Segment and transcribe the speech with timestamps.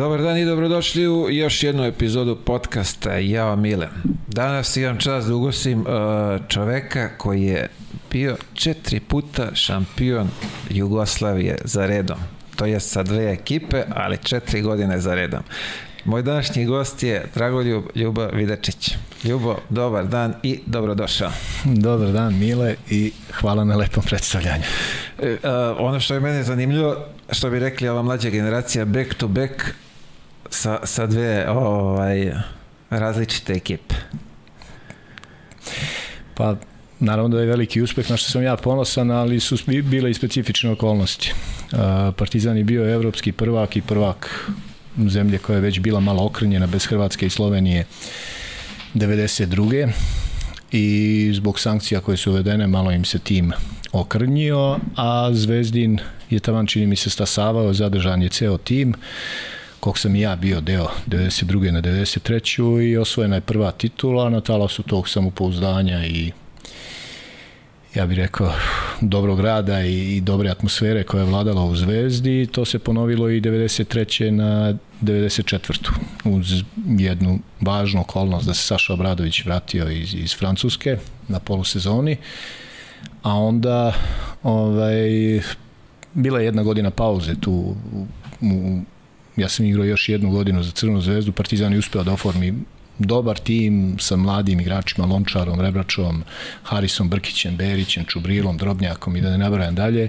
[0.00, 3.88] Dobar dan i dobrodošli u još jednu epizodu podcasta Jao Mile.
[4.26, 5.86] Danas imam čast da ugosim uh,
[6.48, 7.68] čoveka koji je
[8.10, 10.28] bio četiri puta šampion
[10.70, 12.18] Jugoslavije za redom.
[12.56, 15.40] To je sa dve ekipe, ali četiri godine za redom.
[16.04, 18.96] Moj današnji gost je Dragoljub Ljuba Vidačić.
[19.24, 21.30] Ljubo, dobar dan i dobrodošao.
[21.64, 24.64] Dobar dan Mile i hvala na lepom predstavljanju.
[25.22, 26.96] E, a, ono što je mene zanimljivo,
[27.30, 29.52] što bi rekli ova mlađa generacija, back to back
[30.50, 32.32] sa, sa dve ovaj,
[32.90, 33.94] različite ekipe.
[36.34, 36.56] Pa
[37.00, 40.70] naravno da je veliki uspeh na što sam ja ponosan, ali su bile i specifične
[40.70, 41.32] okolnosti.
[42.16, 44.50] Partizan je bio evropski prvak i prvak
[45.08, 47.84] zemlje koja je već bila malo okrenjena bez Hrvatske i Slovenije
[48.94, 49.90] 92.
[50.72, 53.52] I zbog sankcija koje su uvedene malo im se tim
[53.92, 55.98] okrnjio, a Zvezdin
[56.30, 58.94] je tavan čini mi se stasavao, zadržan je ceo tim
[59.80, 61.70] kog sam i ja bio deo 92.
[61.70, 62.90] na 93.
[62.90, 66.32] i osvojena je prva titula na talasu tog samopouzdanja i
[67.94, 68.52] ja bih rekao
[69.00, 73.40] dobrog rada i, i dobre atmosfere koja je vladala u Zvezdi to se ponovilo i
[73.40, 74.30] 93.
[74.30, 75.90] na 94.
[76.24, 80.96] uz jednu važnu okolnost da se Saša Obradović vratio iz, iz Francuske
[81.28, 82.16] na polusezoni
[83.22, 83.92] a onda
[84.42, 85.40] ovaj,
[86.14, 88.06] bila je jedna godina pauze tu u,
[88.40, 88.80] u
[89.40, 92.54] ja sam igrao još jednu godinu za Crvenu zvezdu, Partizan je uspeo da oformi
[92.98, 96.22] dobar tim sa mladim igračima, Lončarom, Rebračom,
[96.62, 100.08] Harisom, Brkićem, Berićem, Čubrilom, Drobnjakom i da ne nabrajam dalje,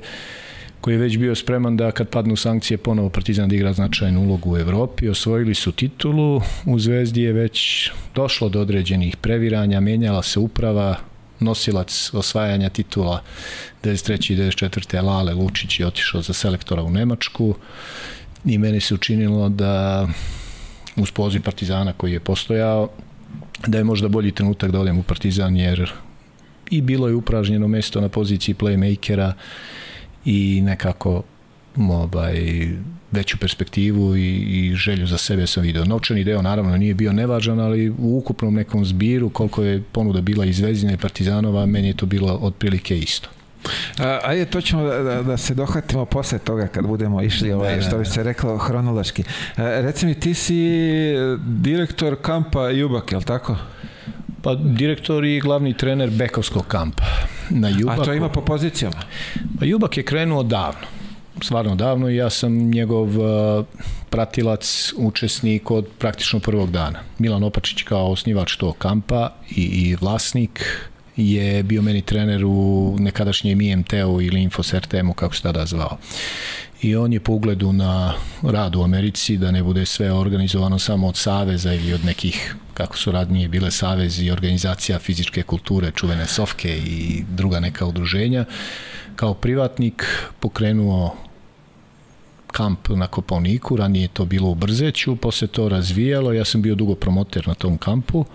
[0.82, 4.54] koji je već bio spreman da kad padnu sankcije ponovo Partizan da igra značajnu ulogu
[4.54, 5.10] u Evropi.
[5.10, 10.95] Osvojili su titulu, u Zvezdi je već došlo do određenih previranja, menjala se uprava,
[11.40, 13.22] nosilac osvajanja titula
[13.84, 14.32] 93.
[14.32, 15.04] i 94.
[15.04, 17.55] Lale Lučić je otišao za selektora u Nemačku
[18.46, 20.08] i meni se učinilo da
[20.96, 22.90] uz poziv Partizana koji je postojao
[23.68, 25.92] da je možda bolji trenutak da odem u Partizan jer
[26.70, 29.34] i bilo je upražnjeno mesto na poziciji playmakera
[30.26, 31.24] i nekako
[31.78, 32.68] ovaj,
[33.12, 35.86] veću perspektivu i, i želju za sebe sam video.
[35.86, 40.46] Novčani deo naravno nije bio nevažan, ali u ukupnom nekom zbiru koliko je ponuda bila
[40.46, 43.30] izvezina i Partizanova, meni je to bilo otprilike isto.
[43.99, 47.76] A, ajde, to ćemo da, da, da se dohvatimo posle toga kad budemo išli, ovaj,
[47.76, 49.23] ne, što bi se reklo, hronološki.
[49.58, 50.80] A, reci mi, ti si
[51.38, 53.55] direktor kampa Jubak, je li tako?
[54.42, 57.04] Pa direktor i glavni trener Bekovskog kampa
[57.49, 58.02] na Jubaku.
[58.02, 59.02] A to ima po pozicijama?
[59.60, 61.02] Pa Jubak je krenuo davno
[61.43, 63.66] stvarno davno i ja sam njegov uh,
[64.10, 66.99] pratilac, učesnik od praktično prvog dana.
[67.20, 73.61] Milan Opačić kao osnivač tog kampa i, i vlasnik je bio meni trener u nekadašnjem
[73.61, 75.98] IMT-u ili InfoSRTM-u, kako se tada zvao.
[76.82, 81.08] I on je po ugledu na rad u Americi, da ne bude sve organizovano samo
[81.08, 86.77] od saveza ili od nekih, kako su radnije bile savezi organizacija fizičke kulture, čuvene Sofke
[86.77, 88.45] i druga neka udruženja,
[89.16, 90.05] kao privatnik
[90.39, 91.16] pokrenuo
[92.52, 96.76] kamp na Koponiku, ranije je to bilo u Brzeću, posle to razvijalo, ja sam bio
[96.76, 98.26] dugo promoter na tom kampu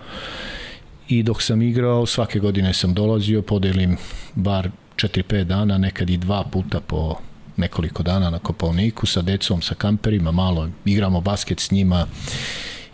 [1.09, 3.97] i dok sam igrao svake godine sam dolazio, podelim
[4.35, 7.15] bar 4-5 dana, nekad i dva puta po
[7.57, 12.07] nekoliko dana na Kopovniku sa decom, sa kamperima, malo igramo basket s njima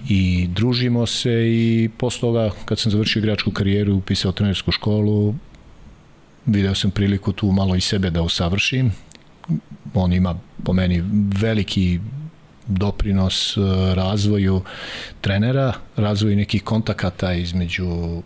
[0.09, 5.35] i družimo se i posle toga kad sam završio igračku karijeru upisao trenersku školu
[6.45, 8.91] video sam priliku tu malo i sebe da usavršim.
[9.93, 11.03] On ima po meni
[11.41, 11.99] veliki
[12.67, 13.61] doprinos e,
[13.95, 14.61] razvoju
[15.21, 18.21] trenera, razvoju nekih kontakata između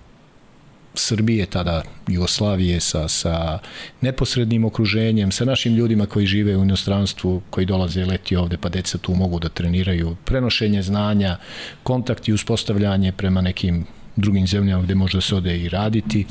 [0.93, 3.59] Srbije, tada Jugoslavije sa, sa
[4.01, 8.97] neposrednim okruženjem, sa našim ljudima koji žive u inostranstvu, koji dolaze leti ovde, pa deca
[8.97, 11.37] tu mogu da treniraju, prenošenje znanja,
[11.83, 13.85] kontakt i uspostavljanje prema nekim
[14.17, 16.25] drugim zemljama gde može da se ode i raditi.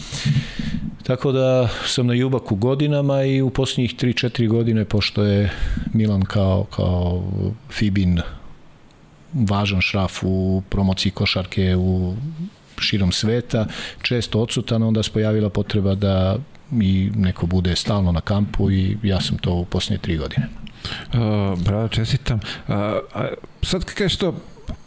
[1.03, 5.51] Tako da sam na Jubaku godinama i u posljednjih 3-4 godine, pošto je
[5.93, 7.23] Milan kao, kao
[7.71, 8.21] Fibin
[9.33, 12.17] važan šraf u promociji košarke u
[12.79, 13.67] širom sveta,
[14.03, 16.39] često odsutan, onda se pojavila potreba da
[16.81, 20.49] i neko bude stalno na kampu i ja sam to u posljednje tri godine.
[21.15, 22.41] Uh, bravo, čestitam.
[22.69, 22.75] Uh,
[23.63, 24.35] sad kažeš to,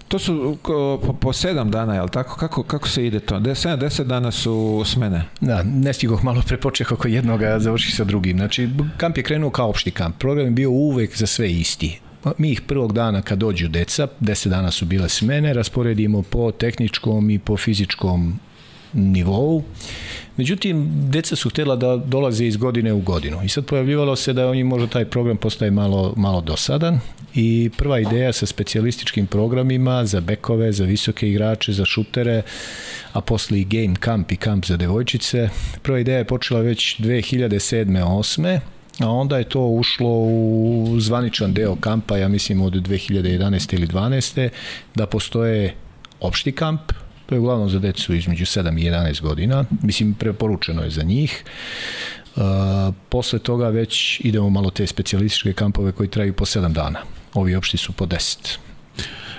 [0.10, 2.36] To su po, po sedam dana, je li tako?
[2.36, 3.40] Kako, kako se ide to?
[3.40, 5.26] 10, 10 dana su smene.
[5.42, 8.38] Da, ne stigoh malo prepočeh oko jednog, a završi sa drugim.
[8.38, 10.18] Znači, kamp je krenuo kao opšti kamp.
[10.18, 12.00] Program je bio uvek za sve isti.
[12.38, 17.30] Mi ih prvog dana kad dođu deca, 10 dana su bile smene, rasporedimo po tehničkom
[17.30, 18.40] i po fizičkom
[18.94, 19.64] nivou.
[20.40, 24.50] Međutim, deca su htjela da dolaze iz godine u godinu i sad pojavljivalo se da
[24.50, 27.00] oni možda taj program postaje malo, malo dosadan
[27.36, 32.42] i prva ideja sa specijalističkim programima za bekove, za visoke igrače, za šutere,
[33.14, 35.50] a posle i game camp i kamp za devojčice.
[35.82, 38.04] Prva ideja je počela već 2007.
[38.04, 38.60] 8
[39.00, 43.74] a onda je to ušlo u zvaničan deo kampa, ja mislim od 2011.
[43.74, 44.50] ili 12.
[44.96, 45.76] da postoje
[46.20, 46.82] opšti kamp,
[47.30, 51.44] to je uglavnom za decu između 7 i 11 godina, mislim preporučeno je za njih.
[52.36, 52.44] Uh,
[53.10, 57.00] posle toga već idemo malo te specijalističke kampove koji traju po 7 dana.
[57.34, 58.58] Ovi opšti su po 10.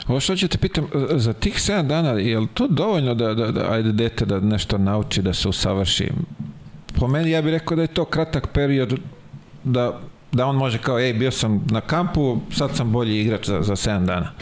[0.09, 3.51] Ovo što ću te pitam, za tih 7 dana, je li to dovoljno da, da,
[3.53, 6.09] da ajde dete da nešto nauči, da se usavrši?
[6.99, 8.99] Po meni ja bih rekao da je to kratak period
[9.65, 10.01] da,
[10.33, 13.77] da on može kao, ej, bio sam na kampu, sad sam bolji igrač za, za
[13.77, 14.33] 7 dana.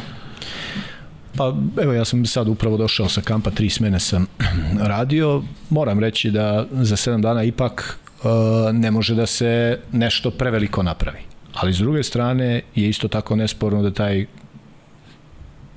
[1.38, 4.26] Pa evo ja sam sad upravo došao sa kampa, tri smene sam
[4.92, 5.42] radio.
[5.70, 8.30] Moram reći da za 7 dana ipak uh,
[8.72, 11.18] ne može da se nešto preveliko napravi.
[11.54, 14.26] Ali s druge strane je isto tako nesporno da taj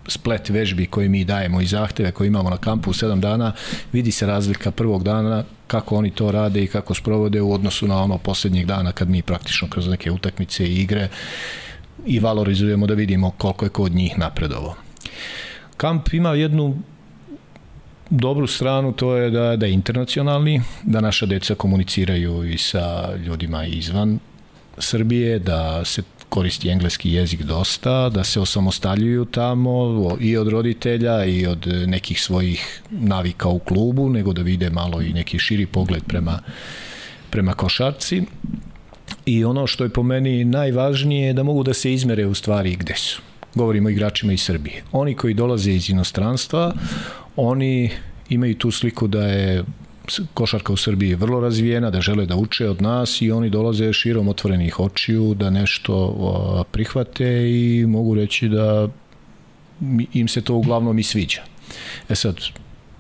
[0.08, 3.54] splet vežbi koji mi dajemo i zahteve koje imamo na kampu u 7 dana,
[3.94, 8.04] vidi se razlika prvog dana kako oni to rade i kako sprovode u odnosu na
[8.04, 11.10] ono poslednjeg dana kad mi praktično kroz neke utakmice i igre
[12.06, 14.76] i valorizujemo da vidimo koliko je kod njih napredovo.
[15.82, 16.76] Kamp ima jednu
[18.10, 23.66] dobru stranu, to je da, da je internacionalni, da naša deca komuniciraju i sa ljudima
[23.66, 24.20] izvan
[24.78, 31.48] Srbije, da se koristi engleski jezik dosta, da se osamostaljuju tamo i od roditelja i
[31.48, 36.40] od nekih svojih navika u klubu, nego da vide malo i neki širi pogled prema,
[37.30, 38.22] prema košarci.
[39.26, 42.76] I ono što je po meni najvažnije je da mogu da se izmere u stvari
[42.76, 43.31] gde su.
[43.56, 44.84] Govorimo o igračima iz Srbije.
[44.92, 46.74] Oni koji dolaze iz inostranstva,
[47.36, 47.90] oni
[48.30, 49.64] imaju tu sliku da je
[50.34, 54.28] košarka u Srbiji vrlo razvijena, da žele da uče od nas i oni dolaze širom
[54.28, 58.88] otvorenih očiju da nešto prihvate i mogu reći da
[60.14, 61.42] im se to uglavnom i sviđa.
[62.10, 62.36] E sad,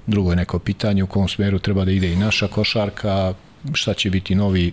[0.07, 3.33] drugo je neko pitanje u kom smeru treba da ide i naša košarka,
[3.73, 4.71] šta će biti novi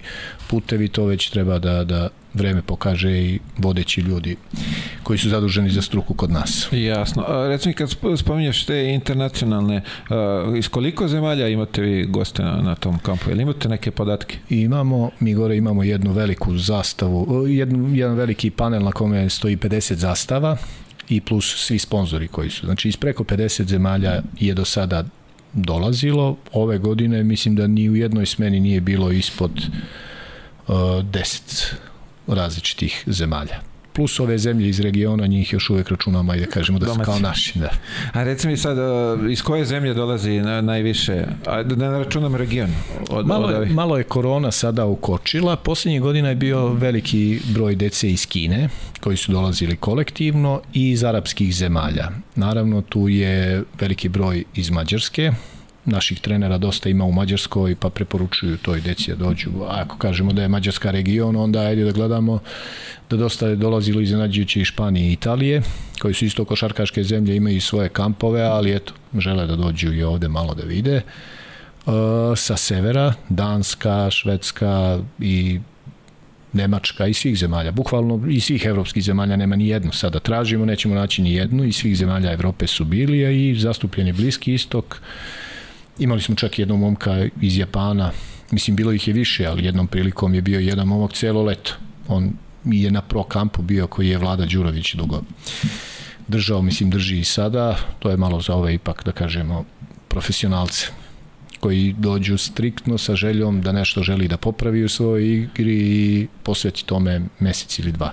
[0.50, 4.36] putevi, to već treba da, da vreme pokaže i vodeći ljudi
[5.02, 6.68] koji su zaduženi za struku kod nas.
[6.72, 7.24] Jasno.
[7.28, 12.74] A, recimo kad spominješ te internacionalne, a, iz koliko zemalja imate vi goste na, na
[12.74, 13.30] tom kampu?
[13.30, 14.38] Ili imate neke podatke?
[14.50, 19.94] Imamo, mi gore imamo jednu veliku zastavu, jednu, jedan veliki panel na kome stoji 50
[19.94, 20.56] zastava
[21.08, 22.66] i plus svi sponzori koji su.
[22.66, 25.04] Znači iz preko 50 zemalja je do sada
[25.52, 26.36] dolazilo.
[26.52, 29.50] Ove godine mislim da ni u jednoj smeni nije bilo ispod
[30.66, 31.74] uh, 10
[32.26, 33.67] različitih zemalja
[33.98, 37.04] plus ove zemlje iz regiona, njih još uvek računamo, ajde kažemo da Domaći.
[37.04, 37.58] su kao naši.
[37.58, 37.70] Da.
[38.12, 42.34] A reci mi sad, uh, iz koje zemlje dolazi na, najviše, a da ne računam
[42.34, 42.70] region?
[43.10, 43.74] Od, malo, od ovih...
[43.74, 48.68] malo je korona sada ukočila, poslednjih godina je bio veliki broj dece iz Kine,
[49.00, 52.08] koji su dolazili kolektivno i iz arapskih zemalja.
[52.36, 55.32] Naravno, tu je veliki broj iz Mađarske,
[55.88, 59.50] naših trenera dosta ima u Mađarskoj, pa preporučuju toj deci da dođu.
[59.68, 62.38] A ako kažemo da je Mađarska region, onda ajde da gledamo
[63.10, 65.62] da dosta je dolazilo iznenađujući i Španije i Italije,
[66.00, 70.28] koji su isto košarkaške zemlje, imaju svoje kampove, ali eto, žele da dođu i ovde
[70.28, 71.00] malo da vide.
[71.86, 71.94] Uh,
[72.36, 75.60] sa severa, Danska, Švedska i
[76.52, 80.94] Nemačka i svih zemalja, bukvalno i svih evropskih zemalja nema ni jednu sada tražimo, nećemo
[80.94, 85.00] naći ni jednu i svih zemalja Evrope su bili i zastupljen je Bliski istok
[85.98, 88.10] imali smo čak jednog momka iz Japana.
[88.50, 91.72] Mislim bilo ih je više, ali jednom prilikom je bio jedan momak celo leto.
[92.08, 92.32] On
[92.64, 95.22] je na pro kampu bio koji je Vlada Đurović dugo
[96.28, 99.64] držao, mislim drži i sada, to je malo za ove ipak da kažemo
[100.08, 100.86] profesionalce
[101.60, 106.84] koji dođu striktno sa željom da nešto želi da popravi u svojoj igri i posveti
[106.84, 108.12] tome mesec ili dva.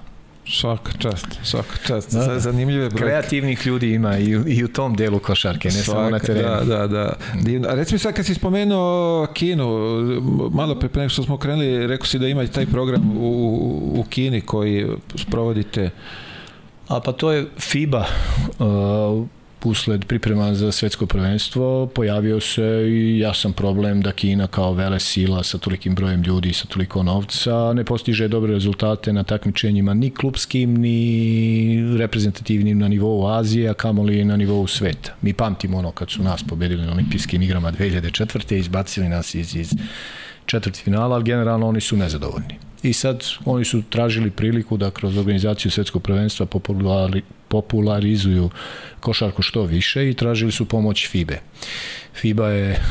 [0.50, 2.14] Svaka čast, svaka čast.
[2.14, 2.40] Da.
[2.40, 3.06] Zanimljive brojke.
[3.06, 6.50] Kreativnih ljudi ima i, i u tom delu košarke, ne svaka, samo na terenu.
[6.50, 7.14] Da, da, da.
[7.42, 7.68] Divno.
[7.70, 9.68] A reci mi sad kad si spomenuo Kinu,
[10.52, 13.30] malo pre nego što smo krenuli, rekao si da ima taj program u,
[13.96, 15.90] u Kini koji sprovodite.
[16.88, 18.06] A pa to je FIBA,
[18.60, 19.28] uh,
[19.66, 25.44] usled priprema za svetsko prvenstvo pojavio se i jasan problem da Kina kao vele sila
[25.44, 30.78] sa tolikim brojem ljudi sa toliko novca ne postiže dobre rezultate na takmičenjima ni klubskim
[30.78, 35.16] ni reprezentativnim na nivou Azije, a kamoli na nivou sveta.
[35.22, 38.56] Mi pamtimo ono kad su nas pobedili na olimpijskim igrama 2004.
[38.56, 39.74] izbacili nas iz, iz
[40.46, 42.56] četvrti finala, ali generalno oni su nezadovoljni.
[42.84, 48.50] I sad oni su tražili priliku da kroz organizaciju svetskog prvenstva populari, popularizuju
[49.00, 51.40] košarku što više i tražili su pomoć FIBE.
[52.14, 52.82] FIBA je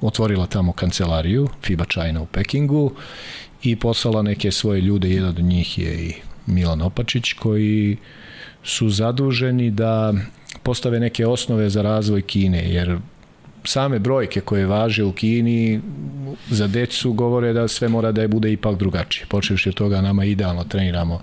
[0.00, 2.92] otvorila tamo kancelariju FIBA China u Pekingu
[3.62, 6.14] i poslala neke svoje ljude, jedan od njih je i
[6.46, 7.96] Milan Opačić koji
[8.62, 10.14] su zaduženi da
[10.62, 12.98] postave neke osnove za razvoj Kine, jer
[13.66, 15.80] same brojke koje važe u Kini
[16.50, 19.26] za decu govore da sve mora da je bude ipak drugačije.
[19.26, 21.20] Počevši od toga nama idealno treniramo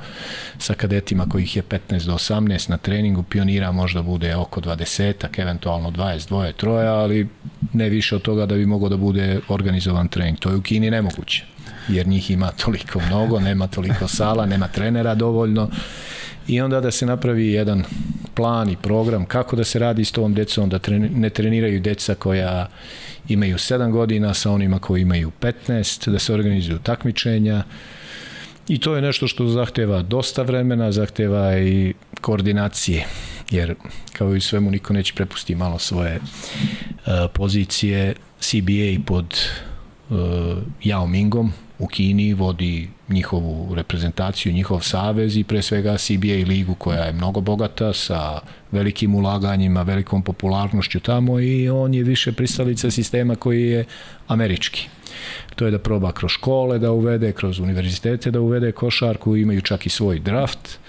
[0.57, 5.91] sa kadetima kojih je 15 do 18 na treningu, pionira možda bude oko 20, eventualno
[5.91, 7.27] 22, troja, ali
[7.73, 10.39] ne više od toga da bi mogo da bude organizovan trening.
[10.39, 11.45] To je u Kini nemoguće,
[11.87, 15.69] jer njih ima toliko mnogo, nema toliko sala, nema trenera dovoljno
[16.47, 17.83] i onda da se napravi jedan
[18.33, 20.79] plan i program kako da se radi s tom decom, da
[21.15, 22.67] ne treniraju deca koja
[23.29, 27.63] imaju 7 godina sa onima koji imaju 15, da se organizuju takmičenja.
[28.67, 33.05] I to je nešto što zahteva dosta vremena, zahteva i koordinacije,
[33.51, 33.75] jer
[34.13, 39.35] kao i svemu niko neće prepustiti malo svoje uh, pozicije CBA pod
[40.83, 47.03] Yao Mingom, u Kini vodi njihovu reprezentaciju, njihov savez i pre svega CBA ligu koja
[47.03, 48.39] je mnogo bogata sa
[48.71, 53.85] velikim ulaganjima, velikom popularnošću tamo i on je više pristalica sistema koji je
[54.27, 54.87] američki.
[55.55, 59.85] To je da proba kroz škole da uvede, kroz univerzitete da uvede košarku, imaju čak
[59.85, 60.79] i svoj draft.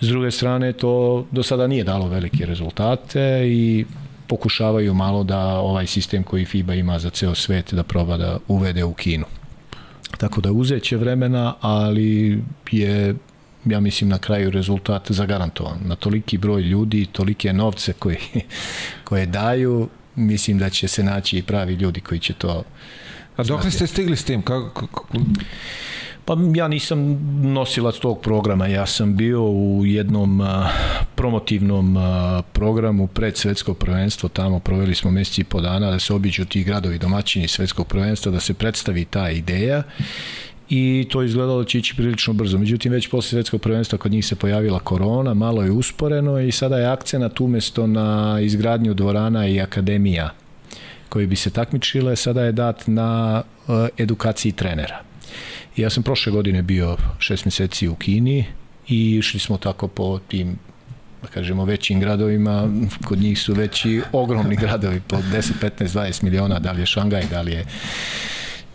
[0.00, 3.84] S druge strane, to do sada nije dalo velike rezultate i
[4.26, 8.84] pokušavaju malo da ovaj sistem koji FIBA ima za ceo svet da proba da uvede
[8.84, 9.24] u Kinu.
[10.18, 13.14] Tako da uzeće vremena, ali je
[13.64, 15.78] ja mislim na kraju rezultat zagarantovan.
[15.84, 18.18] Na toliki broj ljudi, tolike novce koji,
[19.04, 22.64] koje daju, mislim da će se naći i pravi ljudi koji će to
[23.36, 24.42] A dok ste stigli s tim?
[24.42, 25.06] Kako, kako...
[26.24, 26.98] Pa ja nisam
[27.42, 30.42] nosilac tog programa, ja sam bio u jednom
[31.14, 31.96] promotivnom
[32.52, 36.64] programu pred svetsko prvenstvo, tamo proveli smo meseci i po dana da se obiđu ti
[36.64, 39.82] gradovi domaćini svetskog prvenstva, da se predstavi ta ideja
[40.68, 42.58] i to izgledalo da će ići prilično brzo.
[42.58, 46.78] Međutim, već posle svetskog prvenstva kod njih se pojavila korona, malo je usporeno i sada
[46.78, 50.30] je akcenat umesto na izgradnju dvorana i akademija
[51.08, 53.42] koji bi se takmičile, sada je dat na
[53.98, 55.13] edukaciji trenera.
[55.76, 58.44] Ja sam prošle godine bio šest meseci u Kini
[58.88, 60.58] i išli smo tako po tim
[61.22, 62.68] da kažemo većim gradovima,
[63.04, 67.24] kod njih su veći ogromni gradovi po 10, 15, 20 miliona, da li je Šangaj,
[67.30, 67.64] da li je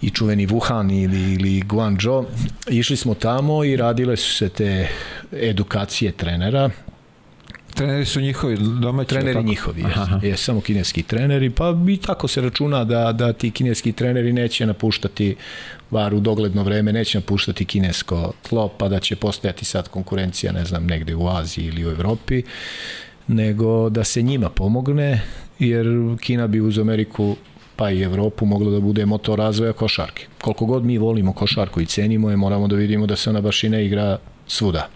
[0.02, 2.26] i čuveni Wuhan ili, ili Guangzhou.
[2.70, 4.88] Išli smo tamo i radile su se te
[5.32, 6.70] edukacije trenera,
[7.80, 9.10] Treneri su njihovi domaći?
[9.10, 9.48] Treneri tako?
[9.48, 13.92] njihovi, jes, jes, samo kineski treneri, pa i tako se računa da, da ti kineski
[13.92, 15.36] treneri neće napuštati
[15.92, 20.66] var u dogledno vreme, neće napuštati kinesko tlo, pa da će postojati sad konkurencija, ne
[20.66, 22.44] znam, negde u Aziji ili u Evropi,
[23.28, 25.22] nego da se njima pomogne,
[25.60, 25.88] jer
[26.22, 27.36] Kina bi uz Ameriku
[27.76, 30.26] pa i Evropu moglo da bude motor razvoja košarke.
[30.42, 33.64] Koliko god mi volimo košarku i cenimo je, moramo da vidimo da se ona baš
[33.64, 34.18] i ne igra
[34.48, 34.90] svuda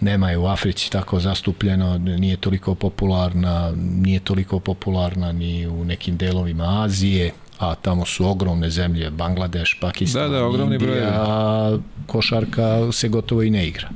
[0.00, 6.16] nema je u Africi tako zastupljeno, nije toliko popularna, nije toliko popularna ni u nekim
[6.16, 11.02] delovima Azije, a tamo su ogromne zemlje, Bangladeš, Pakistan, da, da, ogromni Indija, broj.
[11.06, 13.88] a košarka se gotovo i ne igra.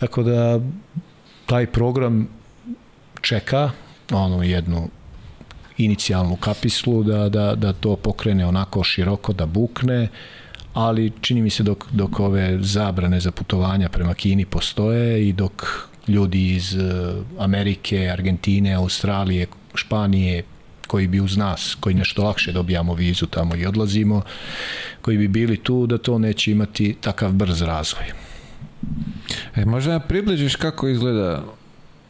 [0.00, 0.60] Tako da
[1.46, 2.28] taj program
[3.20, 3.70] čeka
[4.12, 4.88] ono jednu
[5.76, 10.08] inicijalnu kapislu da, da, da to pokrene onako široko, da bukne,
[10.74, 15.66] ali čini mi se dok, dok ove zabrane za putovanja prema Kini postoje i dok
[16.08, 16.80] ljudi iz eh,
[17.38, 20.42] Amerike, Argentine, Australije, Španije,
[20.86, 24.22] koji bi uz nas, koji nešto lakše dobijamo vizu tamo i odlazimo,
[25.02, 28.04] koji bi bili tu, da to neće imati takav brz razvoj.
[29.56, 31.44] E, možda približiš kako izgleda,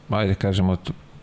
[0.08, 0.76] ajde kažemo,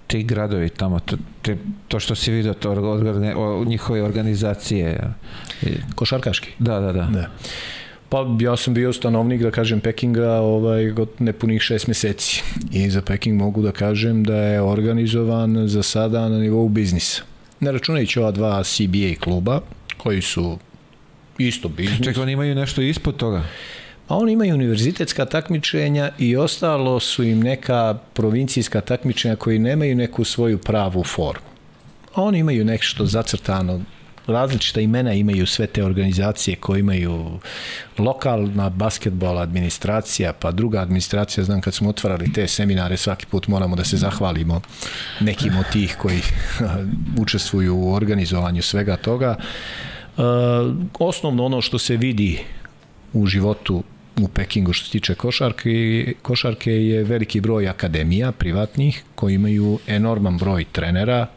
[0.08, 1.58] ti gradovi tamo, to, te,
[1.88, 5.00] to što si vidio, to organ, o, njihove organizacije.
[5.96, 6.52] Košarkaški?
[6.60, 7.08] Da, da, da.
[7.14, 7.30] da.
[8.10, 12.44] Pa ja sam bio stanovnik, da kažem, Pekinga ovaj, nepunih šest meseci.
[12.72, 17.24] I za Peking mogu da kažem da je organizovan za sada na nivou biznisa.
[17.60, 19.62] Ne računajući ova dva CBA kluba,
[19.98, 20.58] koji su
[21.38, 22.02] isto biznis.
[22.04, 23.44] Čekaj, oni imaju nešto ispod toga?
[24.12, 30.24] a oni imaju univerzitetska takmičenja i ostalo su im neka provincijska takmičenja koji nemaju neku
[30.24, 31.46] svoju pravu formu.
[32.16, 33.82] A oni imaju nešto zacrtano,
[34.28, 37.40] različita imena imaju sve te organizacije koje imaju
[37.98, 43.76] lokalna basketbol administracija, pa druga administracija, znam kad smo otvarali te seminare, svaki put moramo
[43.76, 44.62] da se zahvalimo
[45.20, 46.22] nekim od tih koji
[47.24, 49.36] učestvuju u organizovanju svega toga.
[50.18, 50.24] Uh,
[51.00, 52.40] osnovno ono što se vidi
[53.14, 53.84] u životu
[54.22, 60.38] u Pekingu što se tiče košarke, košarke je veliki broj akademija privatnih koji imaju enorman
[60.38, 61.28] broj trenera,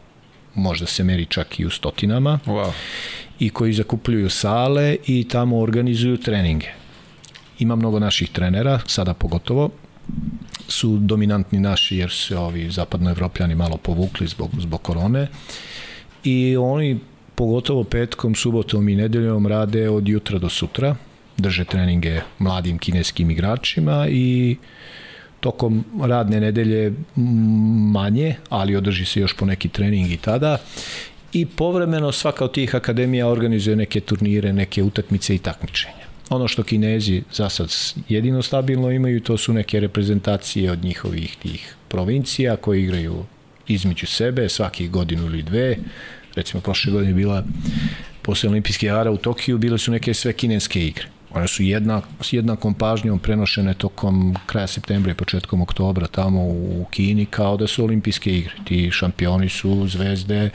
[0.55, 2.71] možda se meri čak i u stotinama Wow.
[3.39, 6.67] i koji zakupljuju sale i tamo organizuju treninge.
[7.59, 9.69] Ima mnogo naših trenera, sada pogotovo,
[10.67, 15.27] su dominantni naši jer se ovi zapadnoevropljani malo povukli zbog, zbog korone
[16.23, 16.99] i oni
[17.35, 20.95] pogotovo petkom, subotom i nedeljom rade od jutra do sutra,
[21.37, 24.57] drže treninge mladim kineskim igračima i
[25.45, 26.93] tokom radne nedelje
[27.93, 30.57] manje, ali održi se još po neki trening i tada
[31.33, 36.05] i povremeno svaka od tih akademija organizuje neke turnire, neke utakmice i takmičenja.
[36.29, 37.69] Ono što Kinezi za sad
[38.09, 43.25] jedino stabilno imaju, to su neke reprezentacije od njihovih tih provincija koji igraju
[43.67, 45.77] između sebe svaki godinu ili dve.
[46.35, 47.43] Recimo, prošle godine bila
[48.21, 51.14] posle olimpijske igara u Tokiju, bile su neke sve kineske igre.
[51.35, 56.85] One su jedna, s jednakom pažnjom prenošene tokom kraja septembra i početkom oktobra tamo u
[56.91, 58.53] Kini kao da su olimpijske igre.
[58.65, 60.49] Ti šampioni su zvezde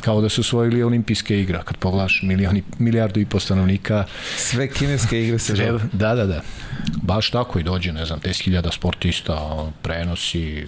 [0.00, 1.60] kao da su osvojili olimpijske igre.
[1.64, 4.04] Kad pogledaš milioni, milijardu i po stanovnika,
[4.36, 6.40] Sve kineske igre se Treba, da, da, da.
[7.02, 10.66] Baš tako i dođe, ne znam, 10.000 sportista, prenosi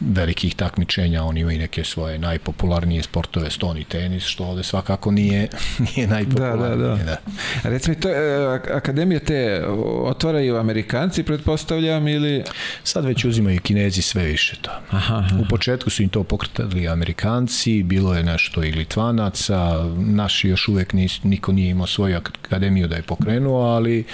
[0.00, 5.48] velikih takmičenja, oni imaju neke svoje najpopularnije sportove, stoni tenis, što ovde svakako nije,
[5.96, 6.76] nije najpopularnije.
[6.76, 7.04] Da, da, da.
[7.04, 7.70] da.
[7.70, 9.64] Recimo, to, e, akademije te
[10.04, 12.44] otvaraju Amerikanci, pretpostavljam, ili...
[12.84, 14.70] Sad već uzimaju i kinezi sve više to.
[14.90, 15.36] Aha, aha.
[15.40, 20.92] U početku su im to pokretali Amerikanci, bilo je nešto i Litvanaca, naši još uvek
[20.92, 24.04] nis, niko nije imao svoju akademiju da je pokrenuo, ali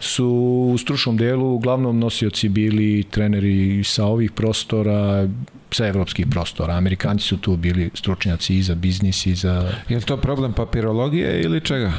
[0.00, 0.26] su
[0.74, 5.27] u stručnom delu uglavnom nosioci bili treneri sa ovih prostora,
[5.70, 6.74] sa evropskih prostora.
[6.74, 9.72] Amerikanci su tu bili stručnjaci i za biznis i za...
[9.88, 11.92] Je li to problem papirologije ili čega?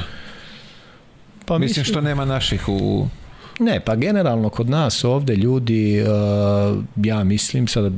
[1.46, 3.08] Pa Mislim što nema naših u...
[3.60, 7.90] Ne, pa generalno kod nas ovde ljudi, uh, ja mislim, sada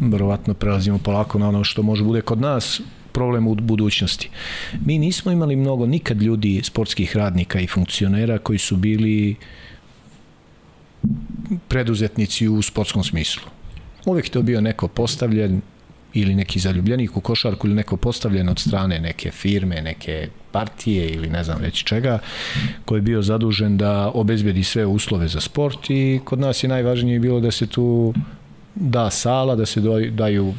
[0.00, 2.80] verovatno prelazimo polako na ono što može bude kod nas,
[3.12, 4.30] problem u budućnosti.
[4.84, 9.36] Mi nismo imali mnogo nikad ljudi, sportskih radnika i funkcionera koji su bili
[11.68, 13.42] preduzetnici u sportskom smislu.
[14.08, 15.60] Uvek to bio neko postavljen
[16.14, 21.28] ili neki zaljubljenik u košarku ili neko postavljen od strane neke firme, neke partije ili
[21.28, 22.18] ne znam već čega,
[22.84, 27.18] koji je bio zadužen da obezbedi sve uslove za sport i kod nas je najvažnije
[27.18, 28.14] bilo da se tu
[28.74, 30.54] da sala, da se daju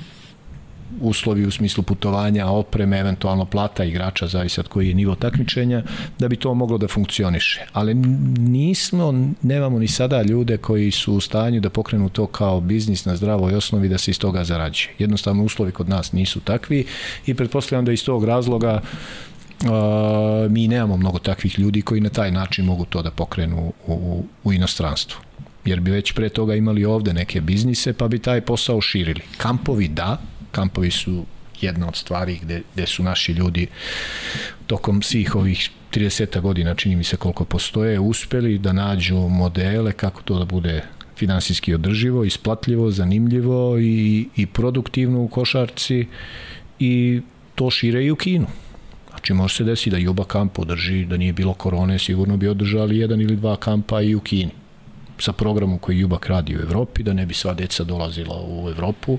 [1.01, 5.83] uslovi u smislu putovanja, opreme, eventualno plata igrača, zavisi od koji je nivo takmičenja,
[6.19, 7.65] da bi to moglo da funkcioniše.
[7.73, 7.93] Ali
[8.39, 13.15] nismo, nemamo ni sada ljude koji su u stanju da pokrenu to kao biznis na
[13.15, 14.93] zdravoj osnovi da se iz toga zarađuje.
[14.99, 16.85] Jednostavno uslovi kod nas nisu takvi
[17.25, 18.81] i pretpostavljam da iz tog razloga
[19.59, 23.93] Uh, mi nemamo mnogo takvih ljudi koji na taj način mogu to da pokrenu u,
[23.93, 25.19] u, u inostranstvu
[25.65, 29.21] jer bi već pre toga imali ovde neke biznise pa bi taj posao širili.
[29.37, 30.17] Kampovi da,
[30.51, 31.25] kampovi su
[31.61, 33.67] jedna od stvari gde, gde su naši ljudi
[34.67, 40.21] tokom svih ovih 30 godina, čini mi se koliko postoje, uspeli da nađu modele kako
[40.21, 40.83] to da bude
[41.17, 46.07] finansijski održivo, isplatljivo, zanimljivo i, i produktivno u košarci
[46.79, 47.21] i
[47.55, 48.47] to šire i u kinu.
[49.09, 52.97] Znači može se desiti da Juba kamp održi, da nije bilo korone, sigurno bi održali
[52.97, 54.51] jedan ili dva kampa i u Kini
[55.21, 59.17] sa programom koji Jubak radi u Evropi, da ne bi sva deca dolazila u Evropu.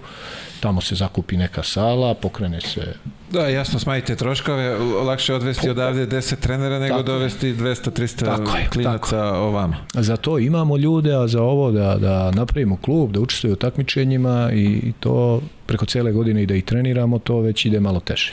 [0.60, 2.94] Tamo se zakupi neka sala, pokrene se...
[3.30, 5.70] Da, jasno, smanjite troškove, lakše odvesti Pokra...
[5.70, 9.38] odavde 10 trenera nego tako dovesti 200-300 tako klinaca tako.
[9.38, 9.76] ovama.
[9.94, 14.50] Za to imamo ljude, a za ovo da, da napravimo klub, da učestvuju u takmičenjima
[14.52, 18.32] i to preko cele godine i da ih treniramo, to već ide malo teže.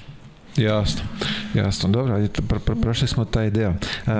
[0.58, 1.02] Jasno,
[1.54, 1.90] jasno.
[1.90, 3.70] Dobro, ajde, pr pr prošli smo taj deo.
[3.70, 4.14] Uh,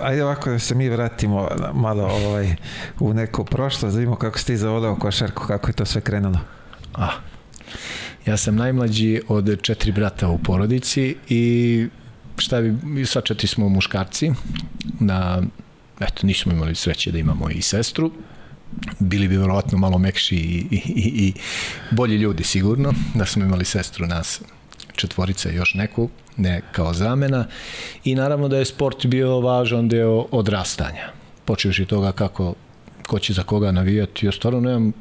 [0.00, 2.54] ajde ovako da se mi vratimo malo ovaj,
[3.00, 6.38] u neku prošlost, da vidimo kako si ti zavodao košarku, kako je to sve krenulo.
[6.94, 7.08] A,
[8.26, 11.86] ja sam najmlađi od četiri brata u porodici i
[12.38, 14.32] šta bi, sva četiri smo muškarci,
[15.00, 15.42] na,
[16.00, 18.12] eto, nismo imali sreće da imamo i sestru,
[18.98, 21.32] bili bi verovatno malo mekši i, i, i, i
[21.90, 24.42] bolji ljudi sigurno, da smo imali sestru nas
[24.96, 27.46] četvorica još neku, ne kao zamena
[28.04, 31.12] i naravno da je sport bio važan deo odrastanja.
[31.44, 32.54] Počeš i toga kako
[33.06, 34.26] ko će za koga navijati.
[34.26, 34.92] Ja stvarno nemam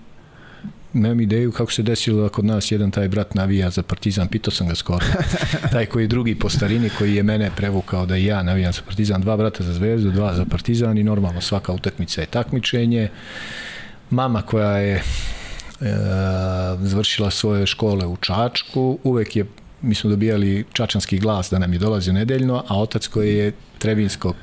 [0.95, 4.51] nemam ideju kako se desilo da kod nas jedan taj brat navija za Partizan, pitao
[4.51, 5.05] sam ga skoro.
[5.71, 8.81] taj koji je drugi po starini koji je mene prevukao da i ja navijam za
[8.85, 13.09] Partizan, dva brata za Zvezdu, dva za Partizan i normalno svaka utakmica je takmičenje.
[14.09, 15.01] Mama koja je e,
[16.79, 19.45] završila svoje škole u Čačku, uvek je
[19.85, 24.35] mi smo dobijali čačanski glas da nam je dolazio nedeljno, a otac koji je trebinskog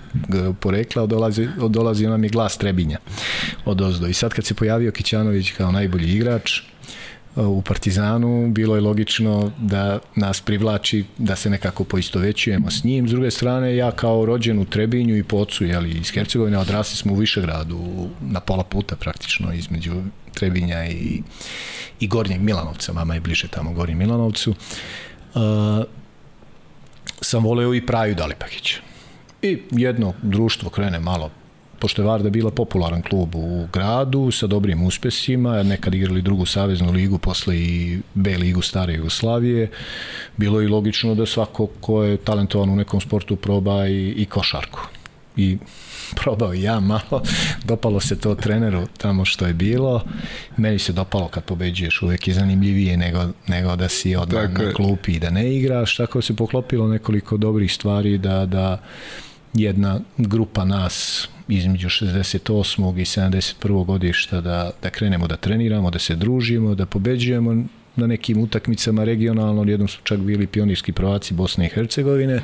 [0.61, 2.99] porekla, dolazi, dolazi nam je glas Trebinja
[3.65, 4.07] od ozdo.
[4.07, 6.63] I sad kad se pojavio Kićanović kao najbolji igrač,
[7.37, 13.09] u Partizanu, bilo je logično da nas privlači, da se nekako poistovećujemo s njim.
[13.09, 16.97] S druge strane, ja kao rođen u Trebinju i po ocu, jeli, iz Hercegovine, odrasli
[16.97, 19.93] smo u Višegradu, na pola puta praktično, između
[20.35, 21.23] Trebinja i,
[22.01, 24.55] i Gornjeg Milanovca, mama je bliže tamo Gornjem Milanovcu.
[25.35, 25.85] Uh,
[27.21, 28.81] sam voleo i Praju Dalipakića.
[29.43, 31.31] I jedno društvo krene malo
[31.83, 36.93] pošto je Varda bila popularan klub u gradu sa dobrim uspesima, nekad igrali drugu saveznu
[36.93, 39.71] ligu, posle i B ligu stare Jugoslavije,
[40.37, 44.81] bilo je logično da svako ko je talentovan u nekom sportu proba i, i košarku.
[45.37, 45.59] I
[46.15, 47.23] probao i ja malo,
[47.65, 50.05] dopalo se to treneru tamo što je bilo,
[50.57, 55.13] meni se dopalo kad pobeđuješ uvek je zanimljivije nego, nego da si odmah na klupi
[55.13, 58.79] i da ne igraš, tako se poklopilo nekoliko dobrih stvari da, da
[59.55, 63.01] jedna grupa nas između 68.
[63.01, 63.85] i 71.
[63.85, 67.65] godišta da, da krenemo da treniramo, da se družimo, da pobeđujemo
[67.97, 72.41] na nekim utakmicama regionalno, jednom su čak bili pionirski prvaci Bosne i Hercegovine.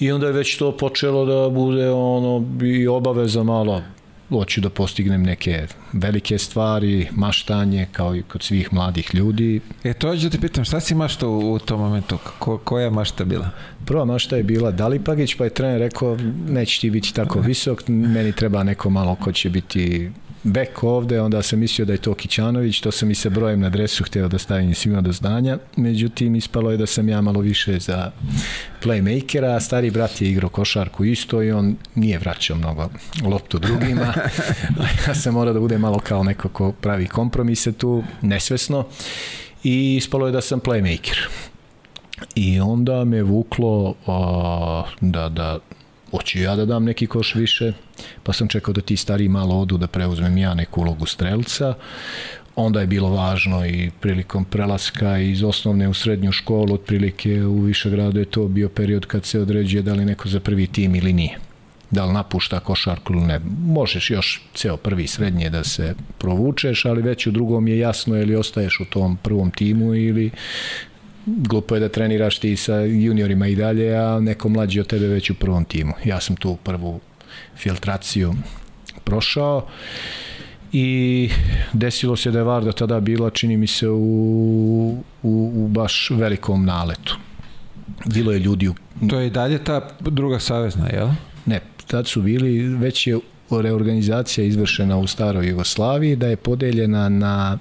[0.00, 3.82] I onda je već to počelo da bude ono i obaveza malo
[4.28, 9.60] hoću da postignem neke velike stvari, maštanje, kao i kod svih mladih ljudi.
[9.84, 12.18] E, to ću da te pitam, šta si maštao u, u tom momentu?
[12.38, 13.50] Ko, koja mašta bila?
[13.84, 18.32] Prva mašta je bila Dalipagić, pa je trener rekao, neće ti biti tako visok, meni
[18.32, 20.10] treba neko malo ko će biti
[20.46, 23.70] bek ovde, onda sam mislio da je to Kićanović, to sam i sa brojem na
[23.70, 27.78] dresu hteo da stavim svima do znanja, međutim ispalo je da sam ja malo više
[27.78, 28.10] za
[28.82, 32.88] playmakera, stari brat je igrao košarku isto i on nije vraćao mnogo
[33.24, 34.14] loptu drugima,
[35.08, 38.86] ja sam morao da bude malo kao neko ko pravi kompromise tu, nesvesno,
[39.64, 41.16] i ispalo je da sam playmaker.
[42.34, 45.58] I onda me vuklo a, da, da
[46.10, 47.72] hoću ja da dam neki koš više,
[48.22, 51.74] pa sam čekao da ti stari malo odu da preuzmem ja neku ulogu strelca.
[52.56, 58.18] Onda je bilo važno i prilikom prelaska iz osnovne u srednju školu, otprilike u Višegradu
[58.18, 61.38] je to bio period kad se određuje da li neko za prvi tim ili nije
[61.90, 63.40] da li napušta košarku ili ne.
[63.66, 68.36] Možeš još ceo prvi srednje da se provučeš, ali već u drugom je jasno ili
[68.36, 70.30] ostaješ u tom prvom timu ili
[71.26, 75.30] glupo je da treniraš ti sa juniorima i dalje, a neko mlađi od tebe već
[75.30, 75.92] u prvom timu.
[76.04, 77.00] Ja sam tu prvu
[77.56, 78.34] filtraciju
[79.04, 79.66] prošao
[80.72, 81.28] i
[81.72, 83.94] desilo se da je Varda tada bila, čini mi se, u,
[85.22, 87.16] u, u baš velikom naletu.
[88.04, 88.74] Bilo je ljudi u...
[89.10, 91.08] To je i dalje ta druga savezna, jel?
[91.46, 93.18] Ne, tad su bili, već je
[93.50, 97.58] reorganizacija izvršena u staroj Jugoslaviji, da je podeljena na,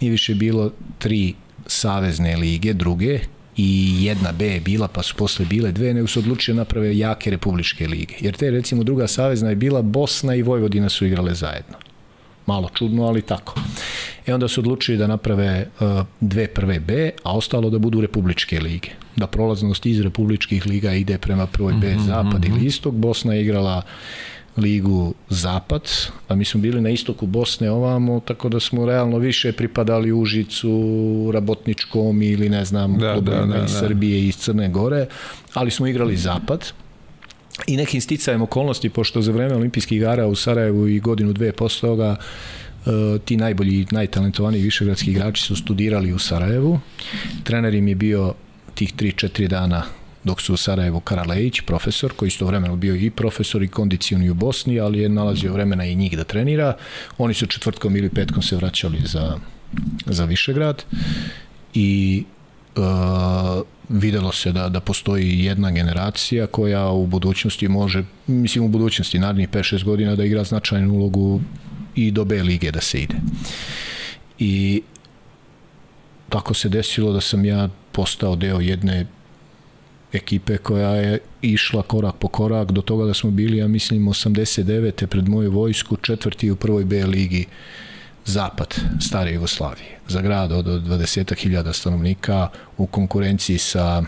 [0.00, 1.34] nije više bilo tri
[1.66, 3.20] savezne lige, druge,
[3.56, 7.30] i jedna B je bila, pa su posle bile dve, nego su odlučili naprave jake
[7.30, 8.14] republičke lige.
[8.20, 11.76] Jer te, recimo, druga savezna je bila Bosna i Vojvodina su igrale zajedno.
[12.46, 13.54] Malo čudno, ali tako.
[14.26, 18.60] E onda su odlučili da naprave uh, dve prve B, a ostalo da budu republičke
[18.60, 18.90] lige.
[19.16, 22.56] Da prolaznost iz republičkih liga ide prema prvoj B, mm -hmm, zapad mm -hmm.
[22.56, 22.94] ili istok.
[22.94, 23.84] Bosna je igrala uh,
[24.56, 25.90] ligu Zapad,
[26.28, 31.30] a mi smo bili na istoku Bosne ovamo, tako da smo realno više pripadali Užicu,
[31.32, 33.78] Rabotničkom ili ne znam, da, da, da, iz da.
[33.78, 35.06] Srbije i iz Crne Gore,
[35.54, 36.72] ali smo igrali Zapad
[37.66, 41.88] i nekim sticajem okolnosti, pošto za vreme olimpijskih igara u Sarajevu i godinu dve posle
[41.88, 42.92] toga uh,
[43.24, 46.80] ti najbolji, najtalentovaniji višegradski igrači su studirali u Sarajevu.
[47.44, 48.34] Trener im je bio
[48.74, 49.82] tih 3-4 dana
[50.24, 54.34] dok su u Sarajevu Karalejić, profesor, koji isto vremeno bio i profesor i kondicioni u
[54.34, 56.76] Bosni, ali je nalazio vremena i njih da trenira.
[57.18, 59.38] Oni su četvrtkom ili petkom se vraćali za,
[60.06, 60.84] za Višegrad
[61.74, 62.24] i
[62.76, 69.18] uh, videlo se da, da postoji jedna generacija koja u budućnosti može, mislim u budućnosti,
[69.18, 71.40] narednih 5-6 godina da igra značajnu ulogu
[71.94, 73.16] i do B lige da se ide.
[74.38, 74.82] I
[76.28, 79.06] tako se desilo da sam ja postao deo jedne
[80.14, 85.06] ekipe koja je išla korak po korak do toga da smo bili, ja mislim, 89.
[85.06, 87.46] pred moju vojsku, četvrti u prvoj B ligi
[88.24, 89.98] zapad stare Jugoslavije.
[90.08, 94.02] Za grad od 20.000 stanovnika u konkurenciji sa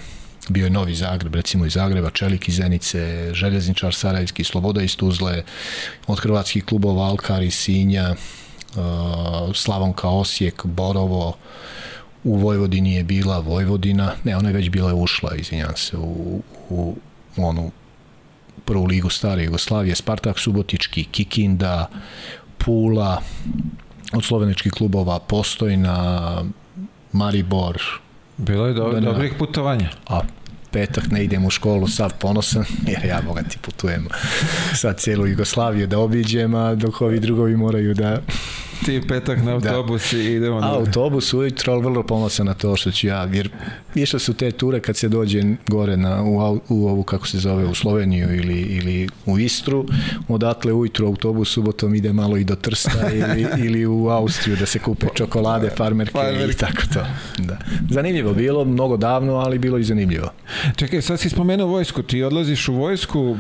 [0.49, 5.43] bio je Novi Zagreb, recimo iz Zagreba, Čelik iz Zenice, Željezničar Sarajevski, Sloboda iz Tuzle,
[6.07, 8.15] od hrvatskih klubova Alkar iz Sinja,
[8.77, 11.37] uh, Slavonka Osijek, Borovo,
[12.27, 16.97] u Vojvodini je bila Vojvodina, ne, ona je već bila ušla, izvinjam se, u, u,
[17.37, 17.71] u onu
[18.65, 21.87] prvu ligu stare Jugoslavije, Spartak Subotički, Kikinda,
[22.59, 23.23] Pula,
[24.13, 26.45] od sloveničkih klubova Postojna,
[27.13, 27.83] Maribor.
[28.37, 29.91] Bilo je do, da, dobrih putovanja.
[30.09, 30.21] A
[30.73, 34.09] petak ne idem u školu sav ponosan, jer ja ti putujem
[34.83, 38.19] sad celu Jugoslaviju da obiđem, a dok ovi drugovi moraju da
[38.85, 39.69] Ti petak na Da.
[39.69, 40.75] autobus i idemo A, na...
[40.75, 43.51] autobus ujutro, ali vrlo ponosan na to što ću ja, jer
[43.95, 46.37] išle su te ture kad se dođe gore na, u,
[46.69, 49.87] u ovu, kako se zove, u Sloveniju ili, ili u Istru,
[50.29, 54.79] odatle ujutro autobus subotom ide malo i do Trsta ili, ili u Austriju da se
[54.79, 56.53] kupe čokolade, farmerke, Farmerke.
[56.53, 57.01] i tako to.
[57.39, 57.59] Da.
[57.91, 60.33] Zanimljivo bilo, mnogo davno, ali bilo i zanimljivo.
[60.77, 63.37] Čekaj, sad si spomenuo vojsku, ti odlaziš u vojsku,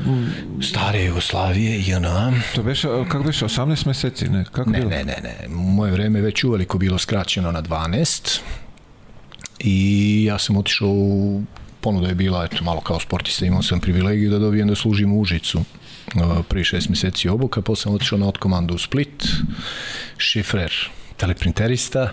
[0.62, 4.44] Stare Jugoslavije, JNA, to beše, kako beše, 18 meseci, ne?
[4.53, 4.90] Kako Ne, bilo?
[4.90, 5.49] ne, ne, ne.
[5.49, 8.41] Moje vreme je već uveliko bilo skraćeno na 12
[9.59, 11.43] i ja sam otišao u
[11.81, 15.21] ponuda je bila, eto, malo kao sportista, imao sam privilegiju da dobijem da služim u
[15.21, 15.65] Užicu uh,
[16.49, 19.25] prvi šest meseci obuka, posle sam otišao na otkomandu u Split,
[20.19, 20.73] šifrer,
[21.17, 22.12] teleprinterista,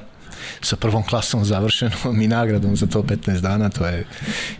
[0.61, 4.05] sa prvom klasom završenom i nagradom za to 15 dana, to je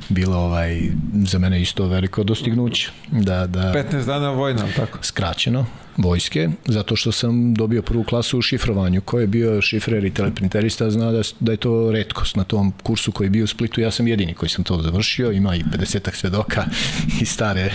[0.09, 0.81] bilo ovaj,
[1.23, 2.91] za mene isto veliko dostignuće.
[3.11, 4.97] Da, da, 15 dana vojna, tako?
[5.01, 5.65] skraćeno
[5.97, 9.01] vojske, zato što sam dobio prvu klasu u šifrovanju.
[9.01, 13.11] Ko je bio šifrer i teleprinterista zna da, da je to redkost na tom kursu
[13.11, 13.81] koji je bio u Splitu.
[13.81, 16.65] Ja sam jedini koji sam to završio, ima i 50 svedoka
[17.21, 17.73] iz stare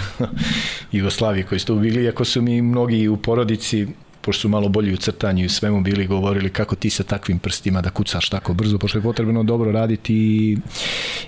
[0.92, 3.87] Jugoslavije koji su tu bili, iako su mi mnogi u porodici
[4.20, 7.83] pošto su malo bolji u crtanju i svemu bili govorili kako ti sa takvim prstima
[7.83, 10.57] da kucaš tako brzo, pošto je potrebno dobro raditi i,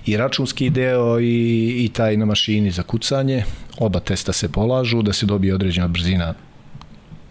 [0.07, 3.45] i računski deo i, i taj na mašini za kucanje.
[3.79, 6.35] Oba testa se polažu, da se dobije određena brzina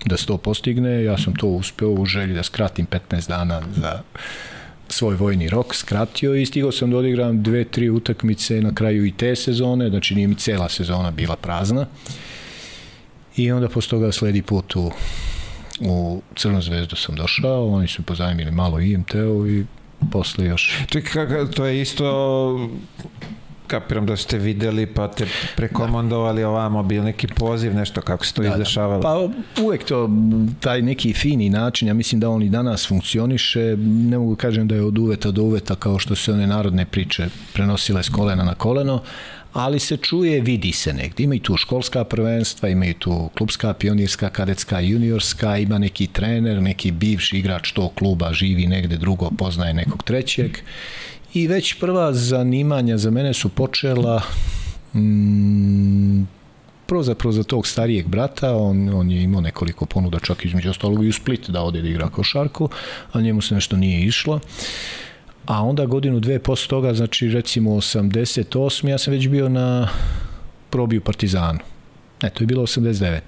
[0.05, 1.03] da se to postigne.
[1.03, 4.01] Ja sam to uspeo u želji da skratim 15 dana za
[4.89, 9.11] svoj vojni rok, skratio i stigao sam da odigram dve, tri utakmice na kraju i
[9.11, 11.85] te sezone, znači nije mi cela sezona bila prazna.
[13.35, 14.91] I onda posle toga sledi put u,
[15.79, 19.65] u Crnu zvezdu sam došao, oni su pozajmili malo IMT-u i
[20.11, 22.69] posle još Čekaj, to je isto
[23.69, 28.41] kapiram da ste videli pa te prekomandovali ovamo, bil neki poziv, nešto kako se to
[28.41, 29.01] da, izdešavalo.
[29.01, 29.29] Pa
[29.61, 30.09] uvek to,
[30.59, 34.75] taj neki fini način, ja mislim da on i danas funkcioniše, ne mogu kažem da
[34.75, 38.55] je od uveta do uveta kao što se one narodne priče prenosile s kolena na
[38.55, 39.01] koleno,
[39.53, 41.23] ali se čuje, vidi se negde.
[41.23, 46.61] Ima i tu školska prvenstva, ima i tu klubska, pionirska, kadetska, juniorska, ima neki trener,
[46.61, 50.57] neki bivši igrač tog kluba, živi negde drugo, poznaje nekog trećeg.
[51.33, 54.21] I već prva zanimanja za mene su počela
[54.93, 56.23] mm,
[56.85, 60.69] prvo za, prvo za tog starijeg brata, on, on je imao nekoliko ponuda, čak između
[60.69, 62.69] ostalog i u Split da ode da igra košarku,
[63.13, 64.39] a njemu se nešto nije išlo.
[65.49, 68.87] A onda godinu, dve posle toga, znači recimo 88.
[68.87, 69.89] ja sam već bio na
[70.69, 71.59] probi u Partizanu.
[72.21, 73.19] Ne, to je bilo 89.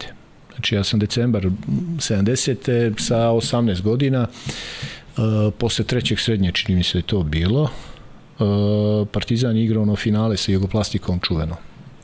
[0.53, 2.99] Znači ja sam decembar 70.
[2.99, 9.07] sa 18 godina, uh, posle trećeg srednje čini mi se da je to bilo, uh,
[9.11, 11.55] Partizan je igrao ono finale sa Jugoplastikom čuveno.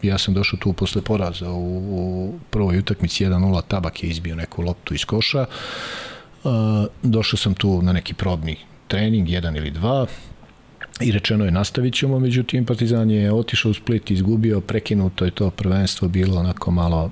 [0.02, 4.62] Ja sam došao tu posle poraza u, u prvoj utakmici 1-0, Tabak je izbio neku
[4.62, 5.46] loptu iz koša.
[6.44, 6.52] Uh,
[7.04, 10.06] došao sam tu na neki probni trening, jedan ili dva,
[11.00, 15.50] i rečeno je nastavit ćemo, međutim Partizan je otišao u Split, izgubio, prekinuto je to
[15.50, 17.12] prvenstvo, bilo onako malo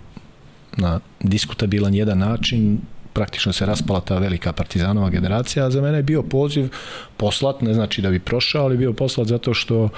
[0.77, 2.79] na diskutabilan jedan način,
[3.13, 6.69] praktično se raspala ta velika partizanova generacija, a za mene je bio poziv
[7.17, 9.89] poslat, ne znači da bi prošao, ali bio poslat zato što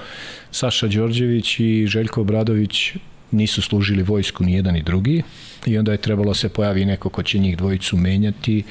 [0.51, 2.93] Saša Đorđević i Željko Obradović
[3.31, 5.23] nisu služili vojsku ni jedan ni drugi
[5.65, 8.63] i onda je trebalo se pojavi neko ko će njih dvojicu menjati,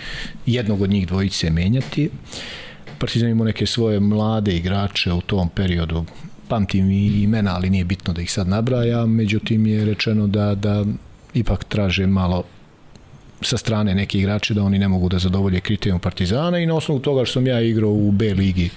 [0.47, 2.11] jednog od njih dvojice menjati.
[2.99, 6.05] Partizan imao neke svoje mlade igrače u tom periodu,
[6.49, 10.85] pamtim i imena, ali nije bitno da ih sad nabraja, međutim je rečeno da, da
[11.35, 12.45] ipak traže malo
[13.41, 17.01] sa strane neki igrače da oni ne mogu da zadovolje kriterijum Partizana i na osnovu
[17.01, 18.71] toga što sam ja igrao u B ligi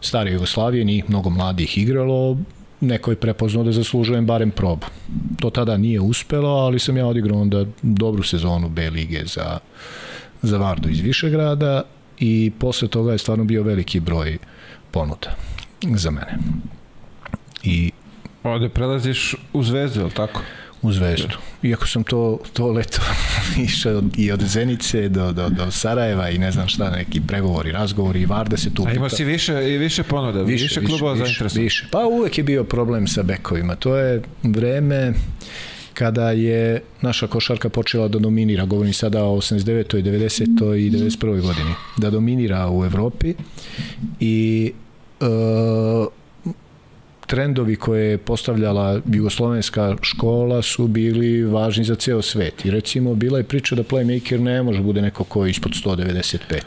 [0.00, 2.38] stare Jugoslavije, nije mnogo mladih igralo,
[2.80, 4.86] neko je prepoznao da zaslužujem barem probu.
[5.40, 9.58] To tada nije uspelo, ali sam ja odigrao onda dobru sezonu B lige za,
[10.42, 11.82] za Vardu iz Višegrada
[12.24, 14.38] i posle toga je stvarno bio veliki broj
[14.90, 15.36] ponuda
[15.96, 16.38] za mene.
[17.62, 17.90] I
[18.42, 20.40] Ovde prelaziš u zvezdu, je li tako?
[20.84, 21.36] u Zvezdu.
[21.62, 23.00] Iako sam to, to leto
[23.66, 28.20] išao i od Zenice do, do, do Sarajeva i ne znam šta, neki pregovori, razgovori
[28.20, 31.24] i Varda se tu A imao si više, i više ponuda, više, više klubova više,
[31.24, 31.64] zainteresovan.
[31.64, 31.86] više.
[31.90, 33.76] Pa uvek je bio problem sa bekovima.
[33.76, 35.12] To je vreme
[35.94, 40.02] kada je naša košarka počela da dominira, govorim sada o 89.
[40.02, 40.76] 90.
[40.76, 41.40] i 91.
[41.40, 43.34] godini, da dominira u Evropi
[44.20, 44.72] i
[45.20, 45.24] e,
[47.26, 52.64] trendovi koje je postavljala jugoslovenska škola su bili važni za ceo svet.
[52.64, 56.60] I recimo bila je priča da playmaker ne može bude neko ko je ispod 195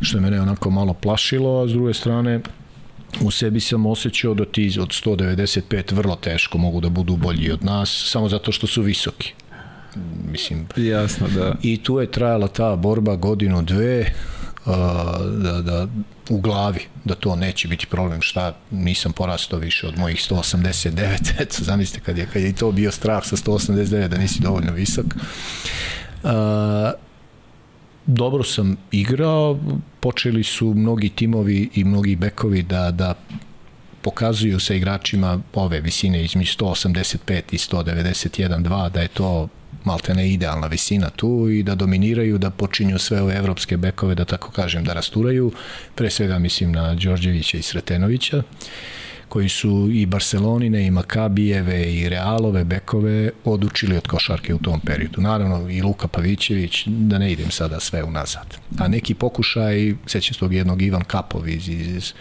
[0.00, 2.40] što je mene onako malo plašilo, a s druge strane
[3.20, 7.64] u sebi sam osjećao da ti od 195 vrlo teško mogu da budu bolji od
[7.64, 9.32] nas, samo zato što su visoki.
[10.30, 10.66] mislim.
[10.76, 11.54] Jasno, da.
[11.62, 14.12] I tu je trajala ta borba godinu, dve,
[15.42, 15.86] da, da
[16.30, 21.56] u glavi da to neće biti problem šta nisam porastao više od mojih 189 eto
[21.58, 26.30] zamislite kad je, kad je to bio strah sa 189 da nisi dovoljno visok uh,
[28.06, 29.58] dobro sam igrao
[30.00, 33.14] počeli su mnogi timovi i mnogi bekovi da, da
[34.02, 39.48] pokazuju sa igračima ove visine između 185 i 191 2 da je to
[39.84, 44.50] maltene idealna visina tu i da dominiraju, da počinju sve ove evropske bekove, da tako
[44.50, 45.52] kažem, da rasturaju.
[45.94, 48.42] Pre svega mislim na Đorđevića i Sretenovića
[49.28, 55.20] koji su i Barcelonine i Makabijeve i Realove bekove odučili od košarke u tom periodu.
[55.20, 58.56] Naravno i Luka Pavićević, da ne idem sada sve unazad.
[58.78, 62.12] A neki pokušaj, sećam se tog jednog Ivan Kapov iz, iz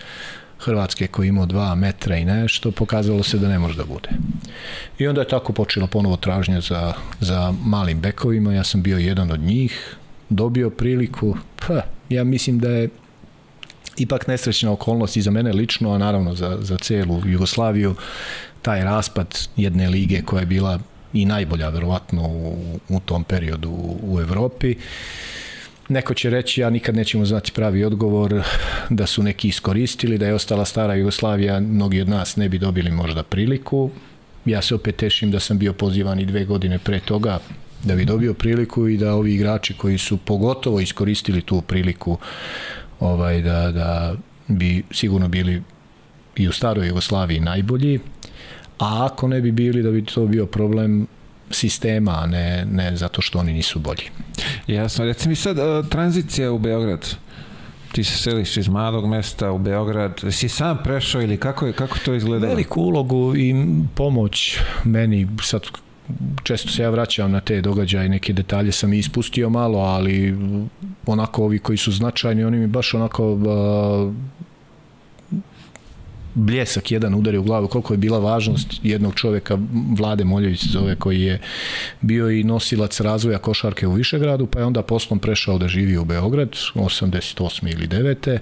[0.59, 4.09] Hrvatske koji imao dva metra i nešto, pokazalo se da ne može da bude.
[4.99, 9.31] I onda je tako počela ponovo tražnja za, za malim bekovima, ja sam bio jedan
[9.31, 9.95] od njih,
[10.29, 11.37] dobio priliku,
[11.67, 12.89] pa, ja mislim da je
[13.97, 17.95] ipak nesrećna okolnost i za mene lično, a naravno za, za celu Jugoslaviju,
[18.61, 20.79] taj raspad jedne lige koja je bila
[21.13, 22.55] i najbolja verovatno u,
[22.89, 24.75] u tom periodu u, u Evropi.
[25.89, 28.43] Neko će reći, ja nikad nećemo znati pravi odgovor,
[28.89, 32.91] da su neki iskoristili, da je ostala stara Jugoslavija, mnogi od nas ne bi dobili
[32.91, 33.89] možda priliku.
[34.45, 37.39] Ja se opet tešim da sam bio pozivan i dve godine pre toga
[37.83, 42.17] da bi dobio priliku i da ovi igrači koji su pogotovo iskoristili tu priliku
[42.99, 44.15] ovaj da, da
[44.47, 45.61] bi sigurno bili
[46.35, 47.99] i u staroj Jugoslaviji najbolji,
[48.79, 51.07] a ako ne bi bili da bi to bio problem
[51.51, 54.03] sistema, a ne, ne zato što oni nisu bolji.
[54.67, 57.15] Jasno, reci mi sad, uh, tranzicija u Beograd,
[57.91, 61.97] ti se seliš iz malog mesta u Beograd, si sam prešao ili kako, je, kako
[62.05, 62.47] to izgleda?
[62.47, 63.55] Veliku ulogu i
[63.95, 65.61] pomoć meni, sad
[66.43, 70.35] često se ja vraćam na te događaje, neke detalje sam ispustio malo, ali
[71.05, 74.13] onako ovi koji su značajni, oni mi baš onako uh,
[76.35, 79.57] bljesak jedan udari u glavu, koliko je bila važnost jednog čoveka,
[79.97, 81.39] Vlade Moljević se zove, koji je
[82.01, 86.05] bio i nosilac razvoja košarke u Višegradu, pa je onda poslom prešao da živi u
[86.05, 87.73] Beograd, 88.
[87.73, 88.37] ili 9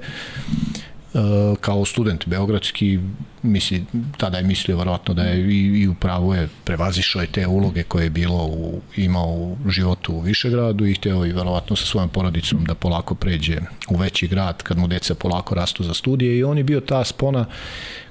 [1.61, 2.99] kao student beogradski
[3.41, 3.85] misli,
[4.17, 8.03] tada je mislio verovatno da je i, i upravo je prevazišao je te uloge koje
[8.03, 9.29] je bilo u, imao
[9.65, 13.57] u životu u Višegradu i hteo i verovatno sa svojom porodicom da polako pređe
[13.89, 17.03] u veći grad kad mu deca polako rastu za studije i on je bio ta
[17.03, 17.45] spona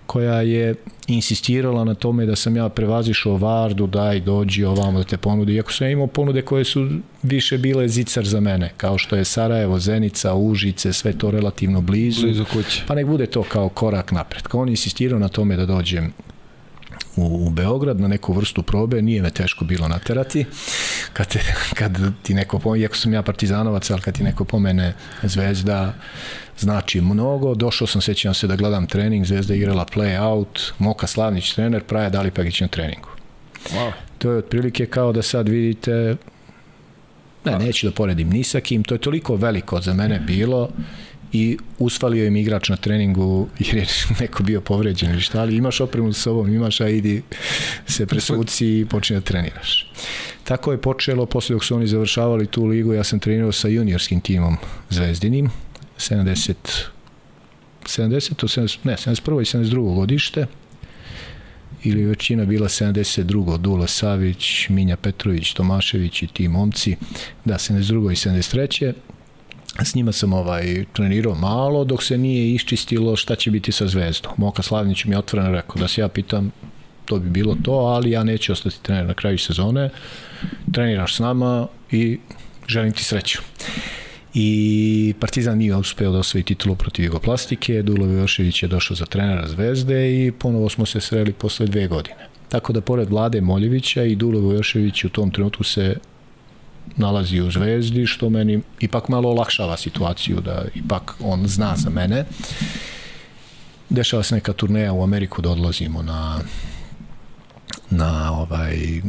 [0.06, 0.74] koja je
[1.06, 5.72] insistirala na tome da sam ja prevazišao Vardu, daj dođi ovamo da te ponudi, iako
[5.72, 6.88] sam ja imao ponude koje su
[7.22, 12.22] više bile zicar za mene, kao što je Sarajevo, Zenica, Užice, sve to relativno blizu.
[12.22, 12.82] Blizu kuće.
[12.86, 14.42] Pa nek bude to kao korak napred.
[14.42, 16.12] Kao on insistirao na tome da dođem
[17.16, 20.44] u, u Beograd na neku vrstu probe, nije me teško bilo naterati.
[21.12, 21.40] Kad, te,
[21.74, 25.94] kad ti neko pomene, iako sam ja partizanovac, ali kad ti neko pomene Zvezda,
[26.58, 27.54] znači mnogo.
[27.54, 32.10] Došao sam, sećam se da gledam trening, Zvezda igrala play out, Moka Slavnić trener, Praja
[32.10, 33.08] Dalipagić na treningu.
[33.70, 33.92] Wow.
[34.18, 36.16] To je otprilike kao da sad vidite
[37.44, 40.68] ne, neću da poredim ni sa kim, to je toliko veliko za mene bilo
[41.32, 43.86] i usvalio im igrač na treningu jer je
[44.20, 47.22] neko bio povređen ili šta, ali imaš opremu sa sobom, imaš, a idi
[47.86, 49.92] se presuci i počne da treniraš.
[50.44, 54.20] Tako je počelo, posle dok su oni završavali tu ligu, ja sam trenirao sa juniorskim
[54.20, 54.56] timom
[54.90, 55.50] Zvezdinim,
[55.98, 56.54] 70
[57.86, 59.40] 70, 70 ne, 71.
[59.40, 59.94] i 72.
[59.94, 60.46] godište
[61.84, 63.58] ili većina bila 72.
[63.58, 66.96] Dula Savić, Minja Petrović, Tomašević i ti momci,
[67.44, 68.12] da, 72.
[68.12, 68.92] i 73
[69.84, 74.32] s njima sam ovaj trenirao malo dok se nije iščistilo šta će biti sa Zvezdom.
[74.36, 76.52] Moka Slavnić mi je otvoreno rekao da se ja pitam
[77.04, 79.90] to bi bilo to, ali ja neću ostati trener na kraju sezone.
[80.72, 82.18] Treniraš s nama i
[82.68, 83.42] želim ti sreću.
[84.34, 89.48] I Partizan nije uspeo da osvoji titulu protiv Jugoplastike, Dulo Jošević je došao za trenera
[89.48, 92.28] Zvezde i ponovo smo se sreli posle dve godine.
[92.48, 95.96] Tako da pored Vlade Moljevića i Dulo Vojošević u tom trenutku se
[96.96, 102.24] nalazi u Zvezdi, što meni ipak malo olakšava situaciju da ipak on zna za mene.
[103.88, 106.40] Dešava se neka turneja u Ameriku da odlazimo na
[107.90, 109.02] na ovaj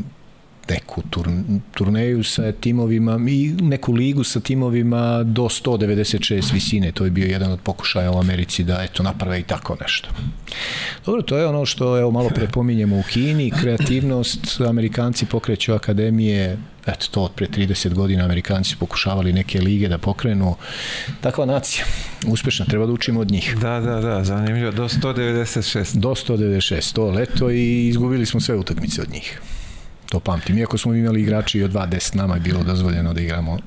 [0.70, 1.28] neku tur,
[1.74, 7.52] turneju sa timovima i neku ligu sa timovima do 196 visine, to je bio jedan
[7.52, 10.10] od pokušaja u Americi da eto naprave i tako nešto.
[11.06, 17.08] Dobro, to je ono što evo malo prepominjemo u Kini, kreativnost, Amerikanci pokreću akademije, eto
[17.12, 20.56] to od pre 30 godina Amerikanci pokušavali neke lige da pokrenu.
[21.22, 21.86] Takva nacija,
[22.28, 23.56] uspešna, treba da učimo od njih.
[23.62, 25.98] Da, da, da, zanimljivo, do 196.
[25.98, 29.42] Do 196, to leto i izgubili smo sve utakmice od njih
[30.14, 30.58] To pamtim.
[30.58, 33.58] Iako smo imali igrači od 2-10, nama je bilo dozvoljeno da igramo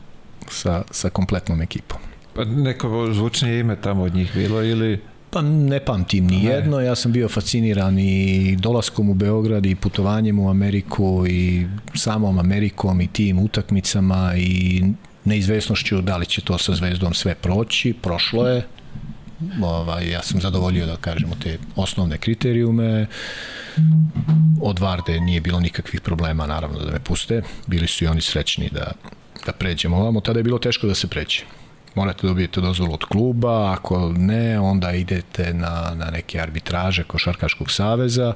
[0.51, 1.99] sa, sa kompletnom ekipom.
[2.35, 5.01] Pa neko zvučnije ime tamo od njih bilo ili...
[5.31, 10.39] Pa ne pamtim ni jedno, ja sam bio fasciniran i dolaskom u Beograd i putovanjem
[10.39, 14.83] u Ameriku i samom Amerikom i tim utakmicama i
[15.25, 18.67] neizvesnošću da li će to sa Zvezdom sve proći, prošlo je,
[19.63, 23.07] ovaj, ja sam zadovoljio da kažemo te osnovne kriterijume.
[24.63, 27.43] Od Varde nije bilo nikakvih problema naravno da me puste.
[27.67, 28.93] Bili su i oni srećni da,
[29.47, 30.21] da pređemo ovamo.
[30.21, 31.41] Tada je bilo teško da se pređe.
[31.95, 37.71] Morate da dobijete dozvolu od kluba, ako ne, onda idete na, na neke arbitraže Košarkaškog
[37.71, 38.35] saveza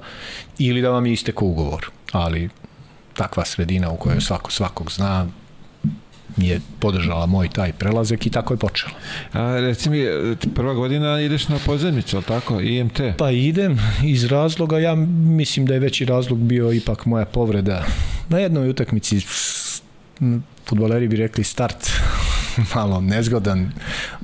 [0.59, 1.91] ili da vam je isteko ugovor.
[2.13, 2.49] Ali
[3.15, 5.27] takva sredina u kojoj svako svakog zna,
[6.37, 8.93] je podržala moj taj prelazak i tako je počelo.
[9.33, 10.05] A reci mi,
[10.55, 13.01] prva godina ideš na pozemnicu, ali tako, IMT?
[13.17, 17.85] Pa idem iz razloga, ja mislim da je veći razlog bio ipak moja povreda.
[18.29, 19.21] Na jednoj utakmici
[20.69, 21.91] futboleri bi rekli start
[22.75, 23.73] malo nezgodan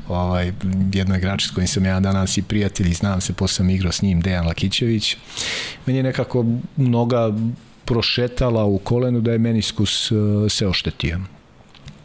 [0.08, 0.52] ovaj,
[0.92, 3.92] jedno igrač s kojim sam ja danas i prijatelj i znam se, posle sam igrao
[3.92, 5.16] s njim, Dejan Lakićević.
[5.86, 6.44] Meni je nekako
[6.76, 7.32] noga
[7.84, 10.18] prošetala u kolenu da je meniskus uh,
[10.52, 11.20] se oštetio.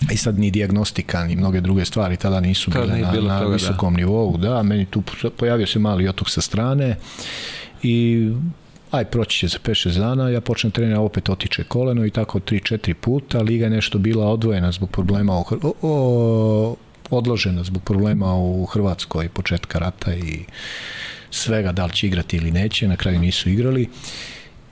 [0.10, 3.39] I sad ni diagnostika, ni mnoge druge stvari tada nisu tada bile na, bilo na
[3.39, 3.54] toga, da.
[3.54, 3.97] visokom da.
[3.97, 4.38] nivou.
[4.38, 5.04] Da, meni tu
[5.38, 6.95] pojavio se mali otok sa strane
[7.84, 8.30] i
[8.91, 12.93] aj proći će za 5-6 dana, ja počnem trenira, opet otiče koleno i tako 3-4
[12.93, 16.76] puta, liga je nešto bila odvojena zbog problema u, o, o,
[17.10, 20.39] odložena zbog problema u Hrvatskoj početka rata i
[21.32, 23.89] svega da li će igrati ili neće, na kraju nisu igrali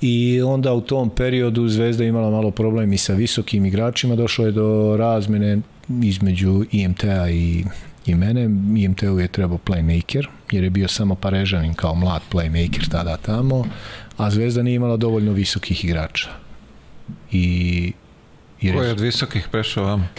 [0.01, 4.51] i onda u tom periodu Zvezda imala malo problem i sa visokim igračima, došlo je
[4.51, 5.57] do razmene
[6.03, 7.65] između IMT-a i,
[8.05, 8.43] i mene.
[8.77, 13.65] IMT-u je trebao playmaker, jer je bio samo Parežanin kao mlad playmaker tada tamo,
[14.17, 16.29] a Zvezda nije imala dovoljno visokih igrača.
[17.31, 17.93] I
[18.61, 20.09] jer Ko je od visokih prešao vam?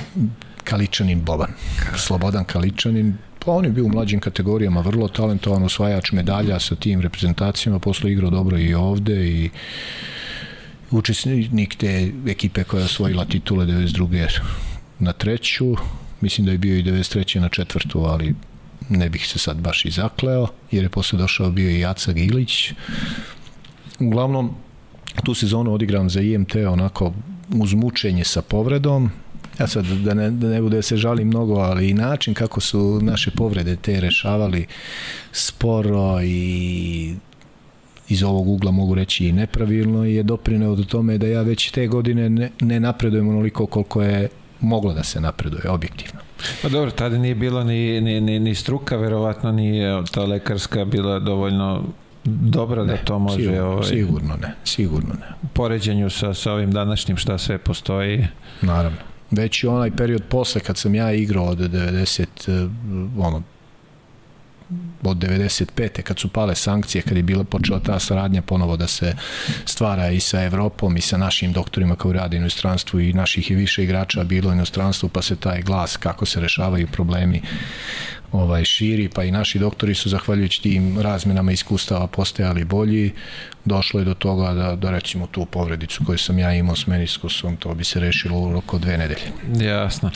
[0.64, 1.51] Kaličanin Boban.
[1.97, 7.01] Slobodan Kaličanin, pa on je bio u mlađim kategorijama vrlo talentovan osvajač medalja sa tim
[7.01, 9.51] reprezentacijama, posle igrao dobro i ovde i
[10.91, 14.41] učesnik te ekipe koja je osvojila titule 92.
[14.99, 15.74] na treću,
[16.20, 17.41] mislim da je bio i 93.
[17.41, 18.34] na četvrtu, ali
[18.88, 22.72] ne bih se sad baš i zakleo, jer je posle došao bio i Jacak Ilić,
[24.01, 24.55] Uglavnom,
[25.24, 27.12] tu sezonu odigram za IMT onako
[27.55, 29.11] uz mučenje sa povredom,
[29.61, 32.61] ja sad da ne, da ne bude da se žali mnogo, ali i način kako
[32.61, 34.67] su naše povrede te rešavali
[35.33, 37.15] sporo i
[38.09, 41.87] iz ovog ugla mogu reći i nepravilno je doprineo do tome da ja već te
[41.87, 44.29] godine ne, ne napredujem onoliko koliko je
[44.61, 46.21] moglo da se napreduje, objektivno.
[46.63, 49.81] Pa dobro, tada nije bilo ni, ni, ni, ni struka, verovatno ni
[50.11, 51.85] ta lekarska bila dovoljno
[52.25, 55.27] dobro da to može sigurno, ovaj, sigurno ne sigurno ne.
[55.43, 58.27] u poređenju sa, sa ovim današnjim šta sve postoji.
[58.63, 62.68] Naravno već i onaj period posle kad sam ja igrao od 90 eh,
[63.18, 63.43] ono
[65.03, 66.03] od 95.
[66.03, 69.14] kad su pale sankcije, kad je bila počela ta saradnja ponovo da se
[69.64, 73.55] stvara i sa Evropom i sa našim doktorima koji rade u inostranstvu i naših i
[73.55, 77.43] više igrača bilo u inostranstvu, pa se taj glas kako se rešavaju problemi
[78.33, 83.12] ovaj širi, pa i naši doktori su zahvaljujući tim razmenama iskustava postajali bolji.
[83.64, 87.57] Došlo je do toga da, da recimo tu povredicu koju sam ja imao s meniskusom,
[87.57, 89.33] to bi se rešilo u roku dve nedelje.
[89.66, 90.11] Jasno.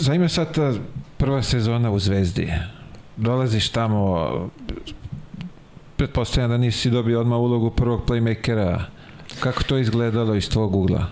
[0.00, 0.74] Zanima sad ta
[1.16, 2.52] prva sezona u Zvezdi.
[3.16, 4.50] Dolaziš tamo,
[5.96, 8.80] pretpostavljam da nisi dobio odmah ulogu prvog playmakera.
[9.40, 11.06] Kako to izgledalo iz tvog ugla?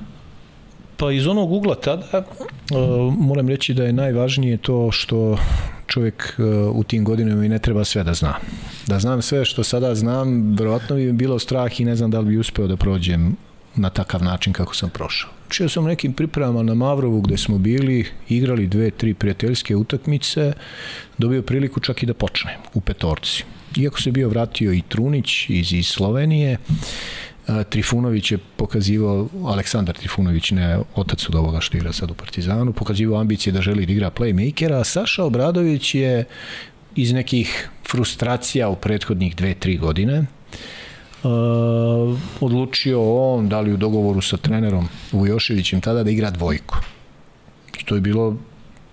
[1.05, 5.39] Pa iz onog ugla tada uh, moram reći da je najvažnije to što
[5.87, 8.35] čovjek uh, u tim godinama i ne treba sve da zna.
[8.87, 12.27] Da znam sve što sada znam, verovatno bi bilo strah i ne znam da li
[12.27, 13.37] bi uspeo da prođem
[13.77, 15.31] na takav način kako sam prošao.
[15.49, 20.53] Čio sam nekim pripremama na Mavrovu gde smo bili, igrali dve, tri prijateljske utakmice,
[21.19, 23.45] dobio priliku čak i da počnem u petorci.
[23.77, 26.59] Iako se bio vratio i Trunić iz, iz Slovenije,
[27.69, 33.21] Trifunović je pokazivao, Aleksandar Trifunović, ne otac od ovoga što igra sad u Partizanu, pokazivao
[33.21, 36.25] ambicije da želi da igra playmakera, a Saša Obradović je
[36.97, 40.19] iz nekih frustracija u prethodnih dve, tri godine
[41.23, 46.77] uh, odlučio on, da li u dogovoru sa trenerom Vujoševićem tada, da igra dvojku.
[47.81, 48.37] I to je bilo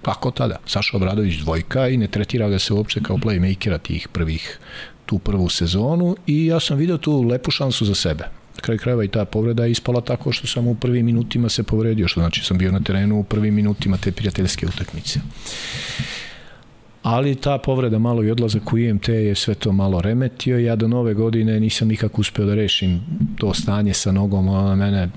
[0.02, 0.56] tako tada.
[0.66, 4.60] Saša Obradović dvojka i ne tretira ga se uopšte kao playmakera tih prvih
[5.06, 9.08] tu prvu sezonu i ja sam video tu lepu šansu za sebe kraj krajeva i
[9.08, 12.58] ta povreda je ispala tako što sam u prvim minutima se povredio, što znači sam
[12.58, 15.20] bio na terenu u prvim minutima te prijateljske utakmice.
[17.04, 20.60] ali ta povreda malo i odlazak u IMT je sve to malo remetio.
[20.60, 23.02] Ja do nove godine nisam nikako uspeo da rešim
[23.38, 25.10] to stanje sa nogom, ona mene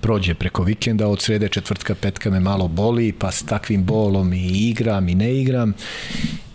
[0.00, 4.46] prođe preko vikenda, od srede četvrtka, petka me malo boli, pa s takvim bolom i
[4.46, 5.74] igram i ne igram.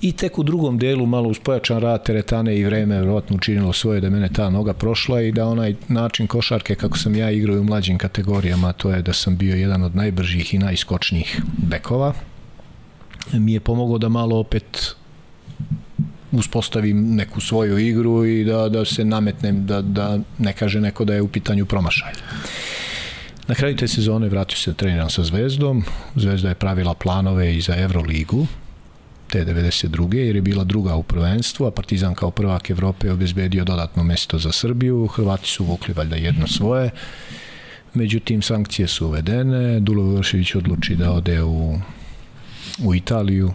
[0.01, 4.01] I tek u drugom delu, malo uz pojačan rad teretane i vreme, vjerojatno učinilo svoje
[4.01, 7.63] da mene ta noga prošla i da onaj način košarke kako sam ja igrao u
[7.63, 12.13] mlađim kategorijama, to je da sam bio jedan od najbržih i najskočnijih bekova,
[13.33, 14.95] mi je pomogao da malo opet
[16.31, 21.13] uspostavim neku svoju igru i da, da se nametnem, da, da ne kaže neko da
[21.13, 22.13] je u pitanju promašaj.
[23.49, 25.83] Na kraju te sezone vratio se da treniram sa Zvezdom.
[26.15, 28.47] Zvezda je pravila planove i za Euroligu
[29.29, 30.15] te 92.
[30.15, 34.37] jer je bila druga u prvenstvu, a Partizan kao prvak Evrope je obezbedio dodatno mesto
[34.37, 35.07] za Srbiju.
[35.07, 36.89] Hrvati su vukli valjda jedno svoje.
[37.93, 39.79] Međutim, sankcije su uvedene.
[39.79, 41.79] Dulo Vršević odluči da ode u,
[42.83, 43.53] u Italiju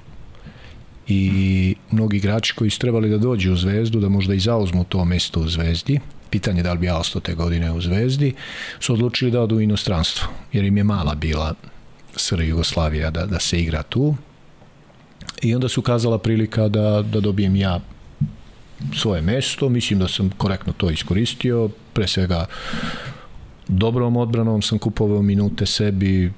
[1.09, 5.05] i mnogi igrači koji su trebali da dođu u Zvezdu, da možda i zauzmu to
[5.05, 6.01] mesto u Zvezdi,
[6.35, 8.35] pitanje da li bi ja ostao te godine u Zvezdi,
[8.80, 11.55] su odlučili da odu u inostranstvo, jer im je mala bila
[12.16, 14.14] SR Jugoslavija da, da se igra tu.
[15.43, 17.80] I onda su kazala prilika da, da dobijem ja
[18.95, 22.47] svoje mesto, mislim da sam korektno to iskoristio, pre svega
[23.68, 26.32] dobrom odbranom sam kupovao minute sebi,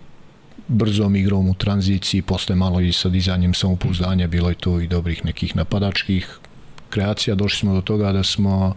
[0.68, 5.24] brzom igrom u tranziciji, posle malo i sa dizanjem samopouzdanja, bilo je to i dobrih
[5.24, 6.38] nekih napadačkih
[6.90, 8.76] kreacija, došli smo do toga da smo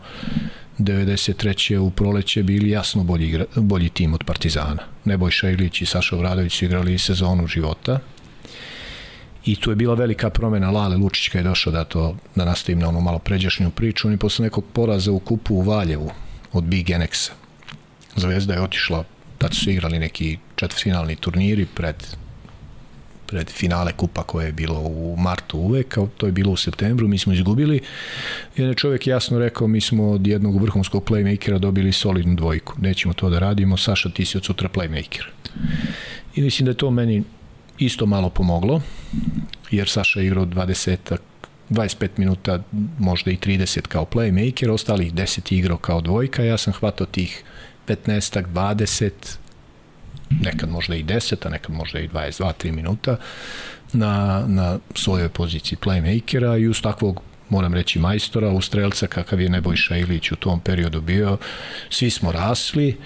[0.79, 1.77] 93.
[1.77, 4.83] u proleće bili jasno bolji, igra, bolji tim od Partizana.
[5.05, 7.99] Nebojša Ilić i Saša Vradović su igrali sezonu života
[9.45, 12.79] i tu je bila velika promena Lale Lučić kad je došao da to da nastavim
[12.79, 16.11] na onu malo pređašnju priču oni posle nekog poraza u kupu u Valjevu
[16.53, 17.31] od Big Enexa
[18.15, 19.03] Zvezda je otišla
[19.37, 21.95] tad su igrali neki četvrtfinalni turniri pred
[23.29, 27.07] pred finale kupa koje je bilo u martu uvek, a to je bilo u septembru,
[27.07, 27.79] mi smo izgubili.
[28.57, 32.73] I je čovjek jasno rekao, mi smo od jednog vrhunskog playmakera dobili solidnu dvojku.
[32.81, 35.23] Nećemo to da radimo, Saša, ti si od sutra playmaker.
[36.35, 37.23] I mislim da je to meni
[37.77, 38.81] isto malo pomoglo,
[39.71, 41.17] jer Saša je igrao 20
[41.69, 42.63] 25 minuta,
[42.99, 47.43] možda i 30 kao playmaker, ostalih 10 igrao kao dvojka, ja sam hvatao tih
[47.87, 49.11] 15 20
[50.41, 53.17] nekad možda i 10, a nekad možda i 22-3 minuta
[53.93, 59.49] na, na svojoj poziciji playmakera i uz takvog moram reći majstora, u strelca kakav je
[59.49, 61.37] Nebojša Ilić u tom periodu bio,
[61.89, 62.97] svi smo rasli,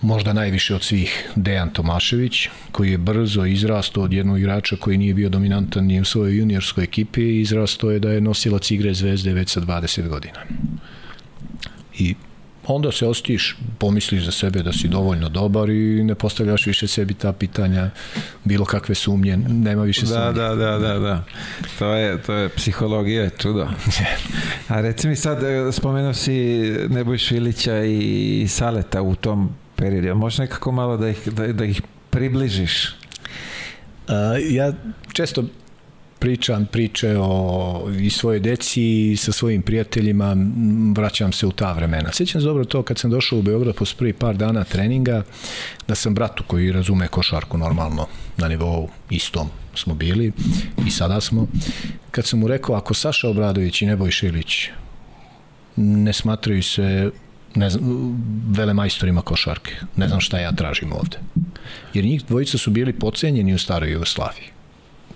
[0.00, 5.14] možda najviše od svih Dejan Tomašević, koji je brzo izrastao od jednog igrača koji nije
[5.14, 9.50] bio dominantan ni u svojoj juniorskoj ekipi, izrastao je da je nosilac igre Zvezde već
[9.50, 10.40] sa 20 godina.
[11.98, 12.14] I
[12.68, 17.14] onda se ostiš, pomisliš za sebe da si dovoljno dobar i ne postavljaš više sebi
[17.14, 17.90] ta pitanja,
[18.44, 20.32] bilo kakve sumnje, nema više da, sumnje.
[20.32, 21.24] Da, da, da, da.
[21.78, 23.68] To je, to je psihologija, čudo.
[24.68, 26.32] A reci mi sad, e, spomenuo si
[26.88, 30.18] Nebojšu Ilića i Saleta u tom periodu.
[30.18, 32.88] Možeš nekako malo da ih, da, da ih približiš?
[34.08, 34.14] Uh,
[34.50, 34.72] ja
[35.12, 35.44] često
[36.18, 40.36] pričam priče o i svoje deci i sa svojim prijateljima
[40.94, 42.12] vraćam se u ta vremena.
[42.12, 45.22] Sjećam se dobro to kad sam došao u Beograd posle prvi par dana treninga
[45.88, 48.06] da sam bratu koji razume košarku normalno
[48.36, 50.32] na nivou istom smo bili
[50.86, 51.46] i sada smo
[52.10, 54.68] kad sam mu rekao ako Saša Obradović i Neboj Šilić
[55.76, 57.10] ne smatraju se
[57.54, 58.16] ne znam,
[58.50, 59.74] vele majstorima košarke.
[59.96, 61.18] Ne znam šta ja tražim ovde.
[61.94, 64.57] Jer njih dvojica su bili pocenjeni u staroj Jugoslaviji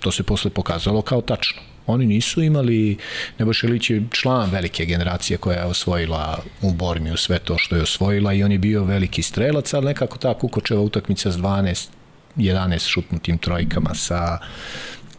[0.02, 1.62] to se posle pokazalo kao tačno.
[1.86, 2.96] Oni nisu imali,
[3.38, 7.82] Nebojša Ilić je član velike generacije koja je osvojila u Bormiju sve to što je
[7.82, 11.88] osvojila i on je bio veliki strelac, ali nekako ta Kukočeva utakmica s 12
[12.36, 14.38] 11 šutnutim trojkama sa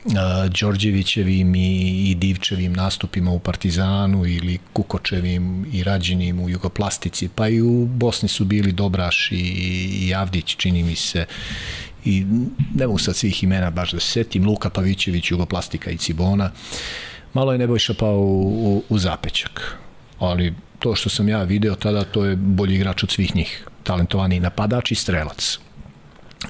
[0.05, 0.11] uh,
[0.59, 7.61] Đorđevićevim i, i Divčevim nastupima u Partizanu ili Kukočevim i Rađinim u Jugoplastici, pa i
[7.61, 9.35] u Bosni su bili Dobraš i,
[10.07, 11.25] i Avdić, čini mi se,
[12.05, 12.25] i
[12.75, 16.51] ne mogu sad svih imena baš da se setim, Luka Pavićević, Jugoplastika i Cibona,
[17.33, 19.77] malo je Nebojša pao u, u, u zapećak,
[20.19, 24.39] ali to što sam ja video tada, to je bolji igrač od svih njih, talentovani
[24.39, 25.59] napadač i strelac.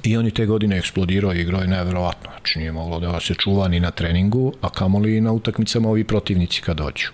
[0.02, 3.34] I on je te godine eksplodirao i igrao je nevjerovatno, znači nije moglo da se
[3.34, 7.08] čuva ni na treningu, a kamoli na utakmicama ovi protivnici kad dođu.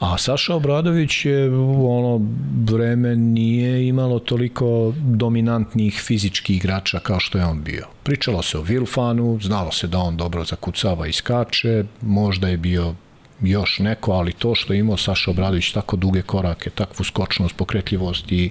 [0.00, 1.50] A Saša Obradović je
[1.88, 2.20] ono
[2.64, 7.86] vreme nije imalo toliko dominantnih fizičkih igrača kao što je on bio.
[8.02, 12.94] Pričalo se o Vilfanu, znalo se da on dobro zakucava i skače, možda je bio
[13.40, 18.32] još neko, ali to što je imao Saša Obradović tako duge korake, takvu skočnost, pokretljivost
[18.32, 18.50] i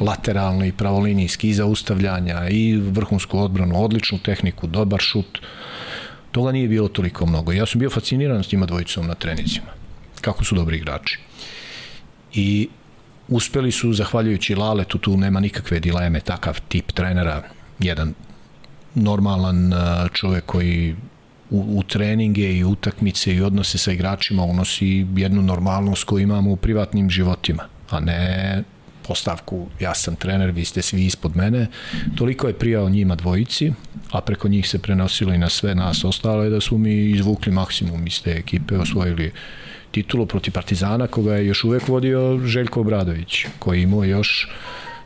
[0.00, 5.38] lateralno i pravolinijski i zaustavljanja i vrhunsku odbranu, odličnu tehniku, dobar šut,
[6.34, 7.52] Toga nije bilo toliko mnogo.
[7.52, 9.83] Ja sam bio fasciniran s tima dvojicom na trenizima.
[10.24, 11.18] Kako su dobri igrači.
[12.34, 12.68] I
[13.28, 17.42] uspeli su, zahvaljujući Laletu, tu nema nikakve dileme, takav tip trenera,
[17.78, 18.14] jedan
[18.94, 19.72] normalan
[20.12, 20.96] čovek koji
[21.50, 26.56] u, u treninge i utakmice i odnose sa igračima unosi jednu normalnost koju imamo u
[26.56, 28.62] privatnim životima, a ne
[29.06, 31.66] postavku, ja sam trener, vi ste svi ispod mene.
[32.16, 33.72] Toliko je prijao njima dvojici,
[34.10, 38.06] a preko njih se prenosilo i na sve nas ostale, da su mi izvukli maksimum
[38.06, 39.32] iz te ekipe, osvojili
[39.94, 44.48] titulu protiv Partizana, koga je još uvek vodio Željko Obradović, koji imao još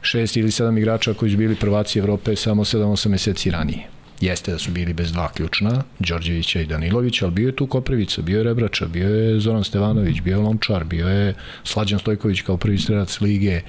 [0.03, 3.87] šest ili sedam igrača koji su bili prvaci Evrope samo 7-8 meseci ranije.
[4.21, 8.23] Jeste da su bili bez dva ključna, Đorđevića i Danilovića, ali bio je tu Koprivica,
[8.23, 11.35] bio je Rebrača, bio je Zoran Stevanović, bio je Lončar, bio je
[11.65, 13.61] Slađan Stojković kao prvi strelac lige,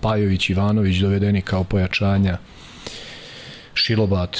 [0.00, 2.38] Pajović, Ivanović dovedeni kao pojačanja,
[3.74, 4.38] Šilobat,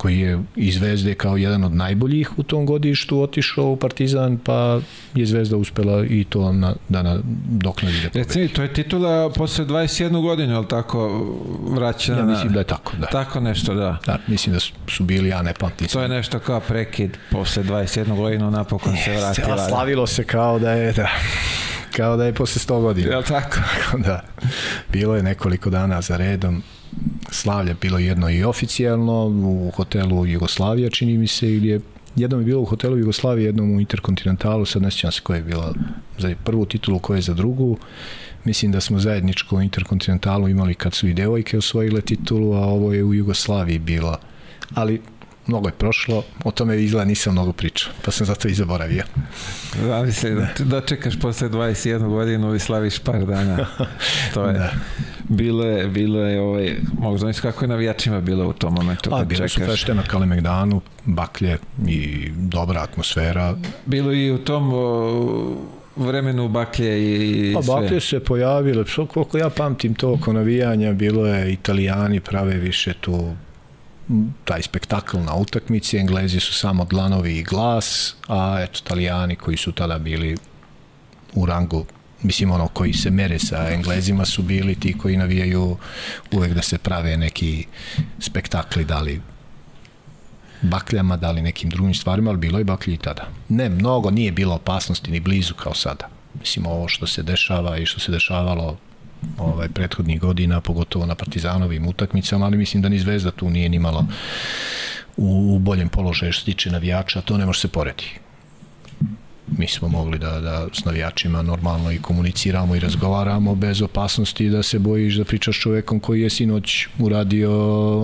[0.00, 4.80] koji je iz Zvezde kao jedan od najboljih u tom godištu otišao u Partizan, pa
[5.14, 9.64] je Zvezda uspela i to na, da na doknadi da Reci to je titula posle
[9.64, 11.26] 21 godinu, ali tako
[11.68, 12.18] vraćena?
[12.18, 13.06] Ja mislim da je tako, da.
[13.06, 13.98] Tako nešto, da.
[14.06, 15.88] Da, mislim da su bili, ja ne pamtim.
[15.88, 19.56] To je nešto kao prekid posle 21 godinu, napokon se vratila.
[19.56, 19.68] Da.
[19.68, 21.08] Slavilo se kao da je, da,
[21.96, 23.12] kao da je posle 100 godina.
[23.12, 23.58] Ja tako?
[24.08, 24.22] da.
[24.92, 26.62] Bilo je nekoliko dana za redom
[27.30, 31.80] slavlja bilo jedno i oficijalno u hotelu Jugoslavija čini mi se ili je
[32.16, 35.42] jednom je bilo u hotelu Jugoslavije, jednom u Interkontinentalu, sad ne sjećam se koja je
[35.42, 35.74] bila
[36.18, 37.78] za prvu titulu, koja je za drugu.
[38.44, 42.92] Mislim da smo zajedničko u Interkontinentalu imali kad su i devojke osvojile titulu, a ovo
[42.92, 44.20] je u Jugoslaviji bila.
[44.74, 45.00] Ali
[45.46, 49.04] mnogo je prošlo, o tome izgleda nisam mnogo pričao, pa sam zato i zaboravio.
[49.92, 50.48] Ali se da.
[50.58, 53.66] dočekaš posle 21 godinu i slaviš par dana.
[54.34, 54.52] To je.
[54.52, 54.72] Da.
[55.30, 59.14] Bilo je, bilo je ovaj, mogu znači kako je navijačima bilo u tom momentu.
[59.14, 63.54] A, bile su fešte na Kalemegdanu, baklje i dobra atmosfera.
[63.86, 65.56] Bilo i u tom o,
[65.96, 67.74] vremenu baklje i, i pa, sve.
[67.74, 73.34] baklje se pojavile, koliko ja pamtim to oko navijanja, bilo je italijani prave više tu
[74.44, 79.72] taj spektakl na utakmici, Englezi su samo dlanovi i glas, a eto, Italijani koji su
[79.72, 80.36] tada bili
[81.34, 81.84] u rangu
[82.22, 85.76] mislim ono koji se mere sa Englezima su bili ti koji navijaju
[86.32, 87.66] uvek da se prave neki
[88.18, 89.20] spektakli da li
[90.62, 93.28] bakljama, da li nekim drugim stvarima, ali bilo je baklji i tada.
[93.48, 96.08] Ne, mnogo nije bilo opasnosti ni blizu kao sada.
[96.40, 98.76] Mislim, ovo što se dešava i što se dešavalo
[99.38, 104.06] ovaj prethodnih godina, pogotovo na partizanovim utakmicama, ali mislim da ni Zvezda tu nije nimalo
[105.16, 108.18] u, boljem položaju što se tiče navijača, to ne može se porediti
[109.58, 114.62] mi smo mogli da, da s navijačima normalno i komuniciramo i razgovaramo bez opasnosti da
[114.62, 117.50] se bojiš da pričaš čovekom koji je sinoć uradio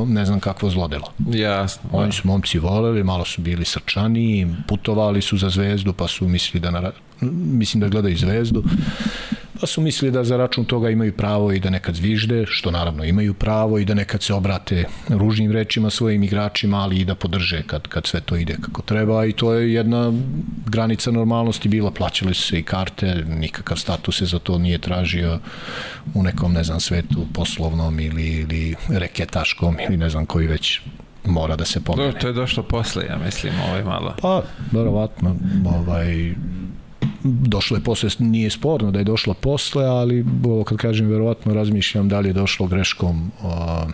[0.09, 1.13] ne znam kakvo zlodelo.
[1.31, 1.91] Jasno.
[1.93, 6.61] Oni su momci voleli, malo su bili srčani, putovali su za zvezdu pa su mislili
[6.61, 8.65] da, mislim da gledaju zvezdu
[9.61, 13.05] pa su mislili da za račun toga imaju pravo i da nekad zvižde, što naravno
[13.05, 17.63] imaju pravo i da nekad se obrate ružnim rečima svojim igračima, ali i da podrže
[17.67, 20.13] kad, kad sve to ide kako treba i to je jedna
[20.67, 25.39] granica normalnosti bila, plaćali su se i karte, nikakav status se za to nije tražio
[26.15, 30.81] u nekom, ne znam, svetu poslovnom ili, ili reketaškom ili ne znam koji već
[31.25, 32.13] mora da se pomene.
[32.13, 34.15] To je došlo posle, ja mislim, ovaj malo.
[34.23, 34.43] Pa,
[34.73, 36.35] verovatno, ovaj,
[37.27, 42.09] došlo je posle, nije sporno da je došlo posle, ali ovo kad kažem verovatno razmišljam
[42.09, 43.87] da li je došlo greškom a,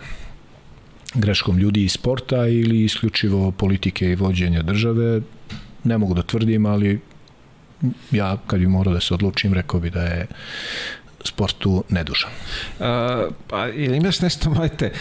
[1.13, 5.21] greškom ljudi iz sporta ili isključivo politike i vođenja države.
[5.83, 6.99] Ne mogu da tvrdim, ali
[8.11, 10.27] ja kad bi morao da se odlučim, rekao bi da je
[11.27, 12.31] sportu nedužan.
[12.79, 14.91] A, pa ili imaš nešto, mojte,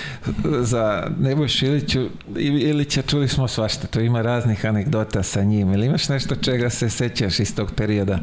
[0.61, 2.09] za Nebojš Iliću,
[2.39, 6.91] Ilića čuli smo svašta, to ima raznih anegdota sa njim, ili imaš nešto čega se
[6.91, 8.18] sećaš iz tog perioda?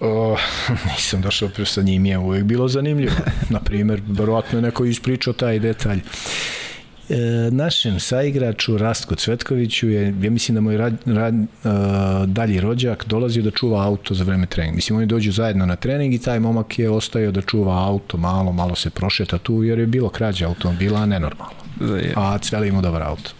[0.00, 0.36] O,
[0.94, 3.14] nisam došao pre sa njim, je uvek bilo zanimljivo.
[3.50, 6.00] Naprimer, verovatno je neko ispričao taj detalj.
[7.10, 11.46] E, našem saigraču Rastko Cvetkoviću je, ja mislim da moj rad, rad, e,
[12.26, 14.76] dalji rođak dolazio da čuva auto za vreme treninga.
[14.76, 18.52] Mislim, oni dođu zajedno na trening i taj momak je ostao da čuva auto malo,
[18.52, 21.54] malo se prošeta tu jer je bilo krađa automobila, nenormalno.
[22.16, 23.30] A Cveli imao dobar auto.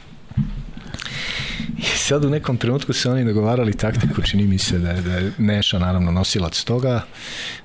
[1.78, 5.14] I sad u nekom trenutku se oni dogovarali taktiku, čini mi se da je, da
[5.14, 7.02] je Neša naravno nosilac toga,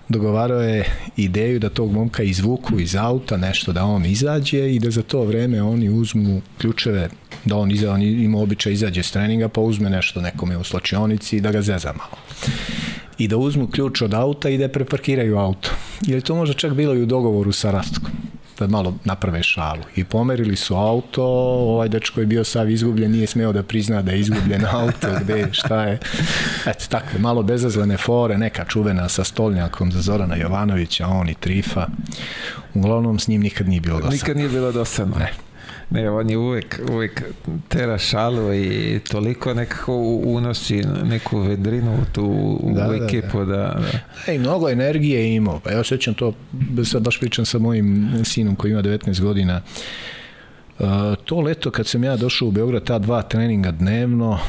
[0.10, 0.86] dogovarao je
[1.18, 5.24] ideju da tog momka izvuku iz auta, nešto da on izađe i da za to
[5.24, 7.10] vreme oni uzmu ključeve,
[7.46, 11.38] da on, iza, on ima običaj izađe s treninga pa uzme nešto nekome u slačionici
[11.38, 12.18] i da ga zeza malo
[13.18, 15.70] i da uzmu ključ od auta i da preparkiraju auto.
[16.02, 18.12] Je li to možda čak bilo i u dogovoru sa Rastkom?
[18.60, 19.82] Da malo naprave šalu.
[19.96, 24.12] I pomerili su auto, ovaj dečko je bio sav izgubljen, nije smeo da prizna da
[24.12, 26.00] je izgubljen auto, gde, šta je.
[26.66, 31.88] Eto, takve malo bezazlene fore, neka čuvena sa stolnjakom za Zorana Jovanovića, on i Trifa.
[32.74, 34.16] Uglavnom, s njim nikad nije bilo dosadno.
[34.16, 35.16] Nikad nije bilo dosadno.
[35.18, 35.34] Ne.
[35.90, 37.24] Ne, on je uvek, uvek
[37.68, 43.80] tera šalu i toliko nekako unosi neku vedrinu u tu da, u ekipu da, da.
[43.92, 44.32] da.
[44.32, 45.60] Ej, mnogo energije je imao.
[45.60, 46.34] Pa ja osjećam to,
[46.86, 49.62] sad baš pričam sa mojim sinom koji ima 19 godina.
[50.80, 50.88] Uh,
[51.26, 54.40] to leto kad sam ja došao u Beograd, ta dva treninga dnevno,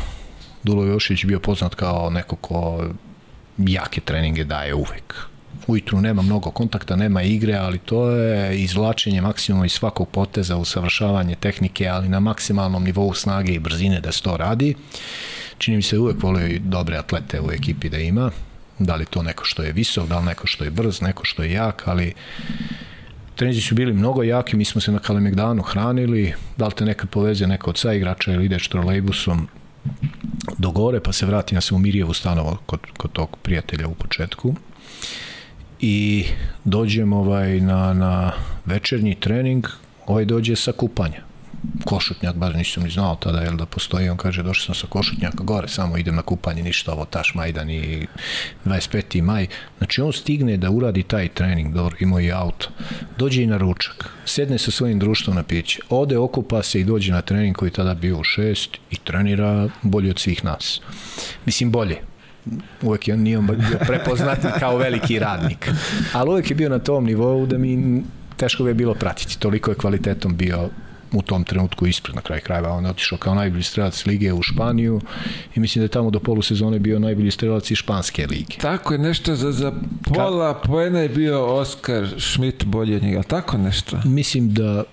[0.62, 2.84] Dulo Jošić bio poznat kao neko ko
[3.58, 5.33] jake treninge daje uvek
[5.66, 11.34] ujutru nema mnogo kontakta, nema igre, ali to je izvlačenje maksimuma iz svakog poteza, usavršavanje
[11.34, 14.74] tehnike, ali na maksimalnom nivou snage i brzine da se to radi.
[15.58, 18.30] Čini mi se uvek volio dobre atlete u ekipi da ima,
[18.78, 21.42] da li to neko što je visok, da li neko što je brz, neko što
[21.42, 22.12] je jak, ali
[23.36, 27.10] trenizi su bili mnogo jaki, mi smo se na Kalemegdanu hranili, da li te nekad
[27.10, 29.48] poveze neko od saigrača ili ideš trolejbusom
[30.58, 33.94] do gore, pa se vrati na se u Mirjevu stanovo kod, kod tog prijatelja u
[33.94, 34.54] početku
[35.80, 36.24] i
[36.64, 38.32] dođem ovaj na, na
[38.66, 39.66] večernji trening,
[40.06, 41.20] ovaj dođe sa kupanja.
[41.84, 45.44] Košutnjak, baš nisam ni znao tada jel da postoji, on kaže došao sam sa košutnjaka
[45.44, 48.06] gore, samo idem na kupanje, ništa ovo, Taš Majdan i
[48.64, 49.22] 25.
[49.22, 49.46] maj.
[49.78, 52.68] Znači on stigne da uradi taj trening, dobro, imao i auto,
[53.18, 57.12] dođe i na ručak, sedne sa svojim društvom na piće, ode, okupa se i dođe
[57.12, 60.80] na trening koji tada bio u šest i trenira bolje od svih nas.
[61.46, 61.96] Mislim bolje,
[62.82, 65.70] uvek je on nije on bio prepoznat kao veliki radnik.
[66.12, 68.02] Ali uvek je bio na tom nivou da mi
[68.36, 69.38] teško bi je bilo pratiti.
[69.38, 70.68] Toliko je kvalitetom bio
[71.12, 72.72] u tom trenutku ispred na kraj krajeva.
[72.72, 75.00] On je otišao kao najbolji strelac lige u Španiju
[75.54, 78.56] i mislim da je tamo do polusezone bio najbolji strelac iz Španske lige.
[78.60, 79.72] Tako je nešto za, za
[80.14, 80.60] pola Ka...
[80.68, 84.00] poena je bio Oskar Schmidt bolje od njega, tako nešto?
[84.04, 84.84] Mislim da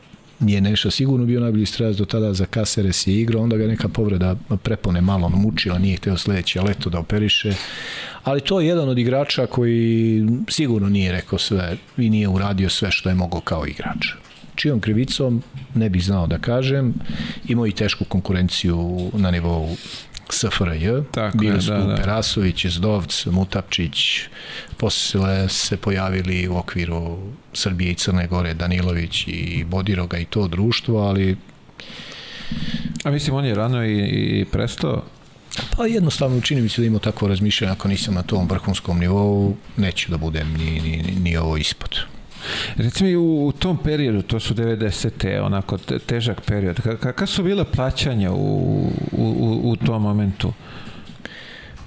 [0.41, 3.87] nije nešto sigurno bio najbolji strelac do tada za Caceres je igrao, onda ga neka
[3.87, 7.53] povreda prepone malo mučila, nije hteo sledeći leto da operiše,
[8.23, 12.91] ali to je jedan od igrača koji sigurno nije rekao sve i nije uradio sve
[12.91, 14.07] što je mogao kao igrač.
[14.55, 15.43] Čijom krivicom
[15.75, 16.93] ne bih znao da kažem
[17.47, 19.75] imao i tešku konkurenciju na nivou
[20.32, 21.95] SFRJ, Tako bili je, su da, da.
[21.95, 24.21] Perasović, Zdovc, Mutapčić,
[24.77, 27.17] posle se pojavili u okviru
[27.53, 31.38] Srbije i Crne Gore Danilović i Bodiroga i to društvo, ali
[33.03, 33.99] A mislim, on je rano i,
[34.39, 35.03] i prestao
[35.75, 39.55] Pa jednostavno čini mi se da imao takvo razmišljanje ako nisam na tom vrhunskom nivou,
[39.77, 41.99] neću da budem ni, ni, ni ovo ispod.
[42.75, 45.41] Recimo u, tom periodu, to su 90.
[45.41, 50.53] onako težak period, kakva su bila plaćanja u, u, u tom momentu?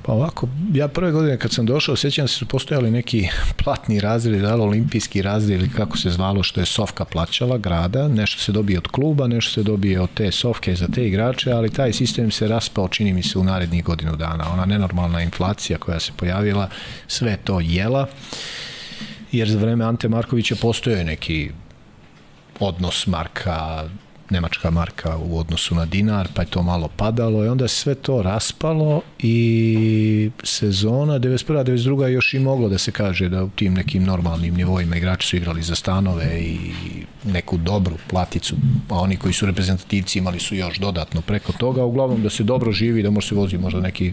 [0.06, 3.28] Pa ovako, ja prve godine kad sam došao, sećam se su postojali neki
[3.64, 8.08] platni razred, da li olimpijski razred ili kako se zvalo, što je Sofka plaćala grada,
[8.08, 11.70] nešto se dobije od kluba, nešto se dobije od te Sofke za te igrače, ali
[11.70, 14.52] taj sistem se raspao, čini mi se, u narednih godinu dana.
[14.52, 16.68] Ona nenormalna inflacija koja se pojavila,
[17.06, 18.06] sve to jela
[19.38, 21.50] jer za vreme Ante Markovića postoje neki
[22.60, 23.88] odnos marka
[24.34, 28.22] nemačka marka u odnosu na dinar, pa je to malo padalo i onda sve to
[28.22, 31.64] raspalo i sezona 91.
[31.64, 32.06] 92.
[32.06, 35.62] još i moglo da se kaže da u tim nekim normalnim nivoima igrači su igrali
[35.62, 36.58] za stanove i
[37.24, 38.56] neku dobru platicu,
[38.88, 42.72] a oni koji su reprezentativci imali su još dodatno preko toga, uglavnom da se dobro
[42.72, 44.12] živi, da može se vozi možda neki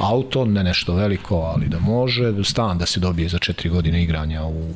[0.00, 4.44] auto, ne nešto veliko, ali da može, stan da se dobije za četiri godine igranja
[4.44, 4.72] u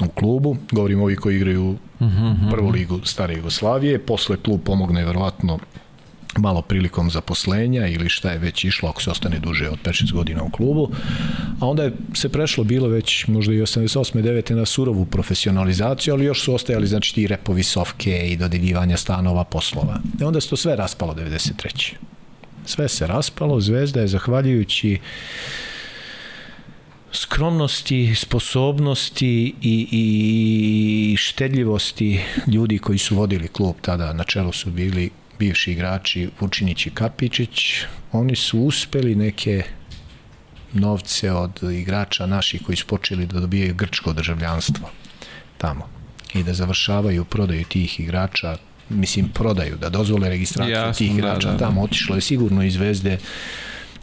[0.00, 2.32] u klubu, govorim ovi koji igraju uh mhm, -huh.
[2.32, 2.50] Mhm.
[2.50, 5.58] prvu ligu stare Jugoslavije, posle klub pomogne verovatno
[6.38, 10.42] malo prilikom zaposlenja ili šta je već išlo ako se ostane duže od 5-6 godina
[10.42, 10.90] u klubu,
[11.60, 14.22] a onda je se prešlo bilo već možda i 88.
[14.22, 14.54] 9.
[14.54, 20.00] na surovu profesionalizaciju, ali još su ostajali znači ti repovi sofke i dodeljivanja stanova poslova.
[20.20, 21.92] I onda se to sve raspalo 93.
[22.66, 24.98] Sve se raspalo, Zvezda je zahvaljujući
[27.14, 35.10] skromnosti, sposobnosti i, i štedljivosti ljudi koji su vodili klub tada, na čelu su bili
[35.38, 37.74] bivši igrači Vučinić i Kapičić,
[38.12, 39.62] oni su uspeli neke
[40.72, 44.90] novce od igrača naših koji su počeli da dobijaju grčko državljanstvo
[45.58, 45.88] tamo
[46.34, 48.56] i da završavaju prodaju tih igrača
[48.88, 51.58] mislim prodaju, da dozvole registraciju Jasno, tih igrača da, da.
[51.58, 51.82] tamo.
[51.82, 53.18] Otišlo je sigurno iz Zvezde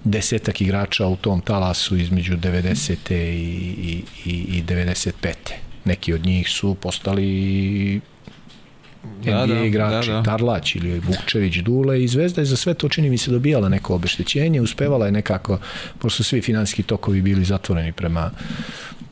[0.03, 3.13] desetak igrača u tom talasu između 90.
[3.13, 5.33] i, i, i 95.
[5.85, 8.01] Neki od njih su postali
[9.23, 10.23] da, NBA da, igrači, da, da.
[10.23, 13.95] Tarlać ili Vukčević, Dule i Zvezda je za sve to čini mi se dobijala neko
[13.95, 15.59] obeštećenje, uspevala je nekako,
[15.99, 18.31] pošto su svi finanski tokovi bili zatvoreni prema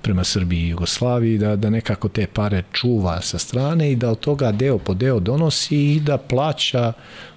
[0.02, 4.20] prema Srbiji i Jugoslaviji, da, da nekako te pare čuva sa strane i da od
[4.20, 6.94] toga deo po deo donosi i da plaća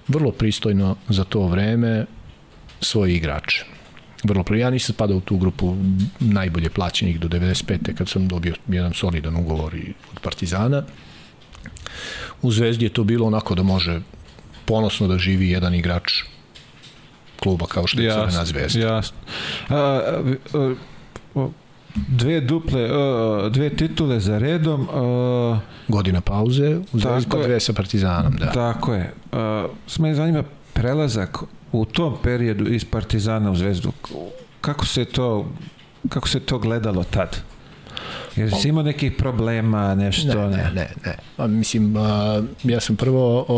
[0.07, 2.05] vrlo pristojno za to vreme
[2.83, 3.65] svoje igrače.
[4.23, 5.75] Vrlo Ja nisam spadao u tu grupu
[6.19, 7.95] najbolje plaćenih do 95.
[7.95, 9.75] kad sam dobio jedan solidan ugovor
[10.11, 10.83] od Partizana.
[12.41, 14.01] U Zvezdi je to bilo onako da može
[14.65, 16.23] ponosno da živi jedan igrač
[17.39, 18.79] kluba kao što je jasno, Crvena zvezda.
[18.79, 19.17] Jasno.
[19.69, 20.73] A, a,
[21.35, 21.47] a,
[21.95, 24.81] dve duple, uh, dve titule za redom.
[24.81, 25.57] Uh,
[25.87, 28.51] Godina pauze, u Zvezdi pa dve sa Partizanom, da.
[28.51, 29.13] Tako je.
[29.31, 29.39] Uh,
[29.87, 30.43] sme zanima
[30.83, 31.37] prelazak
[31.71, 33.91] u tom periodu iz Partizana u Zvezdu.
[34.61, 35.47] Kako se to
[36.09, 37.37] kako se to gledalo tad?
[38.35, 40.49] Jer si imao nekih problema, nešto?
[40.49, 40.87] Ne, ne, ne.
[41.05, 41.15] ne.
[41.37, 43.53] A, mislim, a, ja sam prvo a,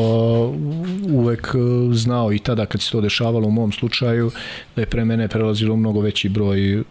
[1.10, 1.56] uvek
[1.94, 4.32] znao i tada kad se to dešavalo u mom slučaju,
[4.76, 6.84] da je pre mene prelazilo mnogo veći broj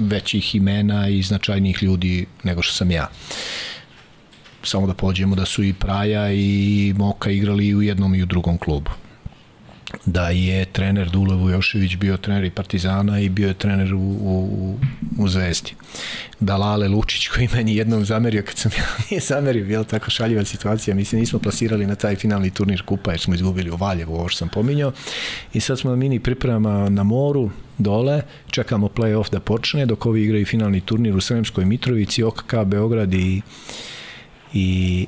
[0.00, 3.08] većih imena i značajnijih ljudi nego što sam ja.
[4.62, 8.58] Samo da pođemo da su i Praja i Moka igrali u jednom i u drugom
[8.58, 8.90] klubu
[10.06, 14.78] da je trener Dule Vujošević bio trener i Partizana i bio je trener u, u,
[15.18, 15.72] u Zvezdi.
[16.40, 20.44] Da Lale Lučić koji meni jednom zamerio kad sam ja nije zamerio, bila tako šaljiva
[20.44, 24.14] situacija, mi se nismo plasirali na taj finalni turnir kupa jer smo izgubili u Valjevu,
[24.14, 24.92] ovo što sam pominjao
[25.52, 30.22] i sad smo na mini pripremama na moru dole, čekamo play-off da počne dok ovi
[30.22, 33.42] igraju finalni turnir u Sremskoj Mitrovici, OKK Beograd i
[34.54, 35.06] i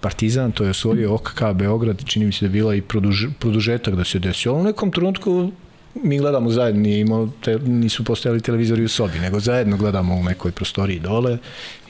[0.00, 3.94] Partizan, to je osvojio OKK Beograd, čini mi se da je bila i produž, produžetak
[3.94, 4.54] da se desio.
[4.54, 5.52] U nekom trenutku
[5.94, 10.22] mi gledamo zajedno, nije imao, te, nisu postojali televizori u sobi, nego zajedno gledamo u
[10.22, 11.38] nekoj prostoriji dole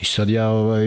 [0.01, 0.85] i sad ja ovaj,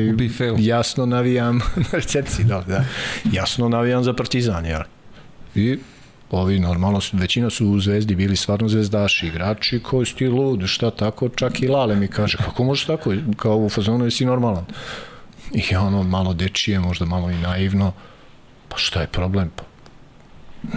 [0.59, 1.57] jasno navijam
[1.93, 2.85] na recepciji, da, da,
[3.33, 4.81] jasno navijam za Partizan, jel?
[5.55, 5.79] I
[6.31, 10.91] ovi normalno, većina su u Zvezdi bili stvarno zvezdaši, igrači koji su ti lud, šta
[10.91, 14.64] tako, čak i Lale mi kaže, kako možeš tako, kao u fazonu jesi normalan.
[15.55, 17.92] I ono malo dečije, možda malo i naivno,
[18.68, 19.50] pa šta je problem?
[19.57, 19.62] Pa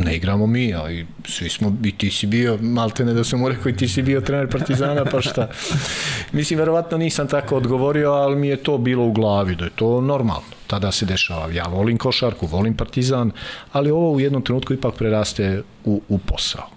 [0.01, 3.49] ne igramo mi, ali svi smo, i ti si bio, malte ne da sam mu
[3.49, 5.47] rekao i ti si bio trener Partizana, pa šta?
[6.31, 10.01] Mislim, verovatno nisam tako odgovorio, ali mi je to bilo u glavi, da je to
[10.01, 10.55] normalno.
[10.67, 11.51] Tada se dešava.
[11.51, 13.31] Ja volim košarku, volim Partizan,
[13.71, 16.74] ali ovo u jednom trenutku ipak preraste u, u posao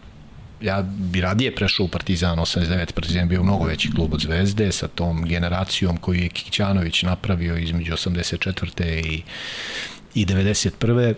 [0.61, 2.93] ja bi radije prešao u Partizan 89.
[2.93, 7.93] Partizan bio mnogo veći klub od Zvezde sa tom generacijom koju je Kićanović napravio između
[7.93, 8.85] 84.
[9.07, 9.23] i,
[10.15, 11.15] i 91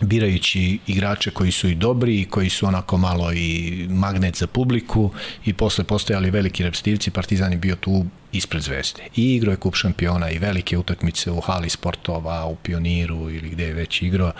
[0.00, 5.10] birajući igrače koji su i dobri i koji su onako malo i magnet za publiku
[5.44, 9.02] i posle postojali veliki repstivci, Partizan je bio tu ispred zvezde.
[9.16, 13.64] I igrao je kup šampiona i velike utakmice u hali sportova, u pioniru ili gde
[13.64, 14.32] je već igrao.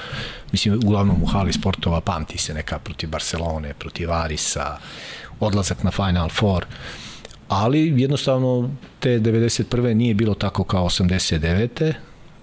[0.52, 4.78] Mislim, uglavnom u hali sportova pamti se neka protiv Barcelone, protiv Arisa,
[5.40, 6.66] odlazak na Final Four
[7.48, 9.94] ali jednostavno te 91.
[9.94, 11.92] nije bilo tako kao 89.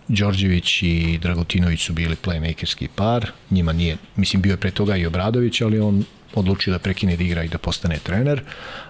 [0.08, 5.06] Đorđević i Dragutinović su bili playmakerski par, njima nije, mislim bio je pre toga i
[5.06, 6.04] Obradović, ali on
[6.36, 8.41] odlučio da prekine da igra i da postane trener,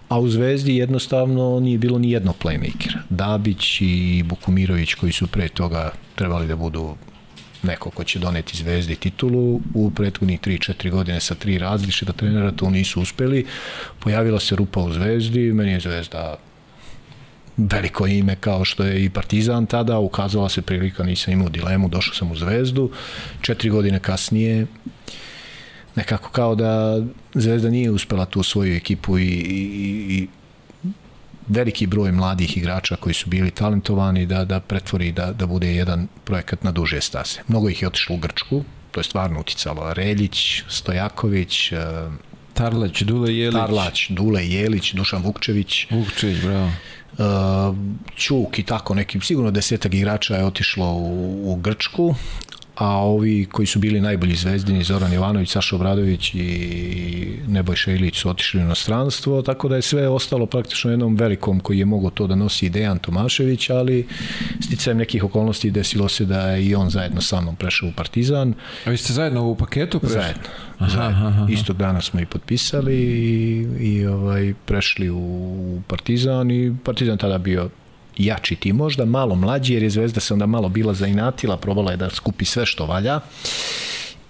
[0.09, 2.97] a u Zvezdi jednostavno nije bilo ni jednog playmakera.
[3.09, 6.95] Dabić i Bukumirović koji su pre toga trebali da budu
[7.64, 12.70] neko ko će doneti Zvezdi titulu u prethodnih 3-4 godine sa tri različita trenera to
[12.70, 13.45] nisu uspeli.
[13.99, 15.53] Pojavila se rupa u Zvezdi.
[15.53, 16.36] Meni je Zvezda
[17.58, 22.16] veliko ime kao što je i Partizan tada, ukazala se prilika, nisam imao dilemu, došao
[22.16, 22.91] sam u Zvezdu,
[23.41, 24.68] četiri godine kasnije
[25.95, 27.01] nekako kao da
[27.34, 30.28] Zvezda nije uspela tu svoju ekipu i, i, i
[31.47, 36.08] veliki broj mladih igrača koji su bili talentovani da, da pretvori da, da bude jedan
[36.24, 37.41] projekat na duže stase.
[37.47, 39.93] Mnogo ih je otišlo u Grčku, to je stvarno uticalo.
[39.93, 41.80] Reljić, Stojaković, uh,
[42.54, 43.60] Tarlać, Dule Jelić.
[43.60, 45.88] Tarlać, Dule Jelić, Dušan Vukčević.
[45.91, 46.72] Vukčević, bravo.
[48.16, 52.16] Čuk i tako neki, sigurno desetak igrača je otišlo u, u Grčku,
[52.76, 58.30] a ovi koji su bili najbolji zvezdini, Zoran Jovanović, Saša Obradović i Nebojša Ilić su
[58.30, 62.28] otišli u inostranstvo, tako da je sve ostalo praktično jednom velikom koji je mogo to
[62.28, 64.07] da nosi Dejan Tomašević, ali
[64.61, 68.53] sticajem nekih okolnosti desilo se da je i on zajedno sa mnom prešao u Partizan.
[68.86, 70.19] A vi ste zajedno u paketu prešli?
[70.19, 70.43] Zajedno.
[70.80, 71.17] Aha, zajedno.
[71.17, 71.47] Aha, aha.
[71.49, 77.69] Istog dana smo i potpisali i, i ovaj, prešli u Partizan i Partizan tada bio
[78.18, 81.97] jači tim, možda malo mlađi, jer je Zvezda se onda malo bila zainatila, probala je
[81.97, 83.20] da skupi sve što valja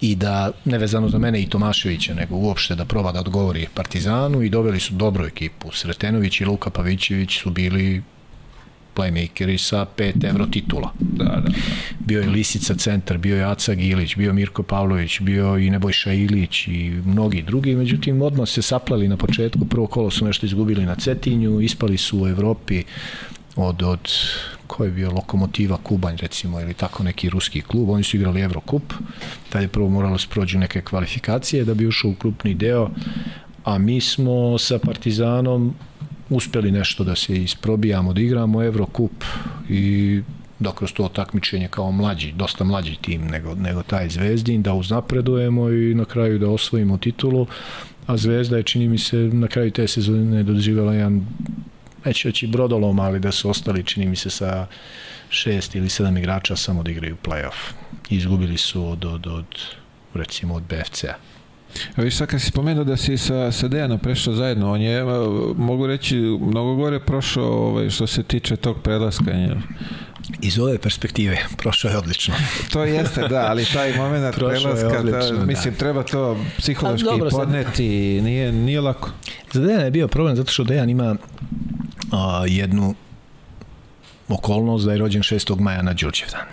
[0.00, 4.48] i da, nevezano za mene i Tomaševića, nego uopšte da proba da odgovori Partizanu i
[4.48, 5.72] doveli su dobru ekipu.
[5.72, 8.02] Sretenović i Luka Pavićević su bili
[8.96, 10.92] playmakeri sa pet evro titula.
[11.00, 11.52] Da, da.
[11.98, 16.68] Bio je Lisica centar, bio je Aca Gilić, bio Mirko Pavlović, bio i Nebojša Ilić
[16.68, 20.94] i mnogi drugi, međutim odmah se saplali na početku, prvo kolo su nešto izgubili na
[20.94, 22.82] Cetinju, ispali su u Evropi
[23.56, 24.10] od, od
[24.66, 28.92] ko je bio Lokomotiva Kubanj recimo ili tako neki ruski klub, oni su igrali Evrokup,
[29.48, 32.90] tad je prvo moralo se prođu neke kvalifikacije da bi ušao u krupni deo,
[33.64, 35.74] a mi smo sa Partizanom
[36.36, 39.24] uspeli nešto da se isprobijamo, da igramo Evrokup
[39.68, 40.20] i
[40.58, 45.70] da kroz to takmičenje kao mlađi, dosta mlađi tim nego, nego taj Zvezdin, da uznapredujemo
[45.70, 47.46] i na kraju da osvojimo titulu,
[48.06, 51.26] a Zvezda je, čini mi se, na kraju te sezone doživjela jedan
[52.04, 54.66] neću reći brodolom, ali da su ostali, čini mi se, sa
[55.28, 57.72] šest ili sedam igrača samo da igraju playoff.
[58.10, 59.46] Izgubili su od, od, od
[60.14, 61.33] recimo, od BFC-a.
[61.96, 65.04] A viš sad kad si spomenuo da si sa, sa Dejanom prešao zajedno, on je,
[65.56, 69.24] mogu reći, mnogo gore prošao ovaj, što se tiče tog prelaska.
[70.42, 72.34] Iz ove perspektive, prošao je odlično.
[72.72, 75.78] to jeste, da, ali taj moment prelaska, odlično, ta, mislim, da.
[75.78, 78.24] treba to psihološki dobro, podneti, sad...
[78.24, 79.10] nije, nije lako.
[79.52, 81.16] Za Dejana je bio problem zato što Dejan ima
[82.12, 82.94] a, jednu
[84.28, 85.60] okolnost da je rođen 6.
[85.60, 86.46] maja na Đurđevdan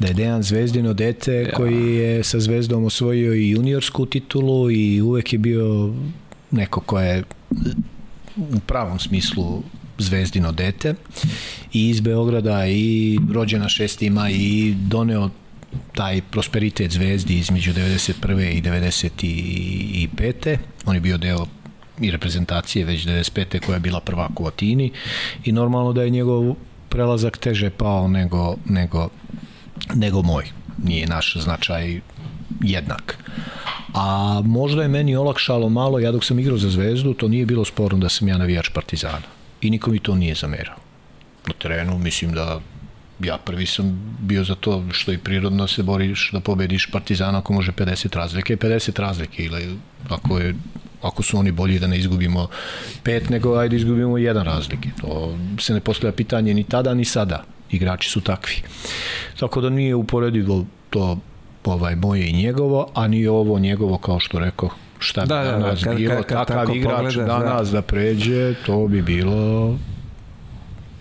[0.00, 1.50] da je Dejan Zvezdino dete ja.
[1.50, 5.94] koji je sa Zvezdom osvojio i juniorsku titulu i uvek je bio
[6.50, 7.24] neko ko je
[8.36, 9.62] u pravom smislu
[9.98, 10.94] Zvezdino dete
[11.72, 14.10] i iz Beograda i rođena 6.
[14.10, 15.30] maj i doneo
[15.94, 18.50] taj prosperitet Zvezdi između 91.
[18.50, 20.56] i 95.
[20.86, 21.46] On je bio deo
[22.00, 23.60] i reprezentacije već 95.
[23.66, 24.92] koja je bila prvak u Atini
[25.44, 26.54] i normalno da je njegov
[26.88, 29.08] prelazak teže pao nego, nego
[29.94, 30.44] nego moj.
[30.84, 32.00] Nije naš značaj
[32.60, 33.18] jednak.
[33.94, 37.64] A možda je meni olakšalo malo, ja dok sam igrao za Zvezdu, to nije bilo
[37.64, 39.26] sporno da sam ja navijač Partizana.
[39.60, 40.76] I niko mi to nije zamerao.
[41.46, 42.60] Na terenu mislim da
[43.20, 47.52] ja prvi sam bio za to što i prirodno se boriš da pobediš Partizana ako
[47.52, 49.76] može 50 razlike, 50 razlike ili
[50.08, 50.54] ako je
[51.02, 52.48] ako su oni bolji da ne izgubimo
[53.02, 54.88] pet, nego ajde izgubimo jedan razlike.
[55.00, 58.54] To se ne postavlja pitanje ni tada ni sada igrači su takvi.
[59.40, 61.18] Tako da nije uporedivo to
[61.64, 65.50] ovaj moje i njegovo, a ni ovo njegovo kao što rekao šta bi da, da
[65.50, 67.80] danas da, da, bilo, kad, kad, takav igrač pogledaš, danas da.
[67.80, 69.76] da pređe, to bi bilo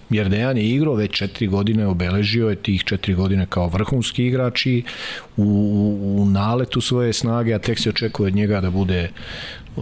[0.10, 4.66] jer Dejan je igrao već četiri godine, obeležio je tih četiri godine kao vrhunski igrač
[4.66, 4.84] i
[5.38, 5.44] u,
[6.18, 9.10] u naletu svoje snage, a tek se očekuje od njega da bude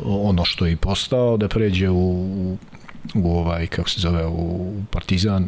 [0.05, 2.57] ono što je i postao, da pređe u, u,
[3.15, 5.47] u ovaj, kako se zove, u Partizan,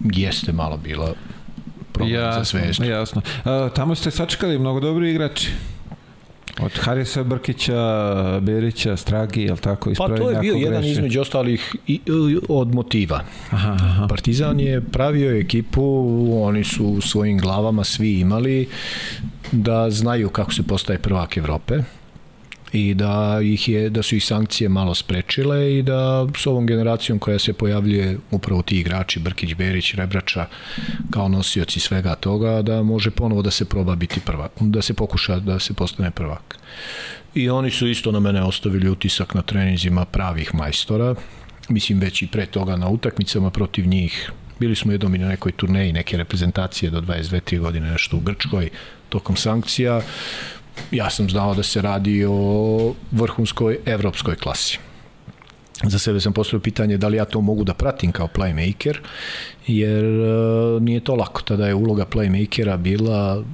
[0.00, 1.14] jeste malo bila
[1.92, 2.84] problem ja, za Zvezdu.
[2.84, 3.22] Jasno.
[3.44, 5.50] A, tamo ste sačekali mnogo dobri igrači.
[6.60, 9.90] Od Harisa Brkića, Berića, Stragi, je li tako?
[9.98, 10.64] Pa to je bio greši.
[10.64, 12.00] jedan između ostalih i,
[12.48, 13.20] od motiva.
[13.50, 14.06] Aha, aha.
[14.08, 15.82] Partizan je pravio ekipu,
[16.42, 18.68] oni su u svojim glavama svi imali
[19.52, 21.78] da znaju kako se postaje prvak Evrope
[22.72, 27.18] i da ih je da su ih sankcije malo sprečile i da s ovom generacijom
[27.18, 30.46] koja se pojavljuje upravo ti igrači Brkić, Berić, Rebrača
[31.10, 35.38] kao nosioci svega toga da može ponovo da se proba biti prvak, da se pokuša
[35.38, 36.58] da se postane prvak.
[37.34, 41.14] I oni su isto na mene ostavili utisak na treninzima pravih majstora,
[41.68, 45.52] mislim već i pre toga na utakmicama protiv njih bili smo jednom i na nekoj
[45.52, 48.70] turneji neke reprezentacije do 22-3 godine nešto u Grčkoj
[49.08, 50.00] tokom sankcija
[50.90, 54.78] ja sam znao da se radi o vrhunskoj evropskoj klasi.
[55.82, 58.96] Za sebe sam postavio pitanje da li ja to mogu da pratim kao playmaker,
[59.66, 61.42] jer uh, nije to lako.
[61.42, 63.44] Tada je uloga playmakera bila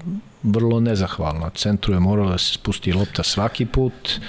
[0.43, 1.51] vrlo nezahvalna.
[1.51, 4.21] Centru je moralo da se spusti lopta svaki put.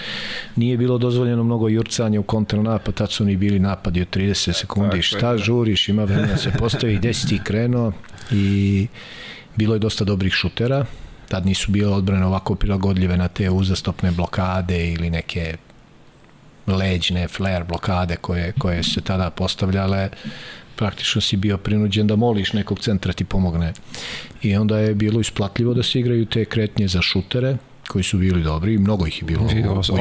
[0.56, 5.02] Nije bilo dozvoljeno mnogo jurcanja u kontranapad, tad su oni bili napadi od 30 sekundi.
[5.02, 7.92] Šta žuriš, ima vremena da se postavi, gde si ti krenuo
[8.32, 8.88] i
[9.56, 10.86] bilo je dosta dobrih šutera
[11.30, 15.58] tad nisu bile odbrane ovako prilagodljive na te uzastopne blokade ili neke
[16.68, 20.10] leđne flare blokade koje, koje se tada postavljale
[20.76, 23.74] praktično si bio prinuđen da moliš nekog centra ti pomogne
[24.42, 27.58] i onda je bilo isplatljivo da se igraju te kretnje za šutere
[27.88, 29.50] koji su bili dobri i mnogo ih je bilo.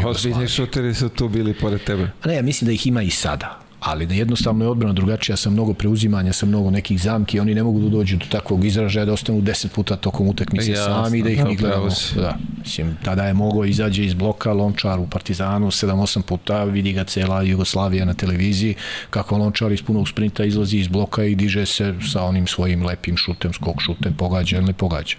[0.04, 2.10] Ozbiljni šuteri su tu bili pored tebe.
[2.22, 5.36] A ne, ja mislim da ih ima i sada ali da jednostavno je odbrana drugačija
[5.36, 9.04] sa mnogo preuzimanja, sa mnogo nekih zamki, oni ne mogu da dođu do takvog izražaja
[9.06, 11.88] da ostanu 10 puta tokom utakmice ja, sami da ih mi gledamo.
[12.14, 17.04] Da, mislim, tada je mogo izađe iz bloka Lončar u Partizanu 7-8 puta, vidi ga
[17.04, 18.74] cela Jugoslavija na televiziji,
[19.10, 23.16] kako Lončar iz punog sprinta izlazi iz bloka i diže se sa onim svojim lepim
[23.16, 25.16] šutem, skok šutem, pogađa ili ne pogađa.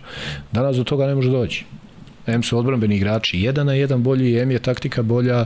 [0.52, 1.66] Danas do toga ne može doći.
[2.28, 5.46] M su odbranbeni igrači, jedan na jedan bolji, M je taktika bolja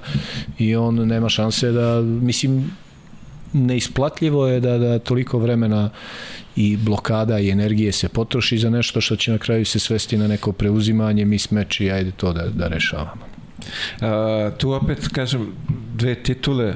[0.58, 2.72] i on nema šanse da, mislim,
[3.54, 5.90] neisplatljivo je da, da toliko vremena
[6.56, 10.28] i blokada i energije se potroši za nešto što će na kraju se svesti na
[10.28, 13.26] neko preuzimanje, mi smeči, ajde to da, da rešavamo.
[14.02, 15.48] A, tu opet, kažem,
[15.96, 16.74] dve titule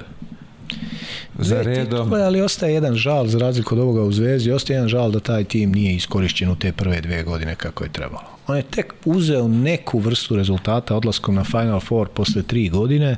[1.40, 2.04] za redom.
[2.04, 5.20] Titule, ali ostaje jedan žal za razliku od ovoga u Zvezdi, ostaje jedan žal da
[5.20, 8.24] taj tim nije iskorišćen u te prve dve godine kako je trebalo.
[8.48, 13.16] On je tek uzeo neku vrstu rezultata odlaskom na Final Four posle tri godine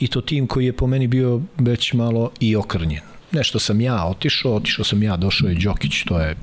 [0.00, 3.02] i to tim koji je po meni bio već malo i okrnjen.
[3.32, 6.36] Nešto sam ja otišao, otišao sam ja, došao je Đokić, to je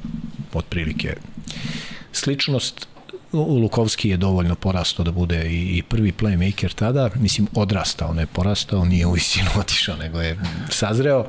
[0.53, 1.15] otprilike
[2.11, 2.87] sličnost
[3.33, 8.85] Lukovski je dovoljno porastao da bude i, i prvi playmaker tada, mislim odrastao, ne porastao,
[8.85, 10.39] nije u istinu otišao, nego je
[10.69, 11.25] sazreo,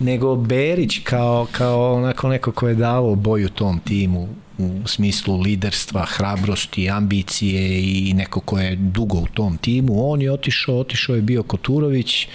[0.00, 4.28] nego Berić kao, kao onako neko ko je davao boju tom timu
[4.58, 10.32] u smislu liderstva, hrabrosti, ambicije i neko ko je dugo u tom timu, on je
[10.32, 12.28] otišao, otišao je bio Koturović,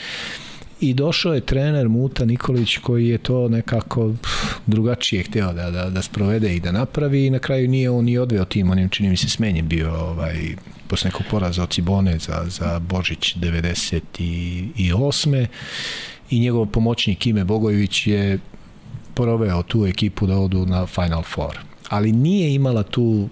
[0.82, 4.14] i došao je trener Muta Nikolić koji je to nekako
[4.68, 8.18] drugačije hteo da, da, da sprovede i da napravi i na kraju nije on ni
[8.18, 10.56] odveo tim, on je čini mi se smenjen bio ovaj,
[10.88, 15.46] posle nekog poraza od Cibone za, za Božić 98.
[16.30, 18.40] I njegov pomoćnik Ime Bogojević je
[19.14, 21.69] proveo tu ekipu da odu na Final Four.
[21.90, 23.30] Ali nije imala tu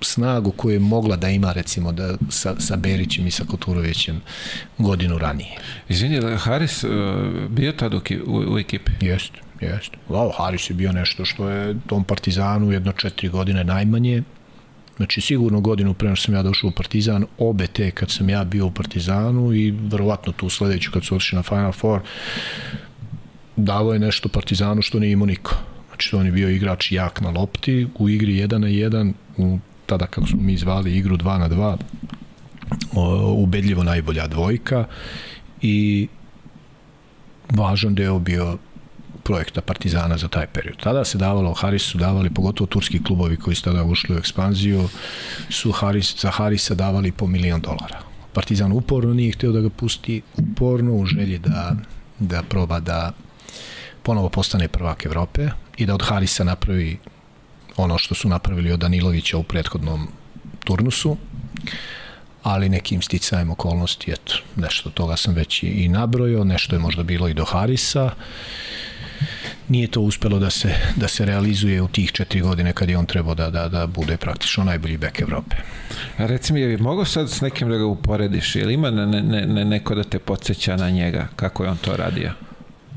[0.00, 4.20] snagu koju je mogla da ima recimo da sa, sa Berićem i sa Koturovićem
[4.78, 5.58] godinu ranije.
[5.88, 6.90] Izvini, Haris uh,
[7.48, 8.92] bio tad u, u, u ekipi?
[9.00, 9.96] Jeste, jeste.
[10.08, 14.22] Wow, Haris je bio nešto što je tom Partizanu jedno četiri godine najmanje.
[14.96, 18.44] Znači sigurno godinu pre što sam ja došao u Partizan, obe te kad sam ja
[18.44, 22.00] bio u Partizanu i verovatno tu sledeću kad su otišli na Final Four,
[23.56, 25.56] davo je nešto Partizanu što nije imao niko.
[26.02, 30.06] Znači on je bio igrač jak na lopti, u igri 1 na 1, u tada
[30.06, 31.76] kako smo mi zvali igru 2 na 2
[33.36, 34.84] ubedljivo najbolja dvojka
[35.60, 36.08] i
[37.50, 38.58] važan deo bio
[39.22, 40.76] projekta Partizana za taj period.
[40.82, 44.88] Tada se davalo, Haris su davali, pogotovo turski klubovi koji su tada ušli u ekspanziju,
[45.50, 48.02] su Haris, za Harisa davali po milion dolara.
[48.32, 51.76] Partizan uporno nije hteo da ga pusti, uporno u želji da,
[52.18, 53.12] da proba da
[54.02, 55.48] ponovo postane prvak Evrope
[55.82, 56.98] i da od Harisa napravi
[57.76, 60.08] ono što su napravili od Danilovića u prethodnom
[60.64, 61.16] turnusu,
[62.42, 67.28] ali nekim sticajem okolnosti, eto, nešto toga sam već i nabrojio, nešto je možda bilo
[67.28, 68.10] i do Harisa,
[69.68, 73.06] nije to uspelo da se, da se realizuje u tih četiri godine kad je on
[73.06, 75.56] trebao da, da, da bude praktično najbolji bek Evrope.
[76.18, 78.56] A reci mi, je mogu sad s nekim da ga uporediš?
[78.56, 81.28] Ili ima ne, ne, ne, neko da te podsjeća na njega?
[81.36, 82.30] Kako je on to radio?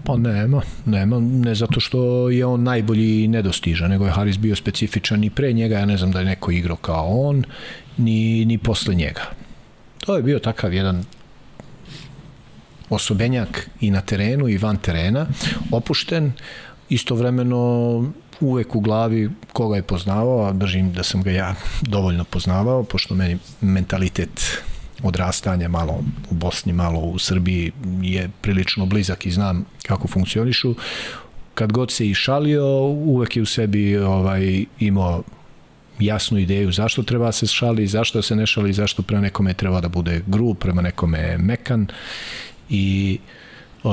[0.06, 4.56] Pa nema, nema, ne zato što je on najbolji i nedostižan, nego je Haris bio
[4.56, 7.44] specifičan i pre njega, ja ne znam da je neko igrao kao on,
[7.98, 9.22] ni, ni posle njega.
[10.06, 11.04] To je bio takav jedan
[12.90, 15.26] osobenjak i na terenu i van terena,
[15.72, 16.32] opušten,
[16.90, 17.58] istovremeno
[18.40, 23.16] uvek u glavi koga je poznavao, a držim da sam ga ja dovoljno poznavao, pošto
[23.16, 24.62] meni mentalitet
[25.04, 27.72] odrastanja malo u Bosni, malo u Srbiji
[28.02, 30.76] je prilično blizak i znam kako funkcionišu.
[31.54, 35.24] Kad god se i šalio, uvek je u sebi ovaj, imao
[36.00, 39.88] jasnu ideju zašto treba se šali, zašto se ne šali, zašto prema nekome treba da
[39.88, 41.88] bude grub, prema nekome mekan
[42.70, 43.20] i
[43.84, 43.92] uh,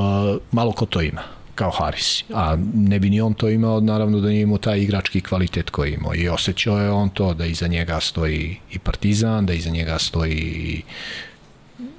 [0.53, 2.25] malo ko to ima kao Haris.
[2.35, 5.93] A ne bi ni on to imao, naravno da nije imao taj igrački kvalitet koji
[5.93, 6.15] imao.
[6.15, 10.39] I osjećao je on to da iza njega stoji i Partizan, da iza njega stoji
[10.39, 10.83] i,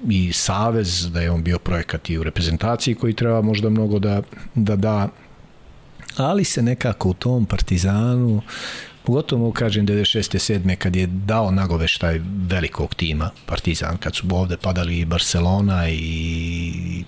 [0.10, 4.22] i Savez, da je on bio projekat i u reprezentaciji koji treba možda mnogo da
[4.56, 5.10] da, da
[6.18, 8.41] ali se nekako u tom Partizanu
[9.06, 10.54] Pogotovo mogu kažem 96.
[10.54, 10.76] 7.
[10.76, 17.04] kad je dao nagoveštaj velikog tima Partizan, kad su ovde padali i Barcelona i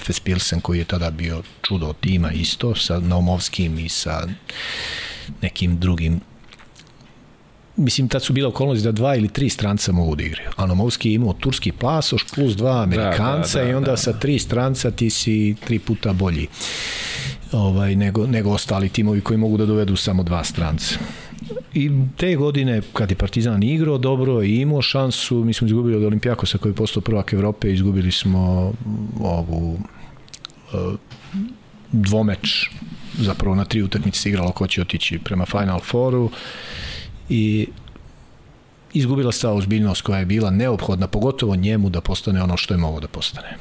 [0.00, 4.28] FS Pilsen koji je tada bio čudo tima isto sa Naumovskim i sa
[5.42, 6.20] nekim drugim
[7.76, 10.50] mislim tad su bila okolnosti da dva ili tri stranca mogu da igraju.
[10.56, 13.92] A Naumovski je imao turski plasoš plus dva Amerikanca da, da, da, i onda da,
[13.92, 13.96] da.
[13.96, 16.48] sa tri stranca ti si tri puta bolji
[17.52, 20.94] ovaj, nego, nego ostali timovi koji mogu da dovedu samo dva stranca.
[21.74, 26.04] I te godine, kad je Partizan igrao dobro i imao šansu, mi smo izgubili od
[26.04, 28.72] Olimpijakosa koji je postao prvak Evrope, izgubili smo
[29.20, 29.78] ovu
[30.72, 30.94] uh,
[31.92, 32.70] dvomeč
[33.18, 36.30] zapravo na tri utakmice se igralo ko će otići prema Final Fouru
[37.28, 37.68] i
[38.92, 43.00] izgubila se ozbiljnost koja je bila neophodna, pogotovo njemu da postane ono što je mogo
[43.00, 43.56] da postane.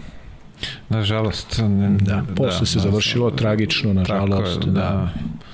[0.90, 1.60] Nažalost.
[1.68, 4.62] Ne, da, posle da, se završilo da, tragično, nažalost.
[4.66, 4.72] Je, da.
[4.72, 5.10] da.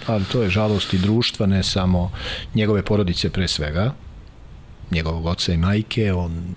[0.08, 2.12] Ali to je žalost i društva, ne samo
[2.56, 3.94] njegove porodice pre svega,
[4.92, 6.56] njegovog oca i majke, on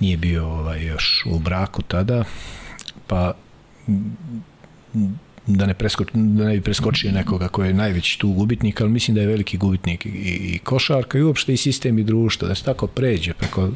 [0.00, 2.24] nije bio ovaj, još u braku tada,
[3.06, 3.32] pa
[5.46, 9.14] da ne, preskoč, da ne bi preskočio nekoga koji je najveći tu gubitnik, ali mislim
[9.14, 12.64] da je veliki gubitnik i, i košarka i uopšte i sistem i društvo, da se
[12.64, 13.70] tako pređe preko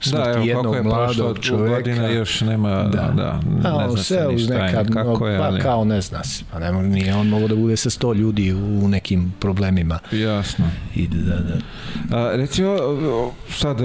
[0.00, 1.74] smrti da, evo, jednog je mladog čoveka.
[1.74, 5.58] Godina još nema, da, da ne zna se ništa, neka, kako je, pa ali...
[5.58, 8.52] Pa kao ne zna se, pa ne, nije on mogo da bude sa sto ljudi
[8.52, 9.98] u nekim problemima.
[10.12, 10.64] Jasno.
[10.94, 11.56] I da, da.
[12.16, 12.76] A, recimo,
[13.50, 13.76] sad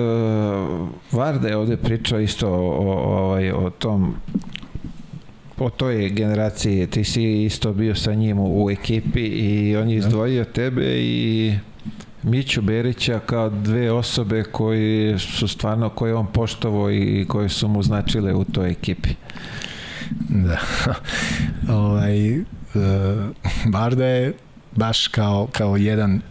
[1.12, 4.16] Varda je ovde pričao isto o, o, o, ovaj, o tom
[5.56, 10.08] po toj generaciji ti si isto bio sa njim u, ekipi i on je da.
[10.08, 11.54] izdvojio tebe i
[12.24, 17.84] Miću Berića kao dve osobe koji su stvarno koje on poštovao i koje su mu
[17.84, 19.10] značile u toj ekipi.
[20.30, 20.60] Da.
[21.90, 22.40] ovaj,
[23.66, 24.34] Barda je
[24.72, 26.22] baš kao, kao jedan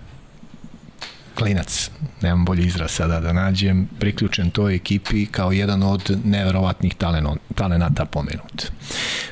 [1.35, 1.91] klinac,
[2.23, 6.95] nemam bolji izraz sada da nađem, priključen toj ekipi kao jedan od neverovatnih
[7.55, 8.73] talenata pomenut.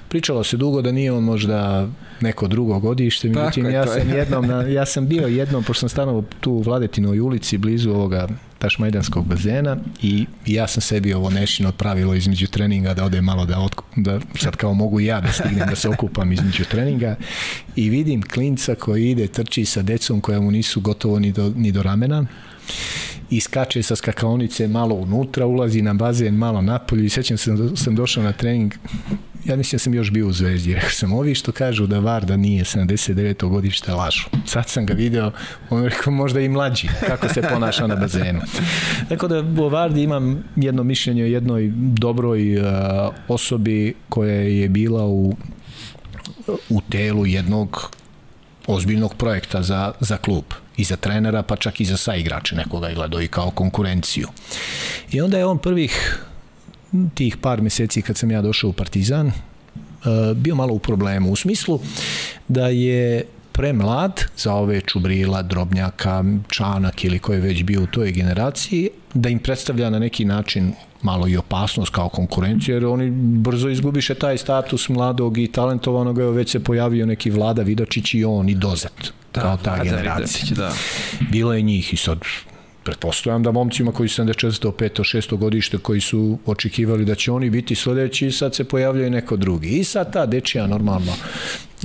[0.09, 1.89] Pričalo se dugo da nije on možda
[2.21, 6.25] neko drugo godište, međutim ja sam jednom, na, ja sam bio jednom, pošto sam stanovao
[6.41, 8.29] tu u Vladetinoj ulici, blizu ovoga
[8.63, 13.59] Tašmajdanskog bazena i ja sam sebi ovo nešino pravilo između treninga da ode malo da,
[13.59, 17.17] otku, da sad kao mogu ja da stignem da se okupam između treninga
[17.77, 21.73] i vidim klinca koji ide trči sa decom koja mu nisu gotovo ni do, ni
[21.73, 22.27] do ramena
[23.31, 27.77] i skače sa skakaonice malo unutra, ulazi na bazen malo napolju i sećam se da
[27.77, 28.75] sam došao na trening
[29.45, 30.75] ja mislim da sam još bio u Zvezdi.
[30.75, 33.49] Rekao sam, ovi što kažu da Varda nije 79.
[33.49, 34.25] godište lažu.
[34.47, 35.33] Sad sam ga video,
[35.71, 38.41] on rekao možda i mlađi, kako se ponaša na bazenu.
[39.09, 42.65] Tako da o Vardi imam jedno mišljenje o jednoj dobroj uh,
[43.29, 45.37] osobi koja je bila u,
[46.69, 47.91] u telu jednog
[48.67, 50.45] ozbiljnog projekta za, za klub
[50.77, 54.29] i za trenera, pa čak i za saigrače nekoga je gledao i kao konkurenciju.
[55.13, 56.19] I onda je on prvih
[57.15, 61.37] tih par meseci kad sam ja došao u Partizan, uh, bio malo u problemu, u
[61.37, 61.81] smislu
[62.49, 68.13] da je premlad za ove Čubrila, Drobnjaka, Čanak ili ko je već bio u toj
[68.13, 73.11] generaciji, da im predstavlja na neki način malo i opasnost kao konkurenciju, jer oni
[73.41, 78.25] brzo izgubiše taj status mladog i talentovanog, evo već se pojavio neki Vlada Vidačić i
[78.25, 80.15] on i Dozet, da, kao ta generacija.
[80.15, 80.73] Vidačić, da.
[81.31, 82.19] Bilo je njih i sad
[82.85, 84.73] pretpostavljam da momcima koji su 74.
[84.73, 85.17] 5.
[85.17, 85.37] 6.
[85.37, 89.69] godište koji su očekivali da će oni biti sledeći sad se pojavljaju neko drugi.
[89.69, 91.13] I sad ta dečija normalno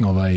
[0.05, 0.33] ovaj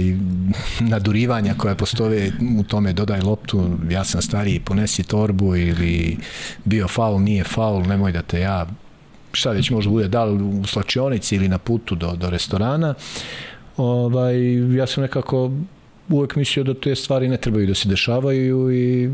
[0.81, 6.17] nadurivanja koja postoje u tome dodaj loptu, ja sam stariji, ponesi torbu ili
[6.65, 8.67] bio faul, nije faul, nemoj da te ja
[9.33, 12.95] šta već može bude, da li u slačionici ili na putu do, do restorana.
[13.77, 15.51] Ovaj, ja sam nekako
[16.09, 19.11] uvek mislio da te stvari ne trebaju da se dešavaju i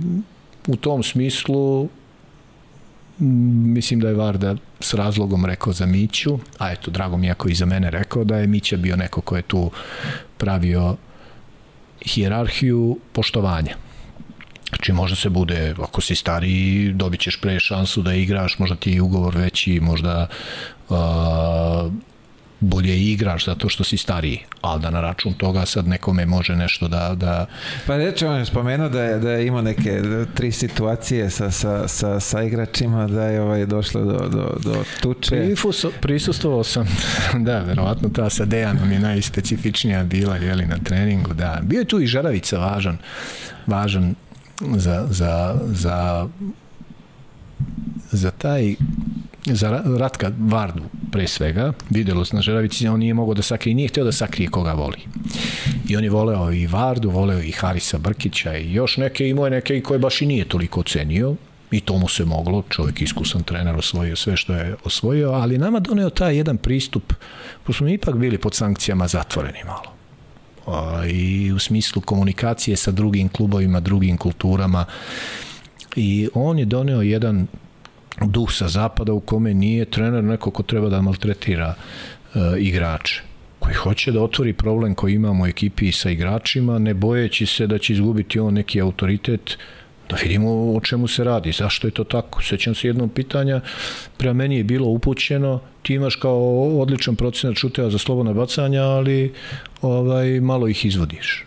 [0.66, 1.88] u tom smislu
[3.18, 7.48] mislim da je Varda s razlogom rekao za Miću, a eto, drago mi je ako
[7.48, 9.70] i za mene rekao da je Mića bio neko ko je tu
[10.38, 10.96] pravio
[12.06, 13.76] hijerarhiju poštovanja.
[14.68, 18.90] Znači možda se bude, ako si stariji, dobit ćeš pre šansu da igraš, možda ti
[18.90, 20.26] je ugovor veći, možda
[20.88, 20.96] uh,
[22.60, 26.88] bolje igraš zato što si stariji, ali da na račun toga sad nekome može nešto
[26.88, 27.14] da...
[27.14, 27.46] da...
[27.86, 30.02] Pa reče on je spomenuo da je, da je imao neke
[30.34, 35.30] tri situacije sa, sa, sa, sa igračima, da je ovaj došlo do, do, do tuče.
[35.30, 36.86] Prifuso, prisustovao sam,
[37.46, 41.60] da, verovatno ta sa Dejanom je najspecifičnija bila jeli, na treningu, da.
[41.62, 42.98] Bio je tu i Žaravica važan,
[43.66, 44.14] važan
[44.60, 46.28] za, za, za
[48.12, 48.74] za taj
[49.46, 50.82] za Ratka Vardu
[51.12, 54.50] pre svega, videlo se na Žeravici, on nije mogao da sakrije, nije hteo da sakrije
[54.50, 54.98] koga voli.
[55.88, 59.50] I on je voleo i Vardu, voleo i Harisa Brkića i još neke, imao je
[59.50, 61.36] neke koje baš i nije toliko ocenio,
[61.70, 65.80] i to mu se moglo, čovjek iskusan trener osvojio sve što je osvojio, ali nama
[65.80, 67.12] doneo taj jedan pristup,
[67.64, 69.96] pošto smo ipak bili pod sankcijama zatvoreni malo.
[71.06, 74.84] I u smislu komunikacije sa drugim klubovima, drugim kulturama,
[75.96, 77.46] i on je doneo jedan
[78.24, 83.22] duh sa zapada u kome nije trener neko ko treba da maltretira uh, igrače.
[83.58, 87.78] Koji hoće da otvori problem koji imamo u ekipi sa igračima, ne bojeći se da
[87.78, 89.58] će izgubiti on neki autoritet,
[90.08, 92.42] da vidimo o čemu se radi, zašto je to tako.
[92.42, 93.60] Sećam se jednog pitanja,
[94.16, 99.32] prema meni je bilo upućeno, ti imaš kao odličan procenat šuteva za slobodna bacanja, ali
[99.82, 101.45] ovaj malo ih izvodiš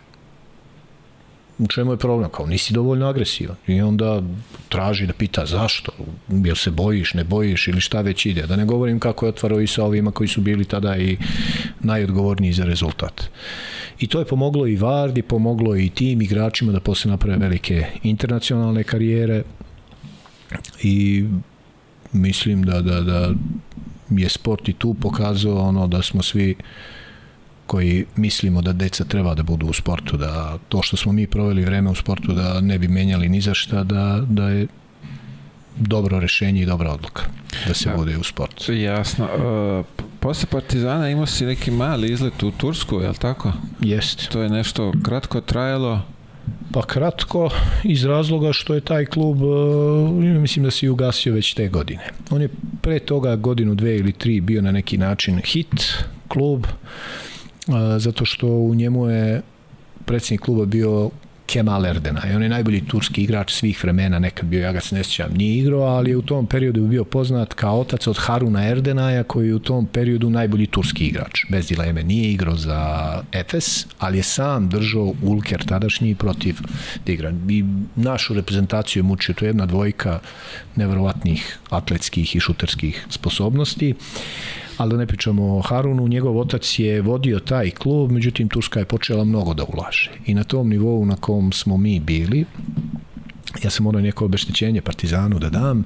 [1.60, 3.56] u čemu je problem, kao nisi dovoljno agresivan.
[3.66, 4.22] I onda
[4.68, 5.92] traži da pita zašto,
[6.28, 9.60] jel se bojiš, ne bojiš ili šta već ide, da ne govorim kako je otvarao
[9.60, 11.16] i sa ovima koji su bili tada i
[11.80, 13.22] najodgovorniji za rezultat.
[14.00, 18.84] I to je pomoglo i Vardi, pomoglo i tim igračima da posle naprave velike internacionalne
[18.84, 19.42] karijere.
[20.82, 21.24] I
[22.12, 23.30] mislim da, da, da
[24.10, 26.54] je sport i tu pokazao ono da smo svi
[27.70, 31.64] koji mislimo da deca treba da budu u sportu, da to što smo mi proveli
[31.64, 34.66] vreme u sportu da ne bi menjali ni za šta, da, da je
[35.76, 37.22] dobro rešenje i dobra odluka
[37.66, 38.72] da se bude u sportu.
[38.72, 39.24] Jasno.
[39.24, 39.86] Uh,
[40.20, 43.52] posle Partizana imao si neki mali izlet u Tursku, je li tako?
[43.80, 44.26] Jeste.
[44.32, 46.02] To je nešto kratko trajalo.
[46.72, 47.50] Pa kratko,
[47.84, 52.02] iz razloga što je taj klub, uh, mislim da se i ugasio već te godine.
[52.30, 52.48] On je
[52.82, 56.66] pre toga godinu, dve ili tri bio na neki način hit klub,
[57.98, 59.42] zato što u njemu je
[60.04, 61.10] predsjednik kluba bio
[61.50, 62.22] Kemal Erdena.
[62.30, 65.32] I on je najbolji turski igrač svih vremena, nekad bio, ja ga se ne sjećam,
[65.34, 69.48] nije igrao, ali je u tom periodu bio poznat kao otac od Haruna Erdenaja, koji
[69.48, 71.40] je u tom periodu najbolji turski igrač.
[71.48, 76.56] Bez dileme, nije igrao za Efes, ali je sam držao Ulker tadašnji protiv
[77.06, 77.32] igra.
[77.48, 77.64] I
[77.96, 80.20] našu reprezentaciju je mučio, to je jedna dvojka
[80.76, 83.94] neverovatnih atletskih i šuterskih sposobnosti
[84.80, 88.84] ali da ne pričamo o Harunu, njegov otac je vodio taj klub, međutim Turska je
[88.84, 90.10] počela mnogo da ulaže.
[90.26, 92.44] I na tom nivou na kom smo mi bili,
[93.64, 95.84] ja sam morao neko obeštećenje Partizanu da dam, e,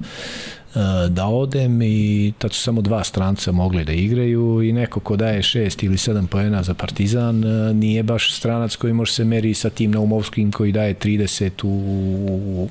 [1.09, 5.43] da odem i tad su samo dva stranca mogli da igraju i neko ko daje
[5.43, 9.69] šest ili sedam poena za Partizan e, nije baš stranac koji može se meri sa
[9.69, 12.69] tim Naumovskim koji daje 30 u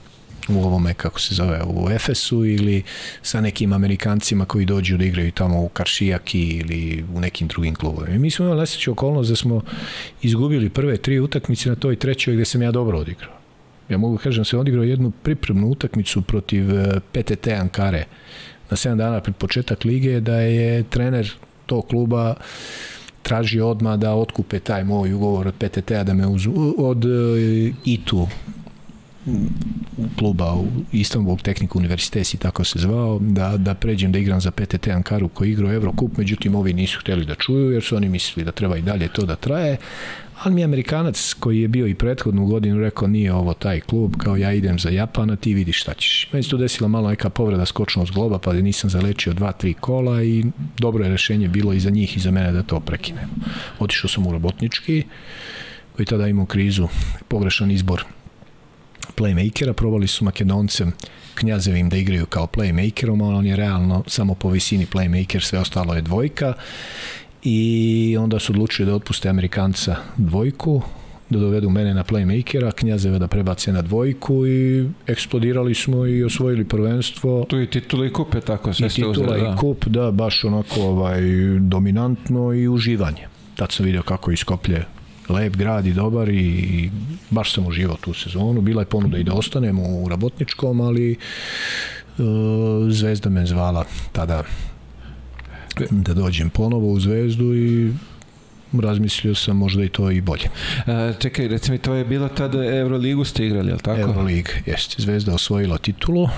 [0.49, 2.83] u ovome, kako se zove, u Efesu ili
[3.23, 8.19] sa nekim Amerikancima koji dođu da igraju tamo u Karšijaki ili u nekim drugim klubovima.
[8.19, 9.63] Mi smo imali nesreću okolnost da smo
[10.23, 13.33] izgubili prve tri utakmice na toj trećoj gde sam ja dobro odigrao.
[13.89, 18.05] Ja mogu da kažem da sam odigrao jednu pripremnu utakmicu protiv eh, PTT Ankare
[18.71, 21.33] na 7 dana pred početak lige da je trener
[21.67, 22.35] tog kluba
[23.23, 26.47] traži odma da otkupe taj moj ugovor od PTT-a da me uz,
[26.79, 27.13] od uh,
[27.85, 28.27] ITU
[30.19, 34.51] kluba u Istanbul Tehnik Universitet i tako se zvao, da, da pređem da igram za
[34.51, 38.45] PTT Ankaru koji igrao Eurocup, međutim ovi nisu hteli da čuju jer su oni mislili
[38.45, 39.77] da treba i dalje to da traje,
[40.43, 44.37] ali mi Amerikanac koji je bio i prethodnu godinu rekao nije ovo taj klub, kao
[44.37, 46.29] ja idem za Japana, ti vidiš šta ćeš.
[46.33, 50.23] Meni se tu desila malo neka povreda skočnog zgloba, pa nisam zalečio dva, tri kola
[50.23, 50.45] i
[50.79, 53.31] dobro je rešenje bilo i za njih i za mene da to prekinem.
[53.79, 55.03] Otišao sam u robotnički,
[55.97, 56.89] koji tada imao krizu,
[57.29, 58.05] pogrešan izbor
[59.17, 60.93] playmakera, probali su Makedoncem
[61.35, 65.95] Knjazevim da igraju kao playmakerom, a on je realno samo po visini playmaker, sve ostalo
[65.95, 66.55] je dvojka
[67.43, 70.83] i onda su odlučili da otpuste Amerikanca dvojku,
[71.31, 76.65] da dovedu mene na playmakera, Knjazeva da prebace na dvojku i eksplodirali smo i osvojili
[76.65, 77.45] prvenstvo.
[77.49, 79.55] Tu i titula i kup je tako, sve I titula uzeli, da.
[79.55, 81.21] i kup, da, baš onako ovaj,
[81.61, 83.27] dominantno i uživanje.
[83.57, 84.85] Tad sam video kako iskoplje
[85.29, 86.91] lep grad i dobar i
[87.31, 88.61] baš sam uživao tu sezonu.
[88.61, 91.17] Bila je ponuda i da ostanem u Rabotničkom, ali
[92.19, 92.25] uh,
[92.91, 94.43] Zvezda me zvala tada
[95.91, 97.93] da dođem ponovo u Zvezdu i
[98.83, 100.49] razmislio sam možda i to i bolje.
[100.87, 104.01] A, čekaj, reci mi, to je bilo tada Euroligu ste igrali, je li tako?
[104.01, 105.03] Eurolig, jeste.
[105.03, 106.29] Zvezda osvojila titulu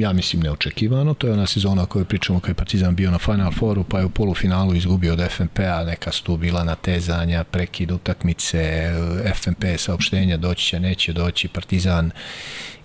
[0.00, 3.52] ja mislim neočekivano, to je ona sezona koju pričamo kada je Partizan bio na Final
[3.52, 8.92] Fouru, pa je u polufinalu izgubio od FNP-a, neka su tu bila natezanja, prekid utakmice,
[9.34, 12.10] FNP saopštenja, doći će, neće doći, Partizan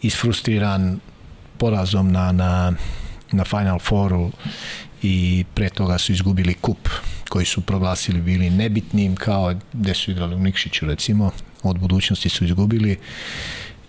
[0.01, 0.99] isfrustriran
[1.57, 2.73] porazom na, na,
[3.31, 4.31] na Final Fouru
[5.03, 6.89] i pre toga su izgubili kup
[7.29, 11.31] koji su proglasili bili nebitnim kao gde su igrali u Nikšiću recimo.
[11.63, 12.97] Od budućnosti su izgubili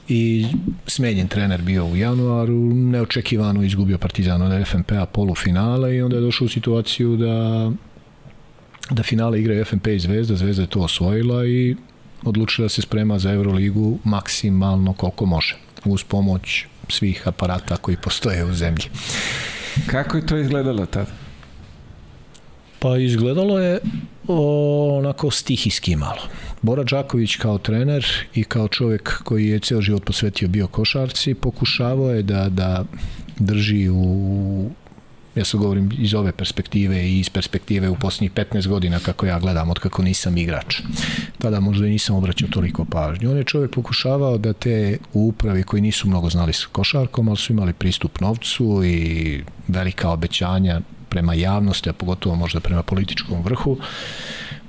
[0.08, 0.46] i
[0.86, 6.44] smenjen trener bio u januaru, neočekivano izgubio Partizan od FNP-a polufinale i onda je došao
[6.44, 7.70] u situaciju da
[8.90, 11.76] da finale igraju FNP i Zvezda, Zvezda je to osvojila i
[12.22, 18.44] odlučila da se sprema za Euroligu maksimalno koliko može, uz pomoć svih aparata koji postoje
[18.44, 18.84] u zemlji.
[19.86, 21.10] Kako je to izgledalo tada?
[22.78, 23.80] Pa izgledalo je
[24.98, 26.22] onako stihijski malo.
[26.66, 32.10] Bora Đaković kao trener i kao čovjek koji je ceo život posvetio bio košarci, pokušavao
[32.10, 32.84] je da, da
[33.38, 34.70] drži u
[35.34, 39.38] ja se govorim iz ove perspektive i iz perspektive u posljednjih 15 godina kako ja
[39.38, 40.80] gledam od kako nisam igrač.
[41.38, 43.28] Tada možda i nisam obraćao toliko pažnje.
[43.28, 47.52] On je čovjek pokušavao da te upravi koji nisu mnogo znali s košarkom, ali su
[47.52, 53.78] imali pristup novcu i velika obećanja prema javnosti, a pogotovo možda prema političkom vrhu,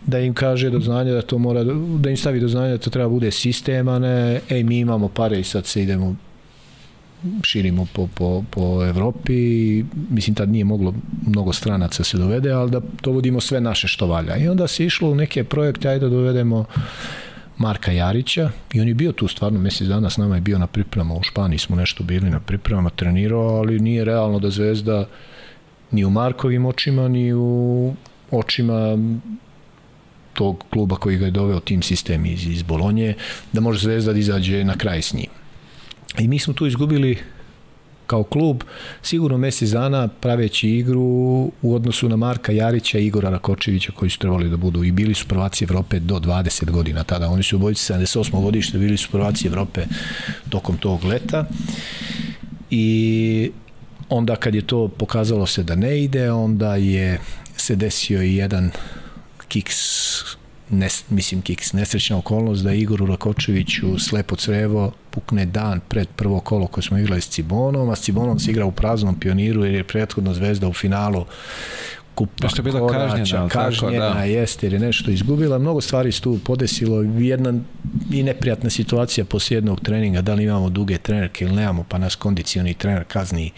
[0.08, 1.64] da im kaže do znanja da to mora,
[2.00, 5.08] da im stavi do znanja da to treba bude sistem, a ne, ej, mi imamo
[5.10, 6.16] pare i sad se idemo
[7.44, 10.94] širimo po, po, po Evropi, mislim tad nije moglo
[11.28, 14.38] mnogo stranaca se dovede, ali da dovodimo sve naše što valja.
[14.38, 16.66] I onda se išlo u neke projekte, ajde da dovedemo
[17.58, 18.50] Marka Jarića.
[18.74, 21.20] I on je bio tu stvarno mesec dana s nama je bio na pripremama.
[21.20, 25.06] U Španiji smo nešto bili na pripremama trenirao, ali nije realno da Zvezda
[25.92, 27.94] ni u Markovim očima, ni u
[28.32, 28.98] očima
[30.38, 33.14] tog kluba koji ga je doveo tim sistem iz, iz Bolonje,
[33.54, 35.32] da može Zvezda da izađe na kraj s njim.
[36.20, 37.18] I mi smo tu izgubili
[38.08, 38.64] kao klub
[39.02, 41.02] sigurno mesec dana praveći igru
[41.62, 45.14] u odnosu na Marka Jarića i Igora Rakočevića koji su trebali da budu i bili
[45.14, 47.30] su prvaci Evrope do 20 godina tada.
[47.30, 48.42] Oni su u bojici 78.
[48.42, 49.86] godište, bili su prvaci Evrope
[50.50, 51.46] tokom tog leta.
[52.70, 53.52] I
[54.10, 57.20] onda kad je to pokazalo se da ne ide, onda je
[57.58, 58.72] se desio i jedan
[59.48, 59.76] kiks
[60.70, 66.68] nes, mislim kiks, nesrećna okolnost da Igoru Rakočeviću slepo crevo pukne dan pred prvo kolo
[66.68, 69.84] koje smo igrali s Cibonom, a s Cibonom se igra u praznom pioniru jer je
[69.84, 71.26] prethodno Zvezda u finalu
[72.16, 74.24] kupa što je bila kažnjena, kažnjena tako, da.
[74.24, 75.58] jeste jer je nešto izgubila.
[75.58, 77.02] Mnogo stvari se tu podesilo.
[77.02, 77.54] Jedna
[78.12, 82.16] i neprijatna situacija posle jednog treninga, da li imamo duge trenerke ili nemamo, pa nas
[82.16, 83.52] kondicioni trener kazni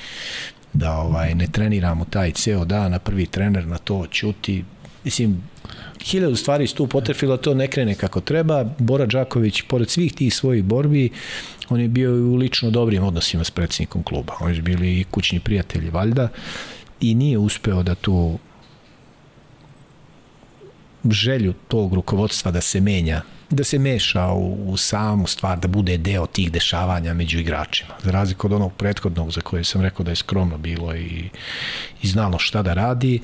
[0.73, 4.63] da ovaj ne treniramo taj ceo dan, a prvi trener na to ćuti.
[5.03, 5.43] Mislim,
[6.03, 8.65] hiljadu stvari su tu potrefilo, to ne krene kako treba.
[8.77, 11.09] Bora Đaković, pored svih tih svojih borbi,
[11.69, 14.33] on je bio u lično dobrim odnosima s predsjednikom kluba.
[14.39, 16.27] Oni su bili i kućni prijatelji, valjda,
[17.01, 18.39] i nije uspeo da tu
[21.09, 25.97] želju tog rukovodstva da se menja da se meša u, u samu stvar, da bude
[25.97, 27.93] deo tih dešavanja među igračima.
[28.03, 31.29] Za razliku od onog prethodnog za koje sam rekao da je skromno bilo i,
[32.01, 33.19] i znalo šta da radi,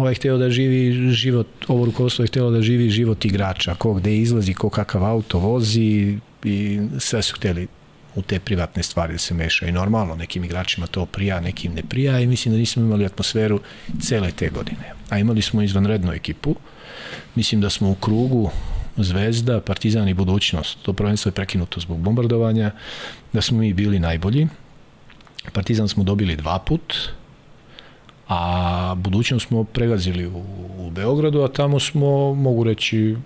[0.00, 4.16] ovaj hteo da živi život, ovo rukovodstvo je htelo da živi život igrača, ko gde
[4.16, 7.68] izlazi, ko kakav auto vozi i sve su hteli
[8.14, 11.82] u te privatne stvari da se meša i normalno nekim igračima to prija, nekim ne
[11.82, 13.60] prija i mislim da nismo imali atmosferu
[14.00, 14.92] cele te godine.
[15.08, 16.54] A imali smo izvanrednu ekipu,
[17.34, 18.50] mislim da smo u krugu
[18.96, 20.78] Zvezda, Partizan i budućnost.
[20.82, 22.70] To prvenstvo je prekinuto zbog bombardovanja,
[23.32, 24.48] da smo mi bili najbolji.
[25.52, 26.94] Partizan smo dobili dva put,
[28.30, 30.44] a budućnost smo pregazili u,
[30.78, 33.16] u Beogradu, a tamo smo, mogu reći,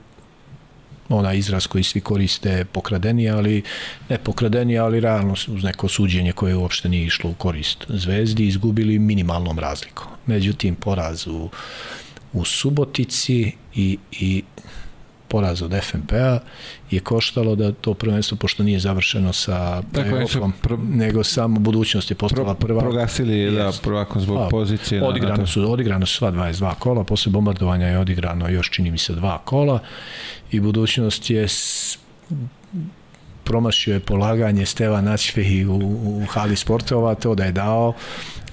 [1.08, 3.62] ona izraz koji svi koriste pokradeni, ali
[4.08, 8.98] ne pokradeni, ali realno uz neko suđenje koje uopšte nije išlo u korist Zvezdi, izgubili
[8.98, 10.06] minimalnom razlikom.
[10.26, 11.48] Međutim, poraz u,
[12.32, 14.42] u Subotici i, i
[15.34, 16.38] poraz od FNP-a
[16.90, 20.76] je koštalo da to prvenstvo, pošto nije završeno sa playoffom, pro...
[20.76, 22.80] nego samo budućnost je postala pro, prva.
[22.80, 25.02] Progasili je da prvakom zbog A, pozicije.
[25.02, 29.12] Odigrano su, odigrano su sva 22 kola, posle bombardovanja je odigrano još čini mi se
[29.12, 29.78] dva kola
[30.50, 31.98] i budućnost je s,
[33.44, 37.94] promašio je polaganje Steva Načvehi u, u hali sportova, to da je dao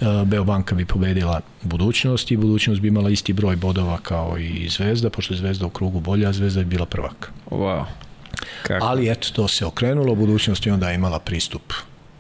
[0.02, 5.10] E, Beobanka bi pobedila budućnost i budućnost bi imala isti broj bodova kao i Zvezda,
[5.10, 7.32] pošto je Zvezda u krugu bolja, a Zvezda je bila prvak.
[7.50, 7.84] Wow.
[8.64, 8.86] Kako?
[8.86, 11.74] Ali eto, to se okrenulo, budućnost je onda imala pristup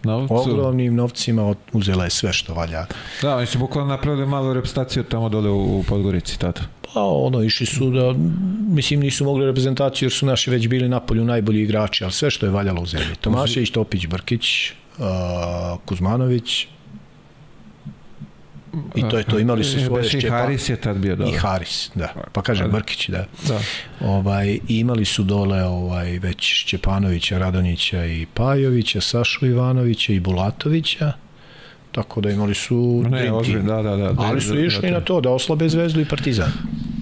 [0.03, 0.35] Novcu.
[0.35, 2.85] ogromnim novcima, uzela je sve što valja.
[3.21, 6.61] Da, oni su bukvalno napravili malu reprezentaciju tamo dole u, u Podgorici tada.
[6.93, 8.13] Pa ono, išli su da,
[8.69, 12.45] mislim nisu mogli reprezentaciju jer su naši već bili napolju najbolji igrači, ali sve što
[12.45, 13.15] je valjalo u zemlji.
[13.21, 15.05] Tomašević, Topić, Brkić, uh,
[15.85, 16.67] Kuzmanović,
[18.95, 20.27] I to je to, imali su svoje šćepa.
[20.27, 21.29] I Haris je tad bio dole.
[21.29, 22.13] I Haris, da.
[22.31, 22.71] Pa kažem da.
[22.71, 23.25] Brkić, da.
[23.47, 23.59] da.
[23.99, 31.11] Ovaj, imali su dole ovaj, već Šćepanovića, Radonjića i Pajovića, Sašu Ivanovića i Bulatovića.
[31.91, 35.05] Tako da imali su ne, ozbilj, da, da, da, Ali su išli da, da, na
[35.05, 36.51] to da oslabe Zvezdu i Partizan.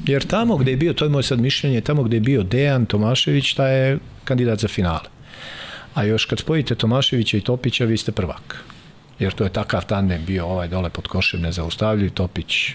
[0.05, 2.85] Jer tamo gde je bio, to je moje sad mišljenje, tamo gde je bio Dejan
[2.85, 5.09] Tomašević, ta je kandidat za finale.
[5.93, 8.63] A još kad spojite Tomaševića i Topića, vi ste prvak
[9.19, 12.71] jer to je takav tandem bio ovaj dole pod košem nezaustavljiv, Topić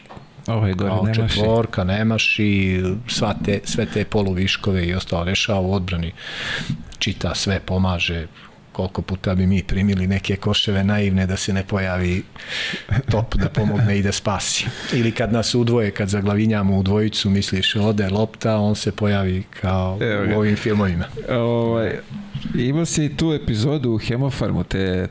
[0.46, 1.34] ovaj gore kao nemaši.
[1.34, 6.12] četvorka, nemaši, sva te, sve te poluviškove i ostalo rešava u odbrani,
[6.98, 8.26] čita sve, pomaže,
[8.74, 12.22] koliko puta bi mi primili neke koševe naivne da se ne pojavi
[13.10, 14.66] top da pomogne i da spasi.
[14.92, 19.98] Ili kad nas udvoje, kad zaglavinjamo u dvojicu, misliš ode lopta, on se pojavi kao
[20.34, 21.04] u ovim filmovima.
[21.30, 21.98] Ovaj,
[22.54, 25.08] Imao si tu epizodu u Hemofarmu, te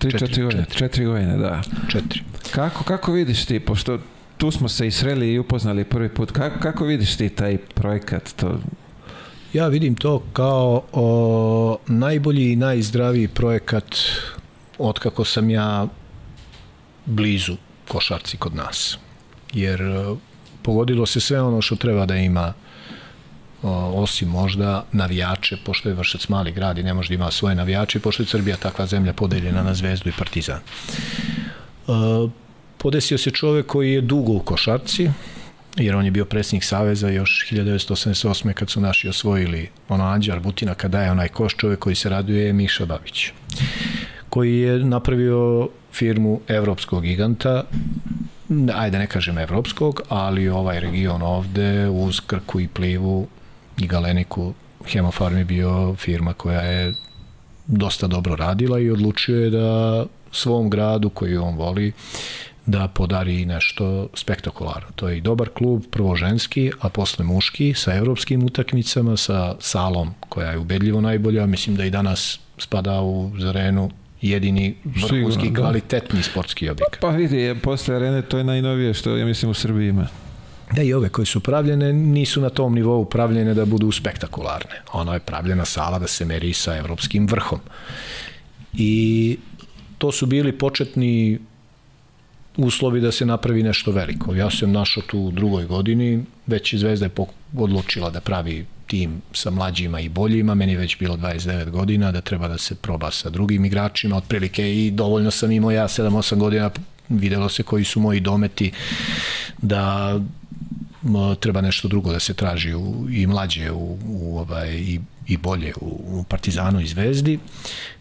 [0.00, 0.64] 3-4 godine.
[0.70, 1.62] 4 godine, da.
[1.88, 2.20] 4.
[2.50, 3.98] Kako, kako vidiš ti, pošto
[4.36, 8.32] tu smo se i sreli i upoznali prvi put, kako, kako vidiš ti taj projekat?
[8.36, 8.58] To...
[9.56, 13.96] Ja vidim to kao o, najbolji i najzdraviji projekat
[14.78, 15.86] od kako sam ja
[17.06, 17.56] blizu
[17.88, 18.98] košarci kod nas.
[19.52, 19.80] Jer
[20.62, 22.52] pogodilo se sve ono što treba da ima
[23.94, 28.00] osim možda navijače, pošto je Vršac mali grad i ne može da ima svoje navijače,
[28.00, 30.60] pošto je Srbija takva zemlja podeljena na Zvezdu i Partizan.
[32.78, 35.10] Podesio se čovek koji je dugo u košarci,
[35.76, 38.52] jer on je bio predsjednik Saveza još 1988.
[38.52, 42.46] kad su naši osvojili ono Anđar Butina kada je onaj koš čovek koji se raduje
[42.46, 43.30] je Miša Babić
[44.28, 47.64] koji je napravio firmu evropskog giganta
[48.74, 53.26] ajde ne kažem evropskog, ali ovaj region ovde uz Krku i Plivu
[53.78, 54.54] i Galeniku
[54.86, 56.94] Hemofarm je bio firma koja je
[57.66, 61.92] dosta dobro radila i odlučio je da svom gradu koji on voli
[62.66, 64.88] da podari nešto spektakularno.
[64.94, 70.14] To je i dobar klub, prvo ženski, a posle muški, sa evropskim utakmicama, sa salom
[70.28, 71.46] koja je ubedljivo najbolja.
[71.46, 73.90] Mislim da i danas spada u Zarenu
[74.20, 75.60] jedini vrhunski da.
[75.60, 77.00] kvalitetni sportski objekat.
[77.00, 80.06] Pa vidi, posle arene to je najnovije što ja mislim u Srbiji ima.
[80.72, 84.82] Da i ove koje su pravljene nisu na tom nivou pravljene da budu spektakularne.
[84.92, 87.60] Ona je pravljena sala da se meri sa evropskim vrhom.
[88.74, 89.38] I
[89.98, 91.38] to su bili početni
[92.56, 94.34] uslovi da se napravi nešto veliko.
[94.34, 97.10] Ja sam našao tu u drugoj godini, već Zvezda je
[97.56, 102.48] odlučila da pravi tim sa mlađima i boljima, meni već bilo 29 godina, da treba
[102.48, 106.70] da se proba sa drugim igračima, otprilike i dovoljno sam imao ja 7-8 godina,
[107.08, 108.72] videlo se koji su moji dometi
[109.62, 110.20] da
[111.40, 115.72] treba nešto drugo da se traži u, i mlađe u, u ovaj, i, i bolje
[115.80, 117.38] u, u Partizanu i Zvezdi.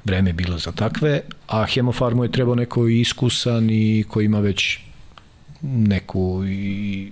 [0.04, 4.80] Vreme je bilo za takve, a Hemofarmu je trebao neko iskusan i koji ima već
[5.62, 7.12] neku i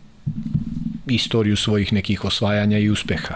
[1.07, 3.35] istoriju svojih nekih osvajanja i uspeha.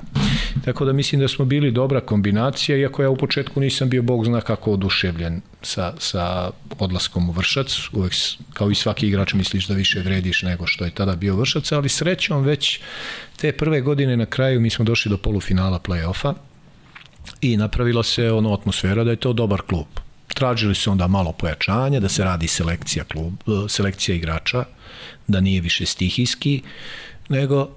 [0.65, 4.25] Tako da mislim da smo bili dobra kombinacija, iako ja u početku nisam bio bog
[4.25, 7.77] zna kako oduševljen sa, sa odlaskom u Vršac.
[7.93, 8.13] Uvek,
[8.53, 11.89] kao i svaki igrač, misliš da više vrediš nego što je tada bio Vršac, ali
[11.89, 12.79] srećom već
[13.37, 16.33] te prve godine na kraju mi smo došli do polufinala play-offa
[17.41, 19.87] i napravila se ono atmosfera da je to dobar klub.
[20.27, 23.33] Tražili se onda malo pojačanja, da se radi selekcija klub,
[23.69, 24.63] selekcija igrača,
[25.27, 26.61] da nije više stihijski,
[27.29, 27.69] nego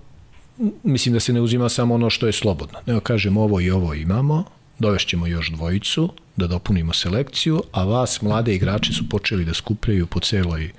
[0.83, 2.79] mislim da se ne uzima samo ono što je slobodno.
[2.87, 4.45] Nego kažem ovo i ovo imamo,
[4.79, 10.21] dovešćemo još dvojicu, da dopunimo selekciju, a vas, mlade igrače, su počeli da skupljaju po
[10.21, 10.71] celoj, e,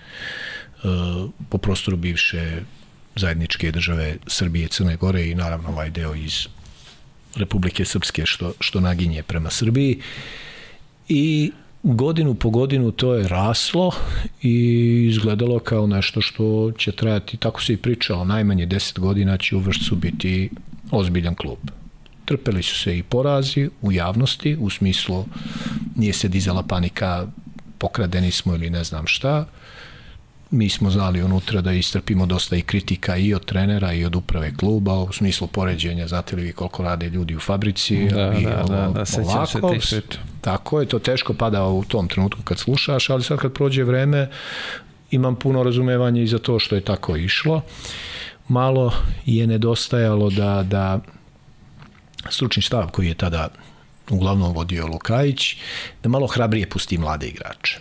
[1.50, 2.62] po prostoru bivše
[3.16, 6.48] zajedničke države Srbije, Crne Gore i naravno ovaj deo iz
[7.36, 10.02] Republike Srpske što, što naginje prema Srbiji.
[11.10, 11.52] I
[11.84, 13.92] godinu po godinu to je raslo
[14.42, 14.54] i
[15.10, 19.60] izgledalo kao nešto što će trajati, tako se i pričalo, najmanje 10 godina će u
[19.60, 20.50] Vršcu biti
[20.92, 21.58] ozbiljan klub.
[22.26, 25.26] Trpeli su se i porazi u javnosti, u smislu
[25.96, 27.28] nije se dizala panika,
[27.78, 29.46] pokradeni smo ili ne znam šta,
[30.52, 34.54] mi smo znali unutra da istrpimo dosta i kritika i od trenera i od uprave
[34.58, 38.64] kluba u smislu poređenja, znate li vi koliko rade ljudi u fabrici da, i da,
[38.68, 40.02] da, da, sećam se.
[40.42, 44.30] Tako je, to teško pada u tom trenutku kad slušaš, ali sad kad prođe vreme
[45.12, 47.62] imam puno razumevanja i za to što je tako išlo.
[48.48, 48.94] Malo
[49.26, 51.00] je nedostajalo da, da
[52.30, 53.50] stručni štab koji je tada
[54.10, 55.56] uglavnom vodio Lukajić,
[56.04, 57.80] da malo hrabrije pusti mlade igrače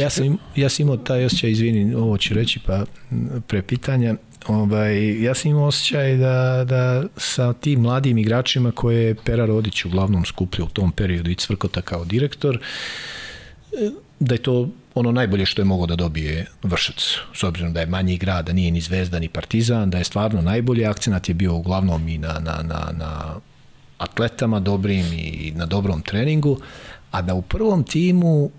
[0.00, 2.84] Ja sam, ja sam imao taj osjećaj, izvini, ovo ću reći, pa
[3.46, 4.14] pre pitanja,
[4.46, 9.84] ovaj, ja sam imao osjećaj da, da sa tim mladim igračima koje je Pera Rodić
[9.84, 12.58] uglavnom skupljao u tom periodu i Cvrkota kao direktor,
[14.20, 17.86] da je to ono najbolje što je mogao da dobije Vršac, s obzirom da je
[17.86, 20.86] manji grad, da nije ni Zvezda ni Partizan, da je stvarno najbolji.
[20.86, 23.34] Akcenat je bio uglavnom i na, na, na, na
[23.98, 26.60] atletama dobrim i na dobrom treningu,
[27.10, 28.50] a da u prvom timu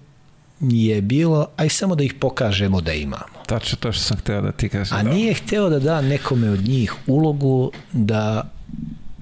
[0.72, 3.44] je bilo, aj samo da ih pokažemo da imamo.
[3.48, 4.98] Tačno to što sam hteo da ti kažem.
[4.98, 5.14] A da.
[5.14, 8.52] nije hteo da da nekome od njih ulogu da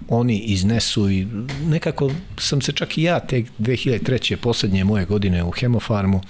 [0.09, 1.27] oni iznesu i
[1.65, 4.35] nekako sam se čak i ja te 2003.
[4.35, 6.21] poslednje moje godine u Hemofarmu,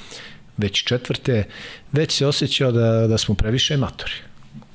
[0.57, 1.43] već četvrte,
[1.91, 4.13] već se osjećao da, da smo previše matori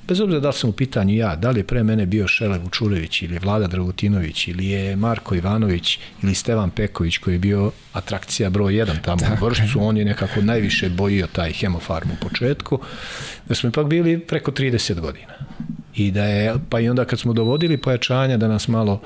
[0.07, 2.57] bez obzira da li sam u pitanju ja, da li je pre mene bio Šele
[2.57, 8.49] Vučurević ili Vlada Dragutinović ili je Marko Ivanović ili Stevan Peković koji je bio atrakcija
[8.49, 9.45] broj 1 tamo Tako.
[9.45, 12.79] u Vršcu, on je nekako najviše bojio taj hemofarm u početku,
[13.47, 15.33] da smo ipak bili preko 30 godina
[15.97, 19.01] i da je, pa i onda kad smo dovodili pojačanja da nas malo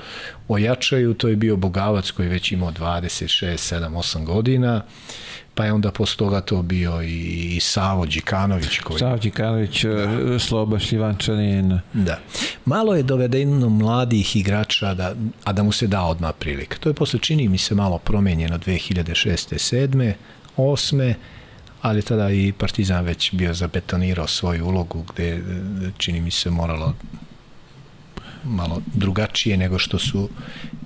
[0.48, 4.82] ojačaju, to je bio Bogavac koji već imao 26, 7, 8 godina,
[5.54, 8.78] pa je onda posle toga to bio i, i Savo Đikanović.
[8.78, 8.98] Koji...
[8.98, 10.38] Savo Đikanović, da.
[10.38, 11.80] Sloba Šljivančanin.
[11.92, 12.18] Da.
[12.64, 15.14] Malo je dovedeno mladih igrača, da,
[15.44, 16.76] a da mu se da odmah prilika.
[16.78, 19.76] To je posle čini mi se malo promenjeno 2006.
[19.76, 20.12] 7.
[20.56, 21.14] 8
[21.82, 25.42] ali tada i Partizan već bio zabetonirao svoju ulogu gde
[25.98, 26.94] čini mi se moralo
[28.44, 30.28] malo drugačije nego što su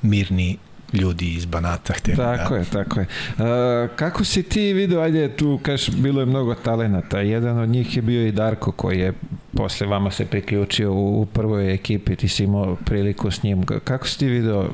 [0.02, 0.58] mirni
[0.92, 2.60] ljudi iz Banata hteli tako da...
[2.60, 3.06] je, tako je.
[3.38, 7.96] Uh, kako si ti vidio, ajde tu kaš, bilo je mnogo talenata, jedan od njih
[7.96, 9.12] je bio i Darko koji je
[9.56, 13.62] posle vama se priključio u, u prvoj ekipi, ti si imao priliku s njim.
[13.84, 14.70] Kako si ti video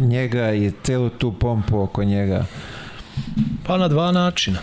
[0.00, 2.44] njega i celu tu pompu oko njega?
[3.66, 4.58] Pa na dva načina.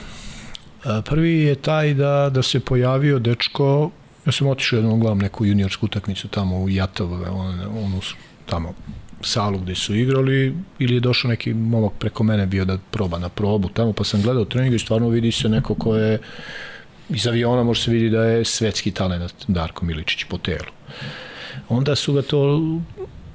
[1.06, 3.92] Prvi je taj da, da se pojavio dečko,
[4.26, 8.02] ja sam otišao jednom gledam neku juniorsku utakmicu tamo u Jatove, on, onu
[8.46, 8.74] tamo
[9.22, 13.30] salu gde su igrali ili je došao neki momak preko mene bio da proba na
[13.30, 16.20] probu tamo pa sam gledao trening i stvarno vidi se neko ko je
[17.10, 20.72] iz aviona može se vidi da je svetski talent Darko Miličić po telu.
[21.70, 22.62] Onda su ga to,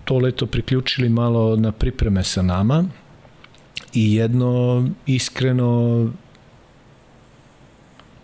[0.04, 2.84] to leto priključili malo na pripreme sa nama
[3.94, 6.10] i jedno iskreno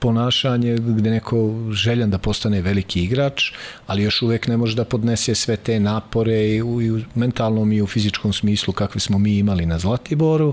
[0.05, 1.39] ponašanje gde neko
[1.73, 3.53] željan da postane veliki igrač,
[3.87, 7.73] ali još uvek ne može da podnese sve te napore i u, i u mentalnom
[7.73, 10.53] i u fizičkom smislu kakve smo mi imali na Zlatiboru.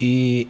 [0.00, 0.46] I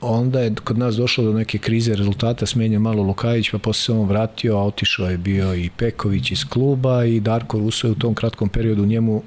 [0.00, 3.92] onda je kod nas došlo do neke krize rezultata, smenja malo Lukajić, pa posle se
[3.92, 7.98] on vratio, a otišao je bio i Peković iz kluba i Darko Ruso je u
[7.98, 9.22] tom kratkom periodu njemu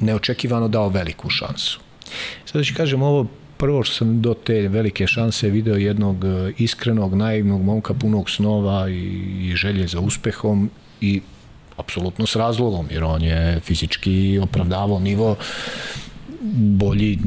[0.00, 1.80] neočekivano dao veliku šansu.
[2.46, 3.26] Sada ću kažem ovo
[3.58, 8.88] prvo što sam do te velike šanse video jednog e, iskrenog, naivnog momka punog snova
[8.88, 9.02] i,
[9.40, 10.70] i želje za uspehom
[11.00, 11.20] i
[11.76, 15.36] apsolutno s razlogom, jer on je fizički opravdavao nivo
[16.56, 17.18] bolji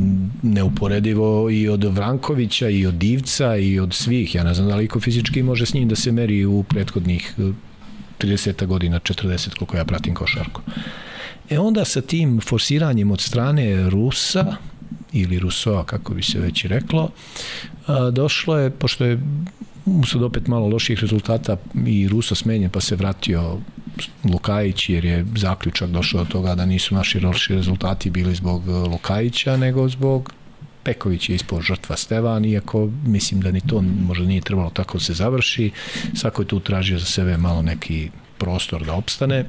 [0.41, 4.35] neuporedivo i od Vrankovića i od Divca i od svih.
[4.35, 7.35] Ja ne znam da li ko fizički može s njim da se meri u prethodnih
[8.19, 10.61] 30 godina, 40 koliko ja pratim košarku.
[11.49, 14.55] E onda sa tim forsiranjem od strane Rusa,
[15.13, 17.09] ili Rusoa, kako bi se već reklo,
[18.11, 19.19] došlo je, pošto je
[19.85, 23.57] usled opet malo loših rezultata i Ruso smenjen pa se vratio
[24.23, 28.71] Lukajić jer je zaključak došao do toga da nisu naši loši rezultati bili zbog e,
[28.71, 30.33] Lukajića nego zbog
[30.83, 35.03] Peković je ispao žrtva Stevan, iako mislim da ni to možda nije trebalo tako da
[35.03, 35.71] se završi.
[36.13, 39.45] Svako je tu tražio za sebe malo neki prostor da opstane.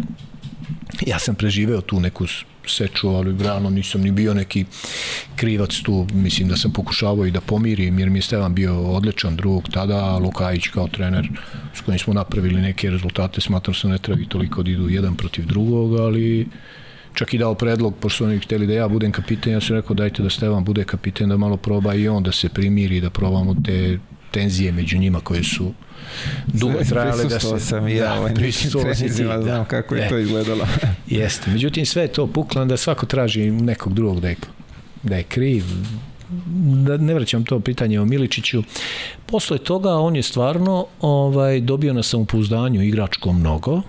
[1.07, 2.27] Ja sam preživeo tu neku
[2.67, 4.65] seču, ali realno nisam ni bio neki
[5.37, 9.37] krivac tu, mislim da sam pokušavao i da pomirim, jer mi je Stevan bio odličan
[9.37, 11.29] drug tada, Lukajić kao trener
[11.75, 15.17] s kojim smo napravili neke rezultate, smatram se ne treba i toliko da idu jedan
[15.17, 16.49] protiv drugog, ali
[17.15, 20.23] čak i dao predlog, pošto oni hteli da ja budem kapiten, ja sam rekao dajte
[20.23, 23.99] da Stevan bude kapiten, da malo proba i on da se primiri, da probamo te
[24.31, 25.73] tenzije među njima koje su
[26.47, 27.61] dugo trajale da se...
[27.61, 28.35] sam i ja da, ovaj
[28.83, 30.67] trenizima, da, znam kako je, je to izgledalo.
[31.07, 34.37] Jeste, međutim sve je to puklo, da svako traži nekog drugog da je,
[35.03, 35.65] da je kriv,
[36.85, 38.63] da ne vraćam to pitanje o Miličiću.
[39.27, 43.83] Posle toga on je stvarno ovaj dobio na samopouzdanju igračko mnogo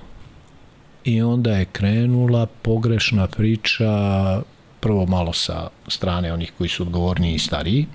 [1.04, 3.92] i onda je krenula pogrešna priča
[4.80, 7.86] prvo malo sa strane onih koji su odgovorni i stariji,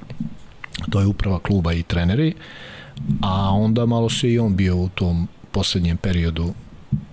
[0.91, 2.35] to je uprava kluba i treneri,
[3.23, 6.55] a onda malo se i on bio u tom poslednjem periodu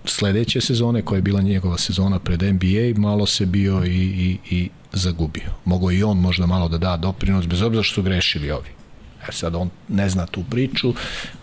[0.04, 4.70] sledeće sezone, koja je bila njegova sezona pred NBA, malo se bio i, i, i
[4.92, 5.50] zagubio.
[5.64, 8.68] Mogo i on možda malo da da doprinos, bez obzira što su grešili ovi.
[9.28, 10.94] E sad on ne zna tu priču,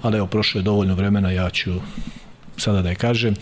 [0.02, 1.72] ali evo, prošlo je dovoljno vremena, ja ću
[2.58, 3.36] sada da je kažem.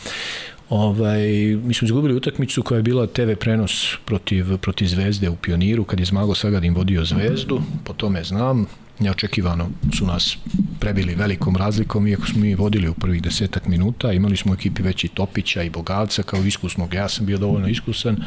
[0.69, 1.21] Ovaj,
[1.63, 5.99] mi smo izgubili utakmicu koja je bila TV prenos protiv, protiv Zvezde u Pioniru, kad
[5.99, 8.65] je Zmago Sagadin vodio Zvezdu, po tome znam,
[9.01, 10.37] neočekivano su nas
[10.79, 14.81] prebili velikom razlikom, iako smo mi vodili u prvih desetak minuta, imali smo u ekipi
[14.81, 18.17] veći Topića i Bogalca kao iskusnog, ja sam bio dovoljno iskusan.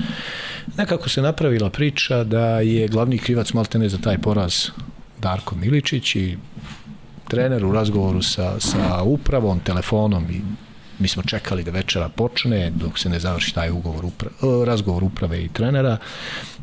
[0.77, 4.55] Nekako se napravila priča da je glavni krivac maltene za taj poraz
[5.21, 6.37] Darko Miličić i
[7.29, 10.41] trener u razgovoru sa, sa upravom, telefonom i
[10.99, 14.31] mi smo čekali da večera počne dok se ne završi taj ugovor upra,
[14.67, 15.99] razgovor uprave i trenera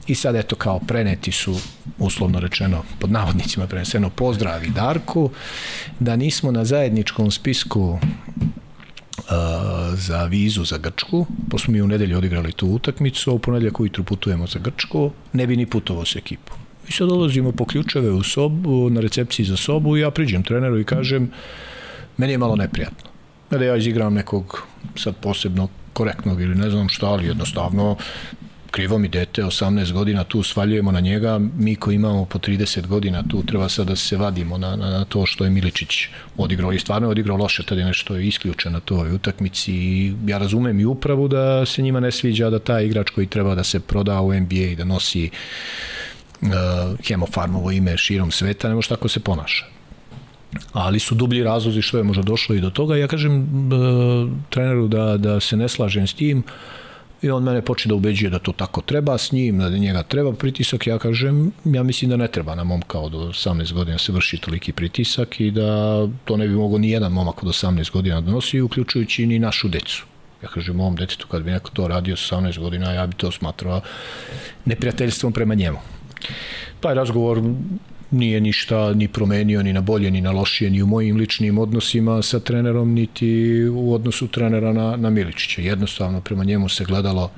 [0.07, 1.55] i sad eto kao preneti su
[1.99, 5.29] uslovno rečeno pod navodnicima preneseno pozdravi Darku
[5.99, 7.99] da nismo na zajedničkom spisku uh,
[9.93, 14.03] za vizu za Grčku, pošto mi u nedelju odigrali tu utakmicu, a u ponedeljak ujutru
[14.03, 16.57] putujemo za Grčku, ne bi ni putovao s ekipom.
[16.87, 20.79] I sad dolazimo po ključeve u sobu, na recepciji za sobu i ja priđem treneru
[20.79, 21.31] i kažem,
[22.17, 23.10] meni je malo neprijatno.
[23.51, 24.63] Da ja izigram nekog
[24.95, 27.97] sad posebno korektnog ili ne znam šta, ali jednostavno
[28.71, 33.23] krivo mi dete, 18 godina tu svaljujemo na njega, mi koji imamo po 30 godina
[33.29, 36.07] tu treba sad da se vadimo na, na, na to što je Miličić
[36.37, 36.73] odigrao.
[36.73, 40.79] I stvarno je odigrao loše, tada je nešto isključeno na toj utakmici i ja razumem
[40.79, 44.21] i upravu da se njima ne sviđa da taj igrač koji treba da se proda
[44.21, 45.29] u NBA i da nosi
[46.41, 46.49] uh,
[47.07, 49.80] hemofarmovo ime širom sveta, ne može tako se ponaša
[50.73, 52.95] ali su dublji razlozi što je možda došlo i do toga.
[52.95, 56.43] Ja kažem uh, treneru da, da se ne slažem s tim,
[57.21, 60.33] I on mene počne da ubeđuje da to tako treba s njim, da njega treba
[60.33, 60.87] pritisak.
[60.87, 64.71] Ja kažem, ja mislim da ne treba na momka od 18 godina se vrši toliki
[64.71, 68.61] pritisak i da to ne bi mogo ni jedan momak od 18 godina da nosi,
[68.61, 70.05] uključujući ni našu decu.
[70.43, 73.31] Ja kažem, ovom detetu kad bi neko to radio sa 18 godina, ja bi to
[73.31, 73.81] smatrao
[74.65, 75.77] neprijateljstvom prema njemu.
[76.79, 77.41] Taj razgovor
[78.11, 82.21] nije ništa ni promenio ni na bolje ni na lošije ni u mojim ličnim odnosima
[82.21, 85.61] sa trenerom niti u odnosu trenera na, na Miličića.
[85.61, 87.31] Jednostavno prema njemu se gledalo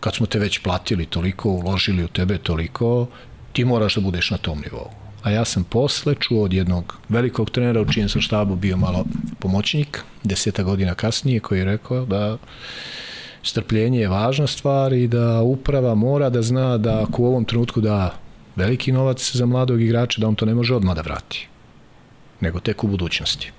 [0.00, 3.06] kad smo te već platili toliko, uložili u tebe toliko,
[3.52, 4.90] ti moraš da budeš na tom nivou.
[5.22, 9.04] A ja sam posle čuo od jednog velikog trenera u čijem sam štabu bio malo
[9.38, 12.38] pomoćnik, deseta godina kasnije, koji je rekao da
[13.42, 17.80] strpljenje je važna stvar i da uprava mora da zna da ako u ovom trenutku
[17.80, 18.14] da
[18.60, 21.46] veliki novac za mladog igrača, da on to ne može odmah da vrati
[22.40, 23.52] nego tek u budućnosti.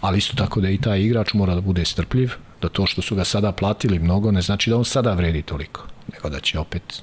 [0.00, 2.32] Ali isto tako da i taj igrač mora da bude strpljiv,
[2.62, 5.86] da to što su ga sada platili mnogo ne znači da on sada vredi toliko,
[6.12, 7.02] nego da će opet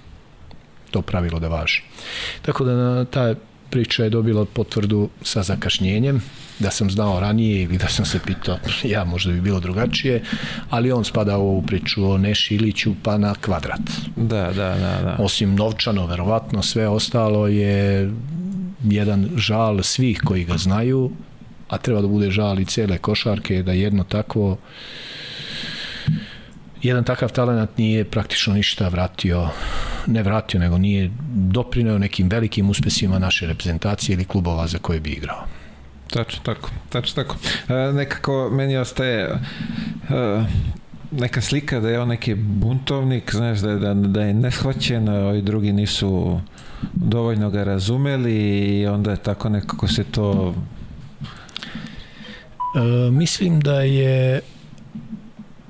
[0.92, 1.82] to pravilo da važi.
[2.42, 3.36] Tako da ta
[3.72, 6.22] priča je dobila potvrdu sa zakašnjenjem,
[6.60, 8.58] da sam znao ranije ili da sam se pitao,
[8.94, 10.24] ja možda bi bilo drugačije,
[10.70, 13.82] ali on spada u ovu priču o Neši Iliću pa na kvadrat.
[14.16, 15.16] Da, da, da, da.
[15.20, 18.12] Osim novčano, verovatno, sve ostalo je
[18.84, 21.12] jedan žal svih koji ga znaju,
[21.70, 24.58] a treba da bude žal i cele košarke, da jedno takvo
[26.84, 29.50] jedan takav talent nije praktično ništa vratio,
[30.08, 35.10] ne vratio, nego nije doprineo nekim velikim uspesima naše reprezentacije ili klubova za koje bi
[35.10, 35.46] igrao.
[36.10, 37.36] Tačno tako, tačno tako.
[37.70, 40.44] E, nekako meni ostaje e,
[41.12, 45.42] neka slika da je on neki buntovnik, znaš, da, da, da je neshvaćen, a ovi
[45.42, 46.40] drugi nisu
[46.94, 48.34] dovoljno ga razumeli
[48.80, 50.56] i onda je tako nekako se to...
[52.76, 54.42] E, mislim da je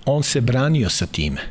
[0.06, 1.42] on se branio sa time.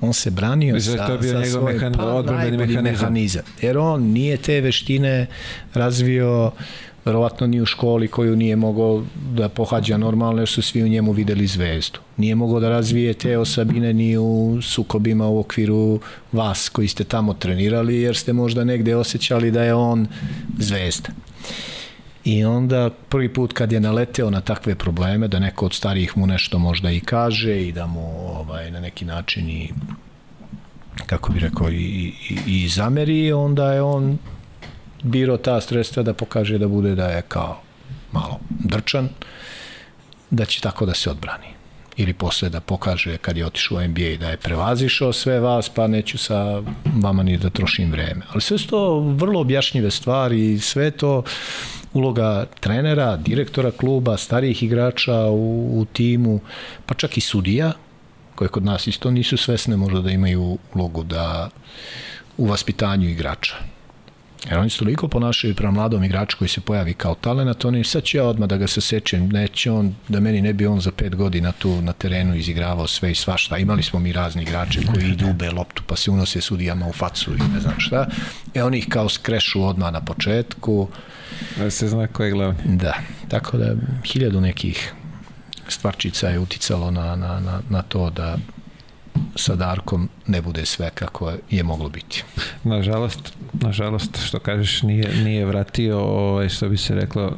[0.00, 2.84] On se branio Mislim, sa, to bio sa njegov svojim mehan, pa, odbrambeni mehanizam.
[2.84, 3.42] mehanizam.
[3.60, 5.26] Jer on nije te veštine
[5.74, 6.52] razvio
[7.04, 9.04] verovatno ni u školi koju nije mogao
[9.34, 11.98] da pohađa normalno jer su svi u njemu videli zvezdu.
[12.16, 16.00] Nije mogao da razvije te osobine ni u sukobima u okviru
[16.32, 20.06] vas koji ste tamo trenirali jer ste možda negde osjećali da je on
[20.58, 21.08] zvezda.
[22.24, 26.26] I onda prvi put kad je naleteo na takve probleme, da neko od starijih mu
[26.26, 29.70] nešto možda i kaže i da mu ovaj, na neki način i
[31.06, 34.18] kako bi rekao i, i, i zameri, onda je on
[35.02, 37.60] biro ta sredstva da pokaže da bude da je kao
[38.12, 39.08] malo drčan,
[40.30, 41.46] da će tako da se odbrani
[41.96, 45.86] ili posle da pokaže kad je otišao u NBA da je prevazišao sve vas, pa
[45.86, 46.62] neću sa
[47.02, 48.22] vama ni da trošim vreme.
[48.32, 51.22] Ali sve su to vrlo objašnjive stvari i sve to
[51.92, 56.40] uloga trenera, direktora kluba, starijih igrača u, u timu,
[56.86, 57.72] pa čak i sudija,
[58.34, 61.50] koje kod nas isto nisu svesne možda da imaju ulogu da
[62.36, 63.54] u vaspitanju igrača.
[64.50, 68.04] Jer oni se toliko ponašaju prema mladom igraču koji se pojavi kao talent, oni sad
[68.04, 70.92] ću ja odmah da ga se sečem, neće on, da meni ne bi on za
[70.92, 73.58] pet godina tu na terenu izigravao sve i svašta.
[73.58, 77.30] Imali smo mi razni igrače koji idu ube loptu pa se unose sudijama u facu
[77.34, 78.06] i ne znam šta.
[78.54, 80.88] E oni ih kao skrešu odmah na početku.
[81.58, 82.76] Da se zna ko je glavni.
[82.76, 82.94] Da,
[83.28, 83.74] tako da
[84.04, 84.92] hiljadu nekih
[85.68, 88.36] stvarčica je uticalo na, na, na, na to da
[89.36, 92.24] sa Darkom ne bude sve kako je moglo biti.
[92.64, 97.36] Nažalost, nažalost, što kažeš, nije, nije vratio, ovaj, što bi se reklo,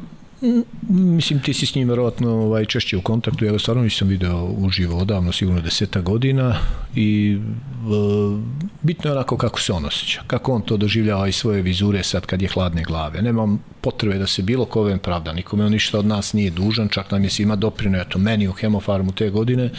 [0.89, 4.43] Mislim, ti si s njim verovatno ovaj, češće u kontaktu, ja ga stvarno nisam video
[4.43, 6.55] uživo odavno, sigurno deseta godina
[6.95, 11.61] i e, bitno je onako kako se on osjeća, kako on to doživljava i svoje
[11.61, 13.21] vizure sad kad je hladne glave.
[13.21, 17.11] Nemam potrebe da se bilo kove pravda, nikome on ništa od nas nije dužan, čak
[17.11, 19.69] nam je svima doprino, eto meni u Hemofarmu te godine,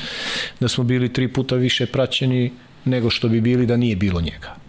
[0.61, 2.53] da smo bili tri puta više praćeni
[2.85, 4.67] nego što bi bili da nije bilo njega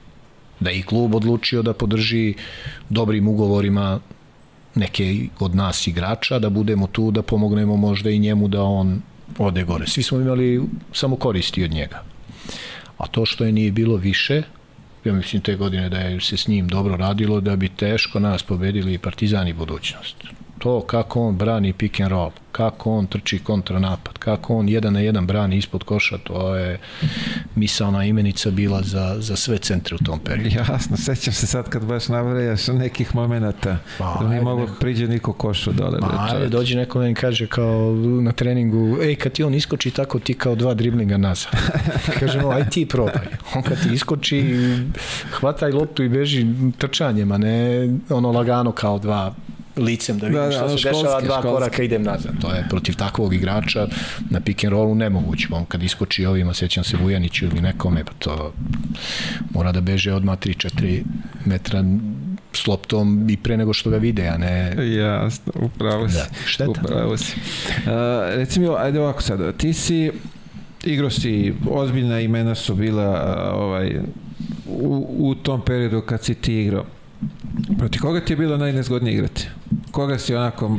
[0.60, 2.34] da i klub odlučio da podrži
[2.90, 4.00] dobrim ugovorima
[4.78, 9.02] neke od nas igrača, da budemo tu, da pomognemo možda i njemu da on
[9.38, 9.88] ode gore.
[9.88, 10.62] Svi smo imali
[10.94, 12.04] samo koristi od njega.
[12.98, 14.44] A to što je nije bilo više,
[15.06, 18.44] ja mislim te godine da je se s njim dobro radilo, da bi teško nas
[18.44, 20.16] pobedili i budućnost.
[20.60, 25.00] To kako on brani pick and roll, kako on trči kontranapad, kako on jedan na
[25.00, 26.80] jedan brani ispod koša, to je
[27.56, 30.56] misalna imenica bila za, za sve centre u tom periodu.
[30.56, 35.34] Jasno, sećam se sad kad baš navrajaš nekih momenta pa, da nije mogo priđe niko
[35.34, 36.00] košu dole.
[36.00, 40.20] Pa, ajde, dođe neko meni kaže kao na treningu, ej, kad ti on iskoči tako,
[40.20, 41.52] ti kao dva driblinga nazad.
[42.20, 43.28] Kažemo, aj ti probaj.
[43.56, 44.44] On kad ti iskoči,
[45.32, 46.46] hvataj loptu i beži
[46.78, 49.34] trčanjem, a ne ono lagano kao dva
[49.78, 51.56] licem da vidim da, da, šta se školski, dešava, dva školski.
[51.56, 52.32] koraka idem nazad.
[52.42, 53.88] To je protiv takvog igrača
[54.30, 55.48] na pick and rollu nemoguće.
[55.52, 58.54] On kad iskoči ovima, sećam se Vujaniću ili nekome, pa to
[59.54, 61.04] mora da beže odmah 3-4
[61.46, 61.84] metra
[62.54, 64.76] s loptom i pre nego što ga vide, a ne...
[64.96, 66.16] Jasno, upravo si.
[66.16, 66.72] Da, šteta.
[66.72, 67.36] Upravo si.
[67.36, 67.92] Uh,
[68.36, 70.12] recimo, ajde ovako sad, ti si
[70.86, 74.00] igrao si, ozbiljna imena su bila uh, ovaj,
[74.68, 76.86] u, u tom periodu kad si ti igrao
[77.78, 79.48] Proti koga ti je bilo najnezgodnije igrati?
[79.92, 80.78] Koga si onako,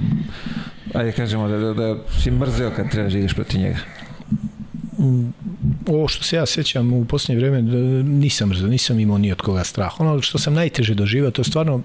[0.94, 3.78] ajde kažemo da, da, da si mrzeo kad trebaš da igraš proti njega?
[5.86, 7.62] ovo što se ja sećam u posljednje vreme
[8.02, 10.00] nisam mrzeo, nisam imao ni od koga strah.
[10.00, 11.82] Ono što sam najteže doživao, to je stvarno uh,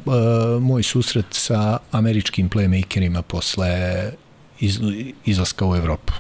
[0.61, 3.69] moj susret sa američkim playmakerima posle
[4.59, 4.79] iz,
[5.25, 6.13] izlaska u Evropu.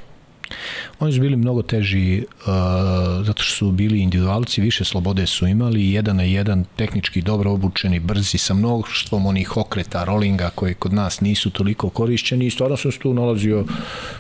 [0.99, 2.45] Oni su bili mnogo teži uh,
[3.25, 7.99] zato što su bili individualci, više slobode su imali, jedan na jedan, tehnički dobro obučeni,
[7.99, 12.91] brzi, sa mnoštvom onih okreta, rollinga koji kod nas nisu toliko korišćeni i stvarno sam
[12.91, 13.65] se tu nalazio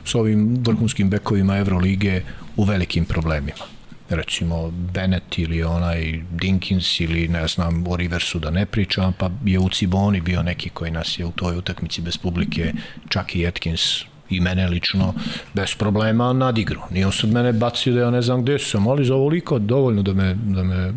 [0.05, 2.21] s ovim vrhunskim bekovima Evrolige
[2.55, 3.65] u velikim problemima.
[4.09, 9.59] Recimo Bennett ili onaj Dinkins ili ne znam o Riversu da ne pričam, pa je
[9.59, 12.73] u Ciboni bio neki koji nas je u toj utakmici bez publike,
[13.09, 14.03] čak i Atkins
[14.35, 15.13] i mene lično
[15.53, 16.81] bez problema nadigru.
[16.91, 20.01] Nije on sad mene bacio da ja ne znam gde sam, ali za ovoliko dovoljno
[20.01, 20.93] da me, da me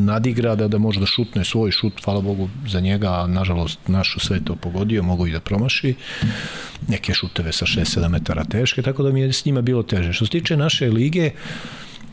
[0.00, 4.20] nadigra da, da može da šutne svoj šut, hvala Bogu za njega, a nažalost našu
[4.20, 5.94] sve to pogodio, mogu i da promaši
[6.88, 10.12] neke šuteve sa 6-7 metara teške, tako da mi je s njima bilo teže.
[10.12, 11.30] Što se tiče naše lige,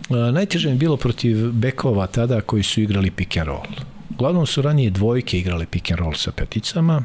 [0.09, 3.65] najteže mi bilo protiv bekova tada koji su igrali pick and roll.
[4.09, 7.03] Uglavnom su ranije dvojke igrali pick and roll sa peticama,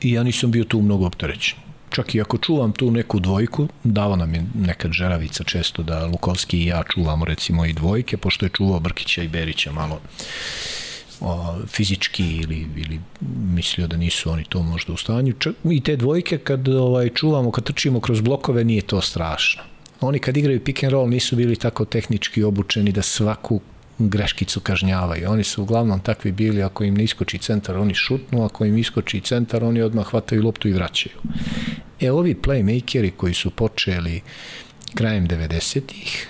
[0.00, 1.58] i ja nisam bio tu mnogo opterećen.
[1.90, 6.58] Čak i ako čuvam tu neku dvojku, dava nam je nekad žeravica često da Lukovski
[6.58, 10.00] i ja čuvamo recimo i dvojke, pošto je čuvao Brkića i Berića malo
[11.20, 13.00] o, fizički ili, ili
[13.54, 15.32] mislio da nisu oni to možda u stanju.
[15.38, 19.62] Čak, I te dvojke kad ovaj, čuvamo, kad trčimo kroz blokove, nije to strašno.
[20.00, 23.60] Oni kad igraju pick and roll nisu bili tako tehnički obučeni da svaku
[23.98, 25.30] greškicu kažnjavaju.
[25.30, 29.20] Oni su uglavnom takvi bili, ako im ne iskoči centar, oni šutnu, ako im iskoči
[29.20, 31.16] centar, oni odmah hvataju loptu i vraćaju.
[32.00, 34.20] E, ovi playmakeri koji su počeli
[34.94, 36.28] krajem 90-ih,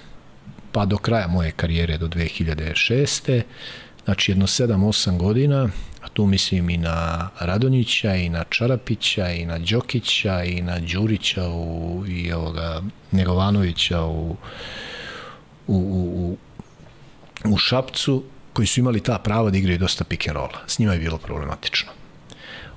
[0.72, 3.42] pa do kraja moje karijere do 2006.
[4.04, 5.68] Znači jedno 7-8 godina,
[6.02, 11.48] a tu mislim i na Radonjića, i na Čarapića, i na Đokića, i na Đurića
[11.48, 14.36] u, i ovoga Negovanovića u,
[15.66, 16.36] u, u, u
[17.58, 20.58] Šapcu koji su imali ta prava da igraju dosta pick and rolla.
[20.66, 21.90] S njima je bilo problematično.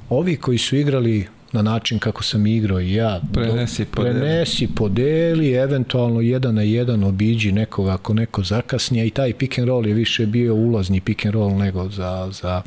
[0.10, 3.22] Ovi koji su igrali na način kako sam igrao i ja.
[3.34, 4.20] Prenesi, podeli.
[4.20, 9.68] Prenesi, podeli, eventualno jedan na jedan obiđi nekoga ako neko zakasnije i taj pick and
[9.68, 12.62] roll je više bio ulazni pick and roll nego za, za,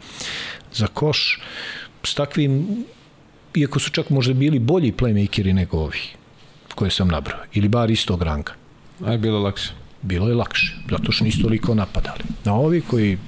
[0.73, 1.41] za koš.
[2.03, 2.85] S takvim,
[3.55, 6.01] iako su čak možda bili bolji playmakeri nego ovi
[6.75, 8.53] koje sam nabrao, ili bar istog ranga.
[9.05, 12.21] A je bilo lakše bilo je lakše, zato što nisu toliko napadali.
[12.45, 13.19] Na ovi koji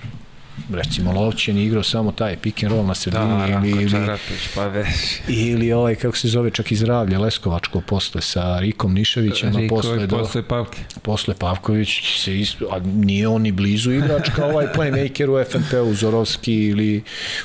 [0.73, 4.07] recimo Lovćen igrao samo taj pick and roll na sredini da, ili, ili,
[4.55, 5.21] pa veš.
[5.29, 10.19] ili ovaj, kako se zove, čak izravlje Leskovačko posle sa Rikom Niševićem, Riko, posle, do,
[10.19, 10.79] posle Pavke.
[11.03, 15.95] Posle Pavković se isto, a nije on ni blizu igrač kao ovaj playmaker u FNP-u
[15.95, 17.03] Zorovski ili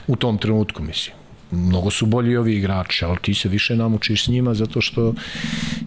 [0.07, 4.27] u tom trenutku, mislim mnogo su bolji ovi igrači, ali ti se više namučiš s
[4.27, 5.13] njima zato što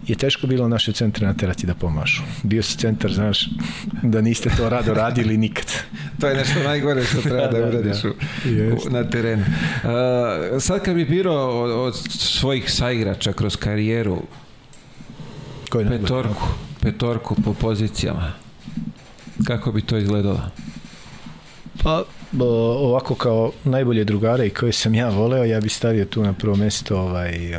[0.07, 2.21] je teško bilo naše centre naterati da pomažu.
[2.43, 3.49] Bio si centar, znaš,
[4.03, 5.65] da niste to rado radili nikad.
[6.19, 9.43] to je nešto najgore što treba da, da, da uradiš da, u, na terenu.
[9.43, 14.21] Uh, sad kad bi birao od, od svojih saigrača kroz karijeru
[15.69, 16.47] Koji petorku,
[16.81, 18.31] petorku po pozicijama,
[19.47, 20.41] kako bi to izgledalo?
[21.83, 22.03] Pa,
[22.37, 26.55] ovako kao najbolje drugare i koje sam ja voleo, ja bih stavio tu na prvo
[26.55, 27.55] mesto ovaj,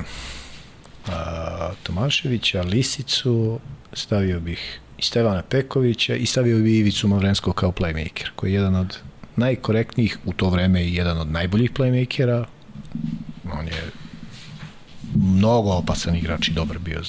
[1.08, 3.58] a, Tomaševića, Lisicu,
[3.92, 8.74] stavio bih i Stevana Pekovića i stavio bih Ivicu Mavrenskog kao playmaker, koji je jedan
[8.74, 8.98] od
[9.36, 12.44] najkorektnijih u to vreme i jedan od najboljih playmakera.
[13.52, 13.90] On je
[15.14, 17.02] mnogo opasan igrač i dobar bio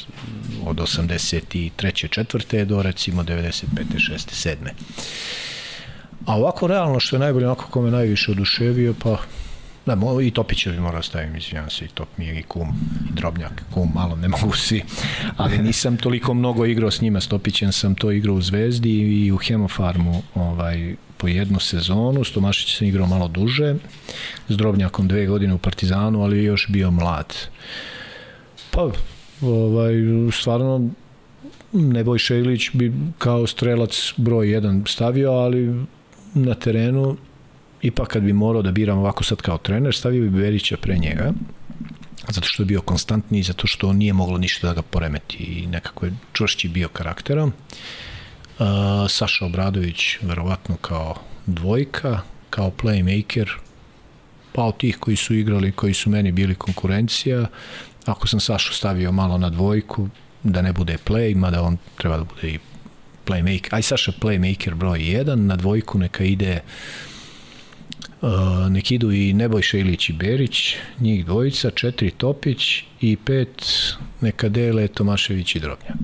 [0.65, 2.09] od 83.
[2.09, 3.65] četvrte do recimo 95.
[3.95, 4.55] 6.
[4.55, 4.55] 7.
[6.25, 9.17] A ovako realno što je najbolje, onako kome najviše oduševio, pa
[9.85, 12.67] Da, mo, i Topićevi mora da stavim, izvijem se, i Top mi je i kum,
[13.09, 14.83] i Drobnjak, kum, malo ne mogu svi,
[15.37, 19.31] ali nisam toliko mnogo igrao s njima, s Topićem sam to igrao u Zvezdi i
[19.31, 23.75] u Hemofarmu ovaj, po jednu sezonu, s Tomašić sam igrao malo duže,
[24.49, 27.35] s Drobnjakom dve godine u Partizanu, ali još bio mlad.
[28.71, 28.91] Pa,
[29.41, 29.93] ovaj,
[30.31, 30.89] stvarno,
[31.73, 35.85] Nebojša Ilić bi kao strelac broj 1 stavio, ali
[36.33, 37.17] na terenu
[37.81, 41.33] ipak kad bi morao da biram ovako sad kao trener, stavio bi Berića pre njega,
[42.27, 45.67] zato što je bio konstantni i zato što nije moglo ništa da ga poremeti i
[45.67, 47.53] nekako je čvršći bio karakterom.
[48.59, 48.65] Uh,
[49.09, 53.49] Saša Obradović verovatno kao dvojka, kao playmaker,
[54.53, 57.45] pa od tih koji su igrali, koji su meni bili konkurencija,
[58.05, 60.09] ako sam Sašu stavio malo na dvojku,
[60.43, 62.59] da ne bude play, mada on treba da bude i
[63.25, 63.69] playmaker.
[63.75, 66.59] Aj Saša playmaker broj 1, na dvojku neka ide
[68.21, 68.29] Uh,
[68.69, 73.65] nek idu i Nebojša Ilić i Berić, njih dvojica, četiri Topić i pet
[74.21, 75.97] neka dele Tomašević i Drobnjak.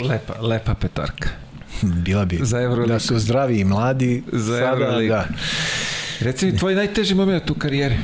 [0.00, 1.28] Lepa, lepa petorka.
[1.82, 2.88] Bila bi Za Euroligu.
[2.88, 4.22] da su zdravi i mladi.
[4.32, 5.08] Za sada, Euroligu.
[5.12, 5.28] da.
[6.20, 7.96] Reci mi, tvoj najteži moment u karijeri?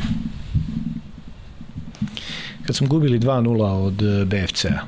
[2.67, 4.81] Kad smo gubili 2-0 od eh, BFC-a,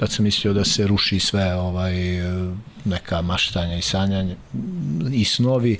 [0.00, 1.94] tad sam mislio da se ruši sve ovaj
[2.84, 4.34] neka maštanja i sanjanja
[5.12, 5.78] i snovi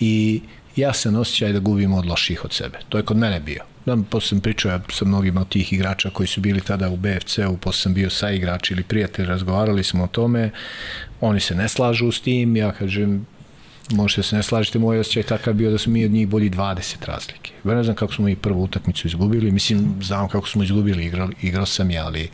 [0.00, 0.40] i
[0.76, 2.78] ja sam osjećaj da gubimo od loših od sebe.
[2.88, 3.62] To je kod mene bio.
[3.86, 6.96] Da, posle sam pričao ja sa mnogima od tih igrača koji su bili tada u
[6.96, 10.50] BFC-u, posle sam bio sa igrači ili prijatelj, razgovarali smo o tome,
[11.20, 13.26] oni se ne slažu s tim, ja kažem,
[13.90, 16.50] možete se ne slažete, moj osjećaj je takav bio da smo mi od njih bolji
[16.50, 17.52] 20 razlike.
[17.64, 21.28] Ja ne znam kako smo mi prvu utakmicu izgubili, mislim, znam kako smo izgubili, igrao,
[21.42, 22.30] igrao sam je, ali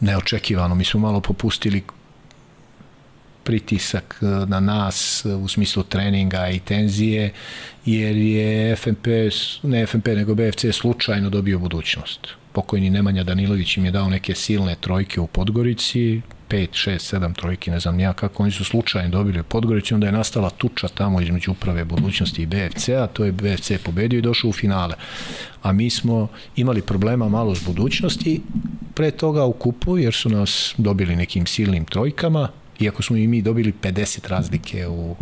[0.00, 1.82] neočekivano, mi smo malo popustili
[3.48, 7.32] pritisak eh, na nas eh, u smislu treninga i tenzije,
[7.84, 9.06] jer je FNP,
[9.62, 12.20] ne FNP, nego BFC slučajno dobio budućnost.
[12.52, 17.70] Pokojni Nemanja Danilović im je dao neke silne trojke u Podgorici, 5, 6, 7 trojki,
[17.70, 21.20] ne znam nija kako, oni su slučajno dobili u Podgorici, onda je nastala tuča tamo
[21.20, 24.94] između uprave budućnosti i BFC-a, to je BFC pobedio i došao u finale.
[25.62, 28.40] A mi smo imali problema malo s budućnosti,
[28.94, 32.48] pre toga u kupu, jer su nas dobili nekim silnim trojkama,
[32.80, 35.16] iako smo i mi dobili 50 razlike u,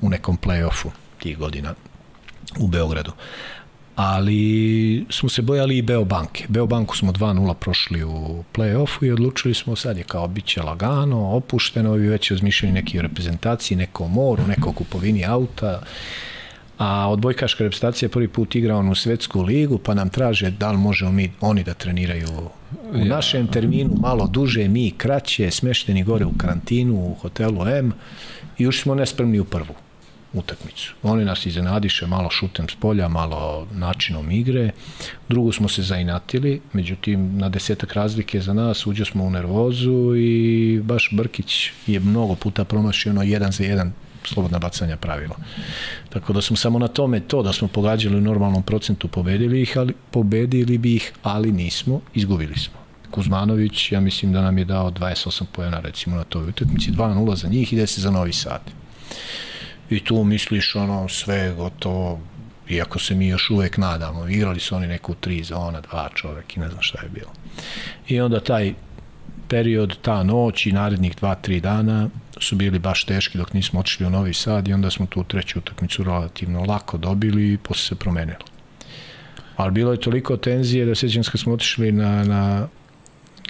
[0.00, 1.74] u nekom play-offu tih godina
[2.58, 3.12] u Beogradu.
[3.98, 6.44] Ali smo se bojali i Beobanke.
[6.48, 11.30] Beobanku smo 2-0 prošli u play-offu i odlučili smo sad je kao bit će lagano,
[11.30, 15.82] opušteno, vi već razmišljali neki o reprezentaciji, neko o moru, neko o kupovini auta,
[16.78, 21.12] a odbojkaška reprezentacija prvi put igra onu svetsku ligu, pa nam traže da li možemo
[21.12, 22.28] mi, oni da treniraju
[22.92, 23.04] u ja.
[23.04, 27.92] našem terminu malo duže, mi kraće, smešteni gore u karantinu u hotelu M
[28.58, 29.74] i ušli smo nespremni u prvu
[30.32, 30.94] utakmicu.
[31.02, 34.70] Oni nas iznenadiše malo šutem s polja, malo načinom igre.
[35.28, 40.80] Drugu smo se zainatili, međutim na desetak razlike za nas uđo smo u nervozu i
[40.84, 43.92] baš Brkić je mnogo puta promašio ono jedan za jedan
[44.24, 45.36] slobodna bacanja pravila.
[46.08, 49.78] Tako da smo samo na tome to da smo pogađali u normalnom procentu pobedili ih,
[49.78, 52.78] ali pobedili bi ih, ali nismo, izgubili smo.
[53.10, 57.48] Kuzmanović, ja mislim da nam je dao 28 pojena recimo na toj utakmici, 2-0 za
[57.48, 58.60] njih, ide se za Novi Sad.
[59.90, 62.20] I tu misliš ono sve gotovo,
[62.68, 66.60] iako se mi još uvek nadamo, igrali su oni neku tri zona, dva čovek i
[66.60, 67.30] ne znam šta je bilo.
[68.08, 68.74] I onda taj
[69.48, 72.10] period, ta noć i narednih dva, tri dana
[72.40, 75.58] su bili baš teški dok nismo otišli u Novi Sad i onda smo tu treću
[75.58, 78.44] utakmicu relativno lako dobili i posle se promenilo.
[79.56, 82.68] Ali bilo je toliko tenzije da sećam se kad smo otišli na, na,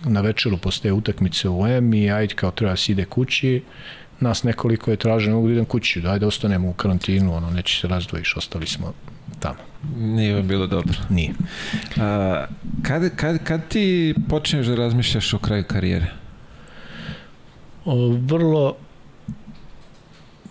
[0.05, 3.63] na večeru posle te utakmice u M i ajde kao treba da se ide kući,
[4.21, 7.81] nas nekoliko je traženo, mogu da idem kući, da ajde ostanemo u karantinu, ono, neće
[7.81, 8.93] se razdvojiš, ostali smo
[9.41, 9.59] tamo.
[9.97, 10.95] Nije vam bilo dobro.
[11.11, 11.33] Nije.
[11.97, 12.47] A,
[12.83, 16.07] kad, kad, kad ti počneš da razmišljaš o kraju karijere?
[17.85, 18.77] O, vrlo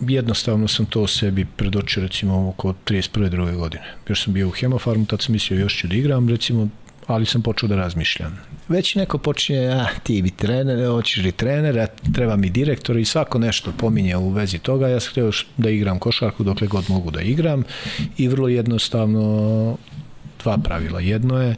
[0.00, 3.28] jednostavno sam to sebi predočio recimo oko 31.
[3.28, 3.84] druge godine.
[4.08, 6.68] Još sam bio u Hemofarmu, tad sam mislio još ću da igram, recimo,
[7.08, 8.40] ali sam počeo da razmišljam.
[8.68, 13.04] Već neko počinje, a ti bi trener, hoćeš li trener, a treba mi direktor i
[13.04, 14.88] svako nešto pominje u vezi toga.
[14.88, 17.64] Ja sam htio da igram košarku dokle god mogu da igram
[18.16, 19.76] i vrlo jednostavno
[20.42, 21.00] dva pravila.
[21.00, 21.56] Jedno je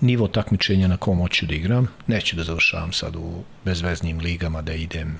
[0.00, 1.88] nivo takmičenja na kom hoću da igram.
[2.06, 5.18] Neću da završavam sad u bezveznim ligama da idem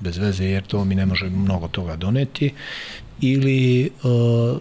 [0.00, 2.54] bez veze jer to mi ne može mnogo toga doneti
[3.20, 4.58] ili uh,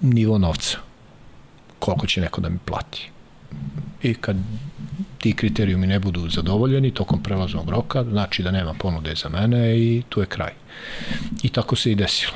[0.00, 0.78] nivo novca
[1.78, 3.13] koliko će neko da mi plati
[4.02, 4.36] i kad
[5.18, 10.02] ti kriterijumi ne budu zadovoljeni tokom prelaznog roka, znači da nema ponude za mene i
[10.08, 10.52] tu je kraj.
[11.42, 12.34] I tako se i desilo.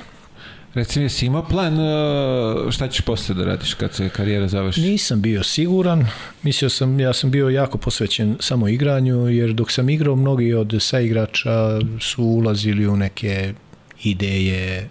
[0.75, 4.81] Reci mi, jesi imao plan uh, šta ćeš posle da radiš kad se karijera završi?
[4.81, 6.07] Nisam bio siguran,
[6.43, 10.77] mislio sam, ja sam bio jako posvećen samo igranju, jer dok sam igrao, mnogi od
[10.81, 13.55] saigrača su ulazili u neke
[14.03, 14.89] ideje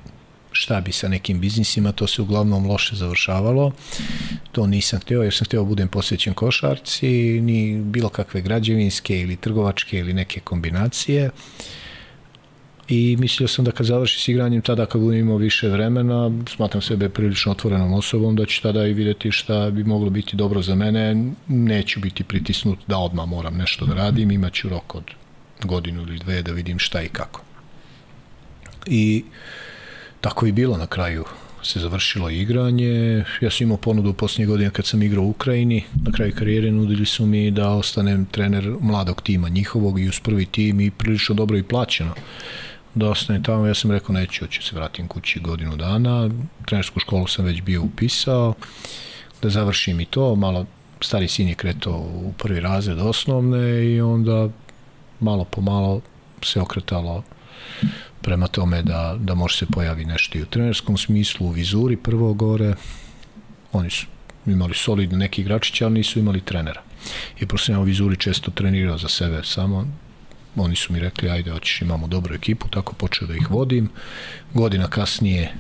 [0.58, 3.72] šta bi sa nekim biznisima, to se uglavnom loše završavalo.
[4.52, 9.36] To nisam hteo, jer sam hteo da budem posvećen košarci, ni bilo kakve građevinske ili
[9.36, 11.30] trgovačke ili neke kombinacije.
[12.90, 16.82] I mislio sam da kad završi s igranjem, tada kad budem imao više vremena, smatram
[16.82, 20.76] sebe prilično otvorenom osobom, da ću tada i videti šta bi moglo biti dobro za
[20.76, 21.32] mene.
[21.48, 25.04] Neću biti pritisnut da odmah moram nešto da radim, imaću rok od
[25.64, 27.42] godinu ili dve da vidim šta i kako.
[28.86, 29.24] I
[30.28, 31.26] tako i bilo na kraju.
[31.64, 33.24] Se završilo igranje.
[33.42, 35.84] Ja sam imao ponudu u posljednje godine kad sam igrao u Ukrajini.
[36.06, 40.46] Na kraju karijere nudili su mi da ostanem trener mladog tima njihovog i uz prvi
[40.46, 42.14] tim i prilično dobro i plaćeno
[42.96, 46.30] da ostanem tamo, ja sam rekao neću, hoću se vratim kući godinu dana,
[46.66, 48.54] trenersku školu sam već bio upisao,
[49.42, 50.66] da završim i to, malo
[51.02, 54.50] stari sin je kretao u prvi razred osnovne i onda
[55.20, 56.02] malo po malo
[56.44, 57.24] se okretalo
[58.28, 62.34] prema tome da, da može se pojavi nešto i u trenerskom smislu, u vizuri prvo
[62.34, 62.74] gore,
[63.72, 64.06] oni su
[64.46, 66.82] imali solidne neki igračići, ali nisu imali trenera.
[67.40, 69.88] I prosto sam ja u vizuri često trenirao za sebe samo,
[70.56, 73.90] oni su mi rekli, ajde, hoćeš, imamo dobru ekipu, tako počeo da ih vodim.
[74.54, 75.54] Godina kasnije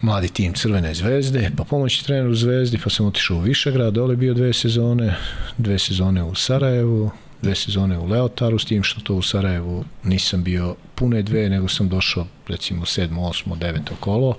[0.00, 4.34] mladi tim Crvene zvezde, pa pomoći treneru Zvezdi, pa sam otišao u Višegrad, dole bio
[4.34, 5.16] dve sezone,
[5.58, 7.10] dve sezone u Sarajevu,
[7.42, 11.68] dve sezone u Leotaru, s tim što to u Sarajevu nisam bio pune dve, nego
[11.68, 14.36] sam došao recimo sedmo, osmo, deveto kolo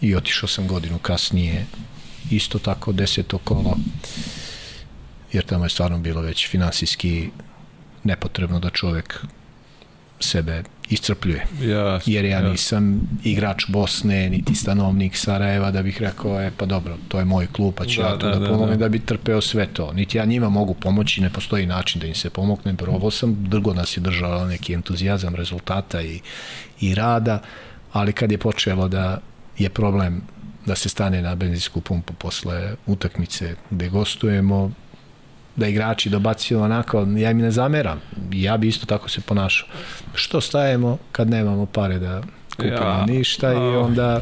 [0.00, 1.66] i otišao sam godinu kasnije
[2.30, 3.76] isto tako deseto kolo
[5.32, 7.30] jer tamo je stvarno bilo već finansijski
[8.04, 9.24] nepotrebno da čovek
[10.24, 11.46] sebe iscrpljuje.
[11.62, 16.96] Ja, Jer ja nisam igrač Bosne, niti stanovnik Sarajeva da bih rekao, e pa dobro,
[17.08, 18.84] to je moj klub, pa ću da, ja tu da, da, da pomognem da.
[18.84, 19.92] da bi trpeo sve to.
[19.92, 23.74] Niti ja njima mogu pomoći, ne postoji način da im se pomognem, ovo sam, drgo
[23.74, 26.20] nas je držao neki entuzijazam rezultata i,
[26.80, 27.38] i rada,
[27.92, 29.20] ali kad je počelo da
[29.58, 30.22] je problem
[30.66, 34.70] da se stane na benzinsku pumpu posle utakmice gde gostujemo,
[35.56, 38.00] da igrači dobacuju onako, ja im ne zameram.
[38.32, 39.68] Ja bi isto tako se ponašao.
[40.14, 42.22] Što stajemo kad nemamo pare da
[42.56, 44.20] kupimo ja, ništa i onda...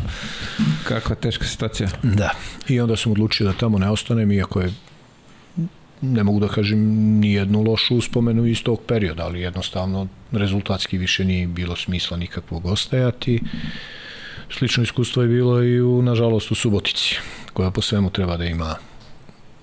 [0.84, 1.88] Kakva teška situacija.
[2.02, 2.30] Da.
[2.68, 4.72] I onda sam odlučio da tamo ne ostanem, iako je
[6.02, 6.78] ne mogu da kažem
[7.20, 12.66] ni jednu lošu uspomenu iz tog perioda, ali jednostavno rezultatski više nije bilo smisla nikakvog
[12.66, 13.40] ostajati.
[14.50, 17.16] Slično iskustvo je bilo i u, nažalost, u Subotici,
[17.52, 18.76] koja po svemu treba da ima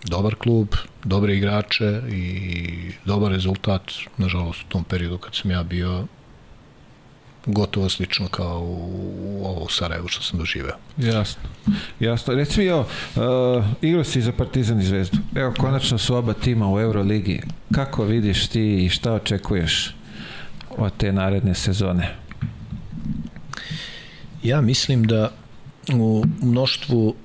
[0.04, 0.68] dobar klub,
[1.04, 3.82] dobre igrače i dobar rezultat,
[4.18, 6.08] nažalost u tom periodu kad sam ja bio
[7.46, 10.76] gotovo slično kao u ovo u Sarajevu što sam doživeo.
[10.98, 11.42] Jasno.
[12.00, 12.34] Jasno.
[12.34, 15.18] Reci mi, evo, uh, igrao si za Partizan i Zvezdu.
[15.36, 17.42] Evo, konačno su oba tima u Euroligi.
[17.72, 19.96] Kako vidiš ti i šta očekuješ
[20.78, 22.16] od te naredne sezone?
[24.44, 25.32] Ja mislim da
[25.94, 27.16] u mnoštvu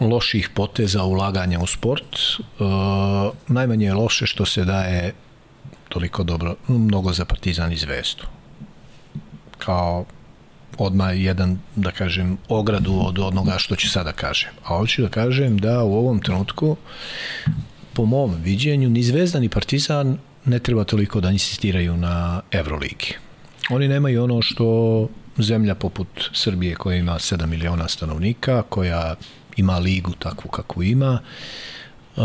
[0.00, 2.16] loših poteza ulaganja u sport.
[2.16, 2.64] E,
[3.48, 5.14] najmanje je loše što se daje
[5.88, 8.24] toliko dobro, mnogo za Partizan i Zvezdu.
[9.58, 10.04] Kao
[10.78, 14.50] odmah jedan, da kažem, ogradu od onoga što ću sada kažem.
[14.64, 16.76] A hoću da kažem da u ovom trenutku,
[17.92, 23.14] po mom viđenju, ni Zvezda ni Partizan ne treba toliko da insistiraju na Euroligi.
[23.70, 25.08] Oni nemaju ono što
[25.38, 29.14] zemlja poput Srbije koja ima 7 miliona stanovnika, koja
[29.60, 31.18] ima ligu takvu kakvu ima.
[32.16, 32.24] Uh,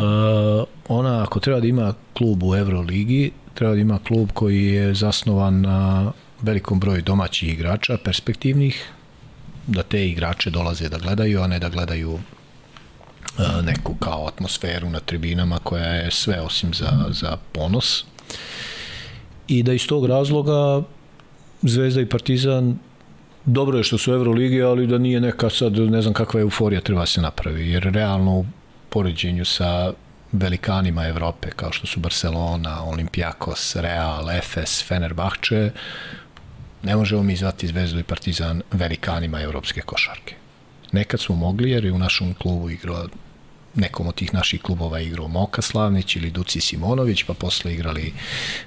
[0.87, 5.61] ona ako treba da ima klub u Euroligi, treba da ima klub koji je zasnovan
[5.61, 8.91] na velikom broju domaćih igrača, perspektivnih,
[9.67, 14.99] da te igrače dolaze da gledaju, a ne da gledaju uh, neku kao atmosferu na
[14.99, 18.05] tribinama koja je sve osim za, za ponos.
[19.47, 20.83] I da iz tog razloga
[21.61, 22.77] Zvezda i Partizan
[23.45, 27.05] dobro je što su Euroligi, ali da nije neka sad, ne znam kakva euforija treba
[27.05, 28.45] se napravi, jer realno u
[28.89, 29.93] poređenju sa
[30.31, 35.71] velikanima Evrope, kao što su Barcelona, Olympiakos, Real, Efes, Fenerbahče,
[36.83, 40.35] ne možemo mi zvati Zvezdu i Partizan velikanima evropske košarke.
[40.91, 43.07] Nekad smo mogli, jer je u našem klubu igrao
[43.75, 48.13] nekom od tih naših klubova igrao Moka Slavnić ili Duci Simonović, pa posle igrali,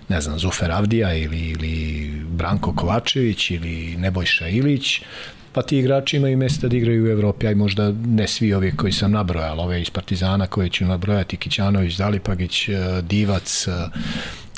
[0.09, 5.01] ne znam, Zufer Avdija ili, ili Branko Kovačević ili Nebojša Ilić,
[5.53, 8.93] pa ti igrači imaju mesta da igraju u Evropi, aj možda ne svi ovi koji
[8.93, 12.73] sam nabrojal, ove iz Partizana koje ću nabrojati, Kićanović, Dalipagić, e,
[13.03, 13.71] Divac, e,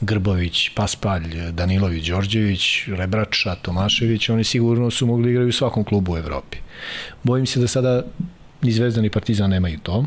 [0.01, 6.17] Grbović, Paspalj, Danilović, Đorđević, Rebrača, Tomašević, oni sigurno su mogli igrati u svakom klubu u
[6.17, 6.59] Evropi.
[7.23, 8.03] Bojim se da sada
[8.63, 10.07] ni Zvezda ni Partizan nemaju to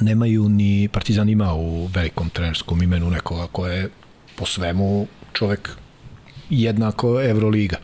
[0.00, 3.90] nemaju ni Partizan ima u velikom trenerskom imenu nekoga ko je
[4.36, 5.70] po svemu čovek
[6.50, 7.76] jednako Evroliga.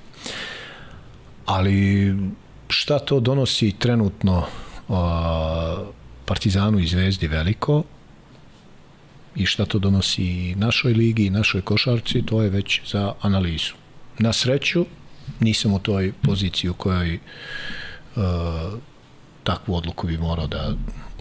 [1.47, 2.15] Ali
[2.69, 4.45] šta to donosi trenutno
[4.89, 5.85] a,
[6.25, 7.83] Partizanu i Zvezdi veliko
[9.37, 13.73] i šta to donosi našoj ligi i našoj košarci, to je već za analizu.
[14.19, 14.87] Na sreću,
[15.41, 17.19] nisam u toj poziciji u kojoj
[18.17, 18.71] a,
[19.45, 20.75] takvu odluku bi morao da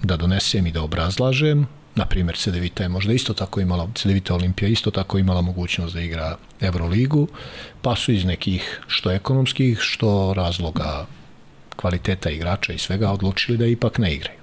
[0.04, 1.68] da donesem i da obrazlažem.
[1.96, 6.02] Na primjer, Cedevita je možda isto tako imala, Cedevita Olimpija isto tako imala mogućnost da
[6.02, 7.28] igra Euroligu,
[7.82, 11.06] pa su iz nekih što ekonomskih, što razloga
[11.76, 14.40] kvaliteta igrača i svega odlučili da ipak ne igraju.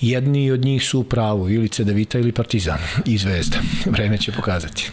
[0.00, 3.58] Jedni od njih su u pravu, ili Cedevita ili Partizan i Zvezda.
[3.86, 4.90] Vreme će pokazati.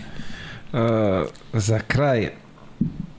[1.53, 2.29] za kraj,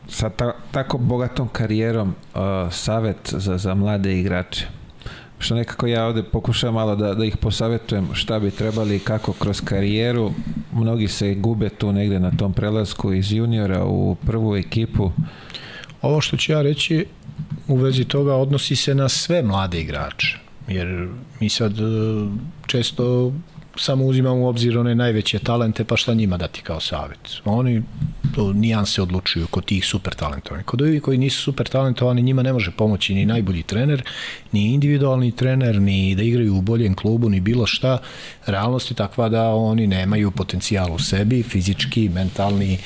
[0.09, 2.41] sa ta, tako bogatom karijerom, uh,
[2.73, 4.78] savet za, za mlade igrače.
[5.39, 9.33] Što nekako ja ovde pokušam malo da, da ih posavetujem šta bi trebali i kako
[9.33, 10.33] kroz karijeru.
[10.73, 15.11] Mnogi se gube tu negde na tom prelasku iz juniora u prvu ekipu.
[16.03, 17.07] Ovo što ću ja reći
[17.69, 20.39] u vezi toga odnosi se na sve mlade igrače.
[20.69, 21.09] Jer
[21.41, 21.83] mi sad e,
[22.67, 23.33] često
[23.79, 27.19] samo uzimamo u obzir one najveće talente, pa šta njima dati kao savjet.
[27.45, 27.83] Oni
[28.35, 30.65] to nijanse odlučuju kod tih super talentovani.
[30.65, 34.03] Kod ovih koji nisu super talentovani, njima ne može pomoći ni najbolji trener,
[34.53, 37.99] ni individualni trener, ni da igraju u boljem klubu, ni bilo šta.
[38.47, 42.79] Realnost je takva da oni nemaju potencijal u sebi, fizički, mentalni,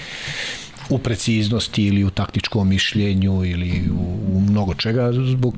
[0.90, 5.54] u preciznosti ili u taktičkom mišljenju ili u, u mnogo čega zbog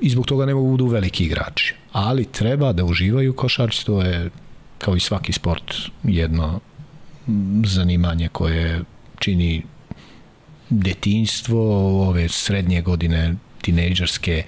[0.00, 1.74] i zbog toga ne mogu da budu veliki igrači.
[1.92, 4.30] Ali treba da uživaju košarci, to je
[4.84, 6.60] kao i svaki sport jedno
[7.64, 8.82] zanimanje koje
[9.18, 9.62] čini
[10.70, 11.60] detinjstvo,
[12.08, 14.42] ove srednje godine tinejdžerske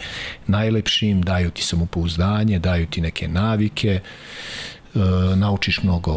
[0.46, 4.98] najlepšim, daju ti samopouzdanje, daju ti neke navike, e,
[5.36, 6.14] naučiš mnogo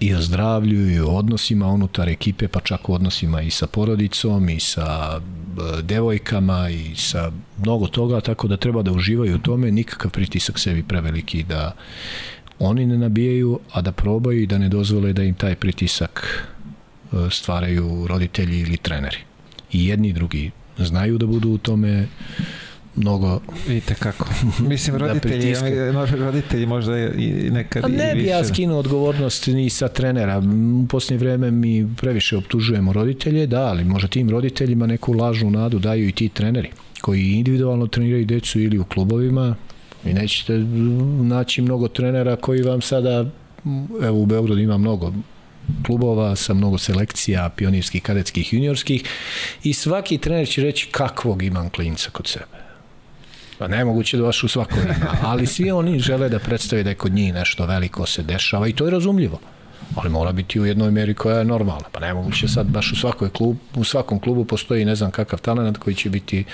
[0.00, 4.48] i o zdravlju i o odnosima unutar ekipe, pa čak u odnosima i sa porodicom
[4.48, 9.70] i sa e, devojkama i sa mnogo toga, tako da treba da uživaju u tome,
[9.70, 11.72] nikakav pritisak sebi preveliki da
[12.58, 16.46] oni ne nabijaju, a da probaju i da ne dozvole da im taj pritisak
[17.12, 19.18] e, stvaraju roditelji ili treneri.
[19.72, 22.06] I jedni i drugi znaju da budu u tome
[22.96, 24.28] mnogo vidite kako
[24.68, 25.54] mislim da roditelji
[25.92, 30.42] da roditelji možda i nekad A ne i bi ja skinuo odgovornost ni sa trenera.
[30.84, 35.78] U posljednje vreme mi previše optužujemo roditelje da ali možda tim roditeljima neku lažnu nadu
[35.78, 36.70] daju i ti treneri
[37.00, 39.56] koji individualno treniraju decu ili u klubovima
[40.06, 40.52] i nećete
[41.22, 43.24] naći mnogo trenera koji vam sada
[44.02, 45.12] evo u Beogradu ima mnogo
[45.86, 49.02] klubova sa mnogo selekcija pionirskih, kadetskih, juniorskih
[49.62, 52.64] i svaki trener će reći kakvog imam klinca kod sebe
[53.58, 56.94] Pa nemoguće da baš u svakoj ima, ali svi oni žele da predstave da je
[56.94, 59.40] kod njih nešto veliko se dešava i to je razumljivo.
[59.96, 61.84] Ali mora biti u jednoj meri koja je normalna.
[61.92, 65.78] Pa nemoguće sad baš u svakoj klub, u svakom klubu postoji ne znam kakav talent
[65.78, 66.44] koji će biti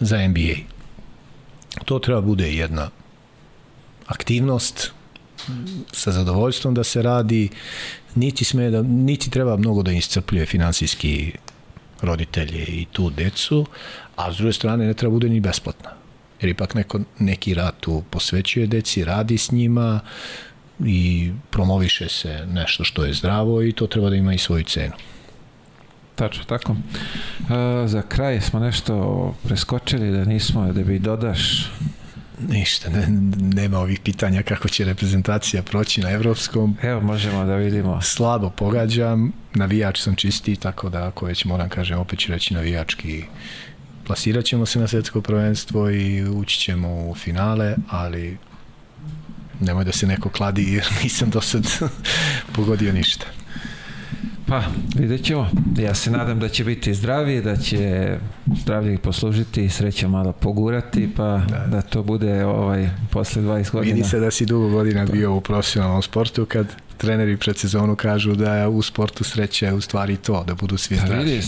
[0.00, 0.77] za NBA.
[1.84, 2.90] To treba bude jedna
[4.06, 4.92] aktivnost
[5.92, 7.48] sa zadovoljstvom da se radi,
[8.14, 11.32] niti sme da niti treba mnogo da iscrpljuje finansijski
[12.02, 13.66] roditelje i tu decu,
[14.16, 15.90] a s druge strane ne treba bude ni besplatna
[16.40, 20.00] jer ipak neko, neki rad tu posvećuje deci, radi s njima
[20.84, 24.94] i promoviše se nešto što je zdravo i to treba da ima i svoju cenu.
[26.18, 26.72] Tačno, tako.
[26.72, 31.70] E, za kraj smo nešto preskočili da nismo, da bi dodaš
[32.48, 33.06] Ništa, ne,
[33.38, 36.76] nema ovih pitanja kako će reprezentacija proći na evropskom.
[36.82, 38.00] Evo, možemo da vidimo.
[38.02, 43.24] Slabo pogađam, navijač sam čisti, tako da ako već moram kažem, opet ću reći navijački
[44.08, 48.38] plasirat ćemo se na svetsko prvenstvo i ući ćemo u finale, ali
[49.60, 51.66] nemoj da se neko kladi jer nisam do sad
[52.54, 53.26] pogodio ništa.
[54.48, 54.62] Pa,
[54.94, 55.50] vidjet ćemo.
[55.78, 58.16] Ja se nadam da će biti zdravi, da će
[58.60, 63.94] zdravlje poslužiti sreća malo pogurati, pa da, da to bude ovaj, posle 20 godina.
[63.94, 66.66] Vidi se da si dugo godina bio u profesionalnom sportu kad
[66.96, 70.96] treneri pred sezonu kažu da je u sportu sreća u stvari to, da budu svi
[70.96, 71.24] zdravi.
[71.24, 71.42] Vidi,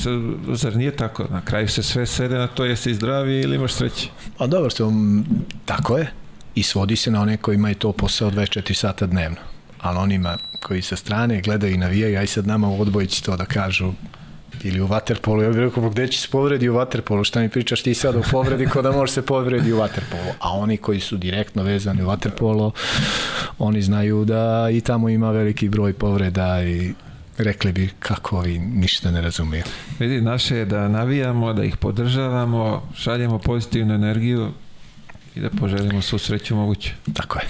[0.52, 1.26] zar nije tako?
[1.30, 4.08] Na kraju se sve sede na to jesi zdravi ili imaš sreće.
[4.38, 4.92] A dobro, to,
[5.64, 6.12] tako je.
[6.54, 9.49] I svodi se na one koji imaju to posao 24 sata dnevno.
[9.80, 13.44] Ali onima koji sa strane gledaju i navijaju, aj sad nama u odbojici to da
[13.44, 13.92] kažu
[14.64, 17.82] ili u waterpolu, ja bih rekao, gde će se povredi u waterpolu, šta mi pričaš
[17.82, 21.16] ti sad o povredi ko da može se povredi u waterpolu, a oni koji su
[21.16, 22.70] direktno vezani u waterpolo,
[23.58, 26.94] oni znaju da i tamo ima veliki broj povreda i
[27.38, 29.62] rekli bi kako ovi ništa ne razumiju.
[29.98, 34.50] Vidi, naše je da navijamo, da ih podržavamo, šaljemo pozitivnu energiju
[35.34, 36.94] i da poželimo svu sreću moguće.
[37.14, 37.44] Tako je.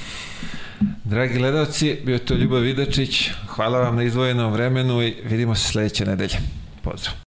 [1.04, 3.30] Dragi gledalci, bio to Ljubav Vidačić.
[3.46, 6.36] Hvala vam na izdvojenom vremenu i vidimo se sledeće nedelje.
[6.82, 7.29] Pozdrav.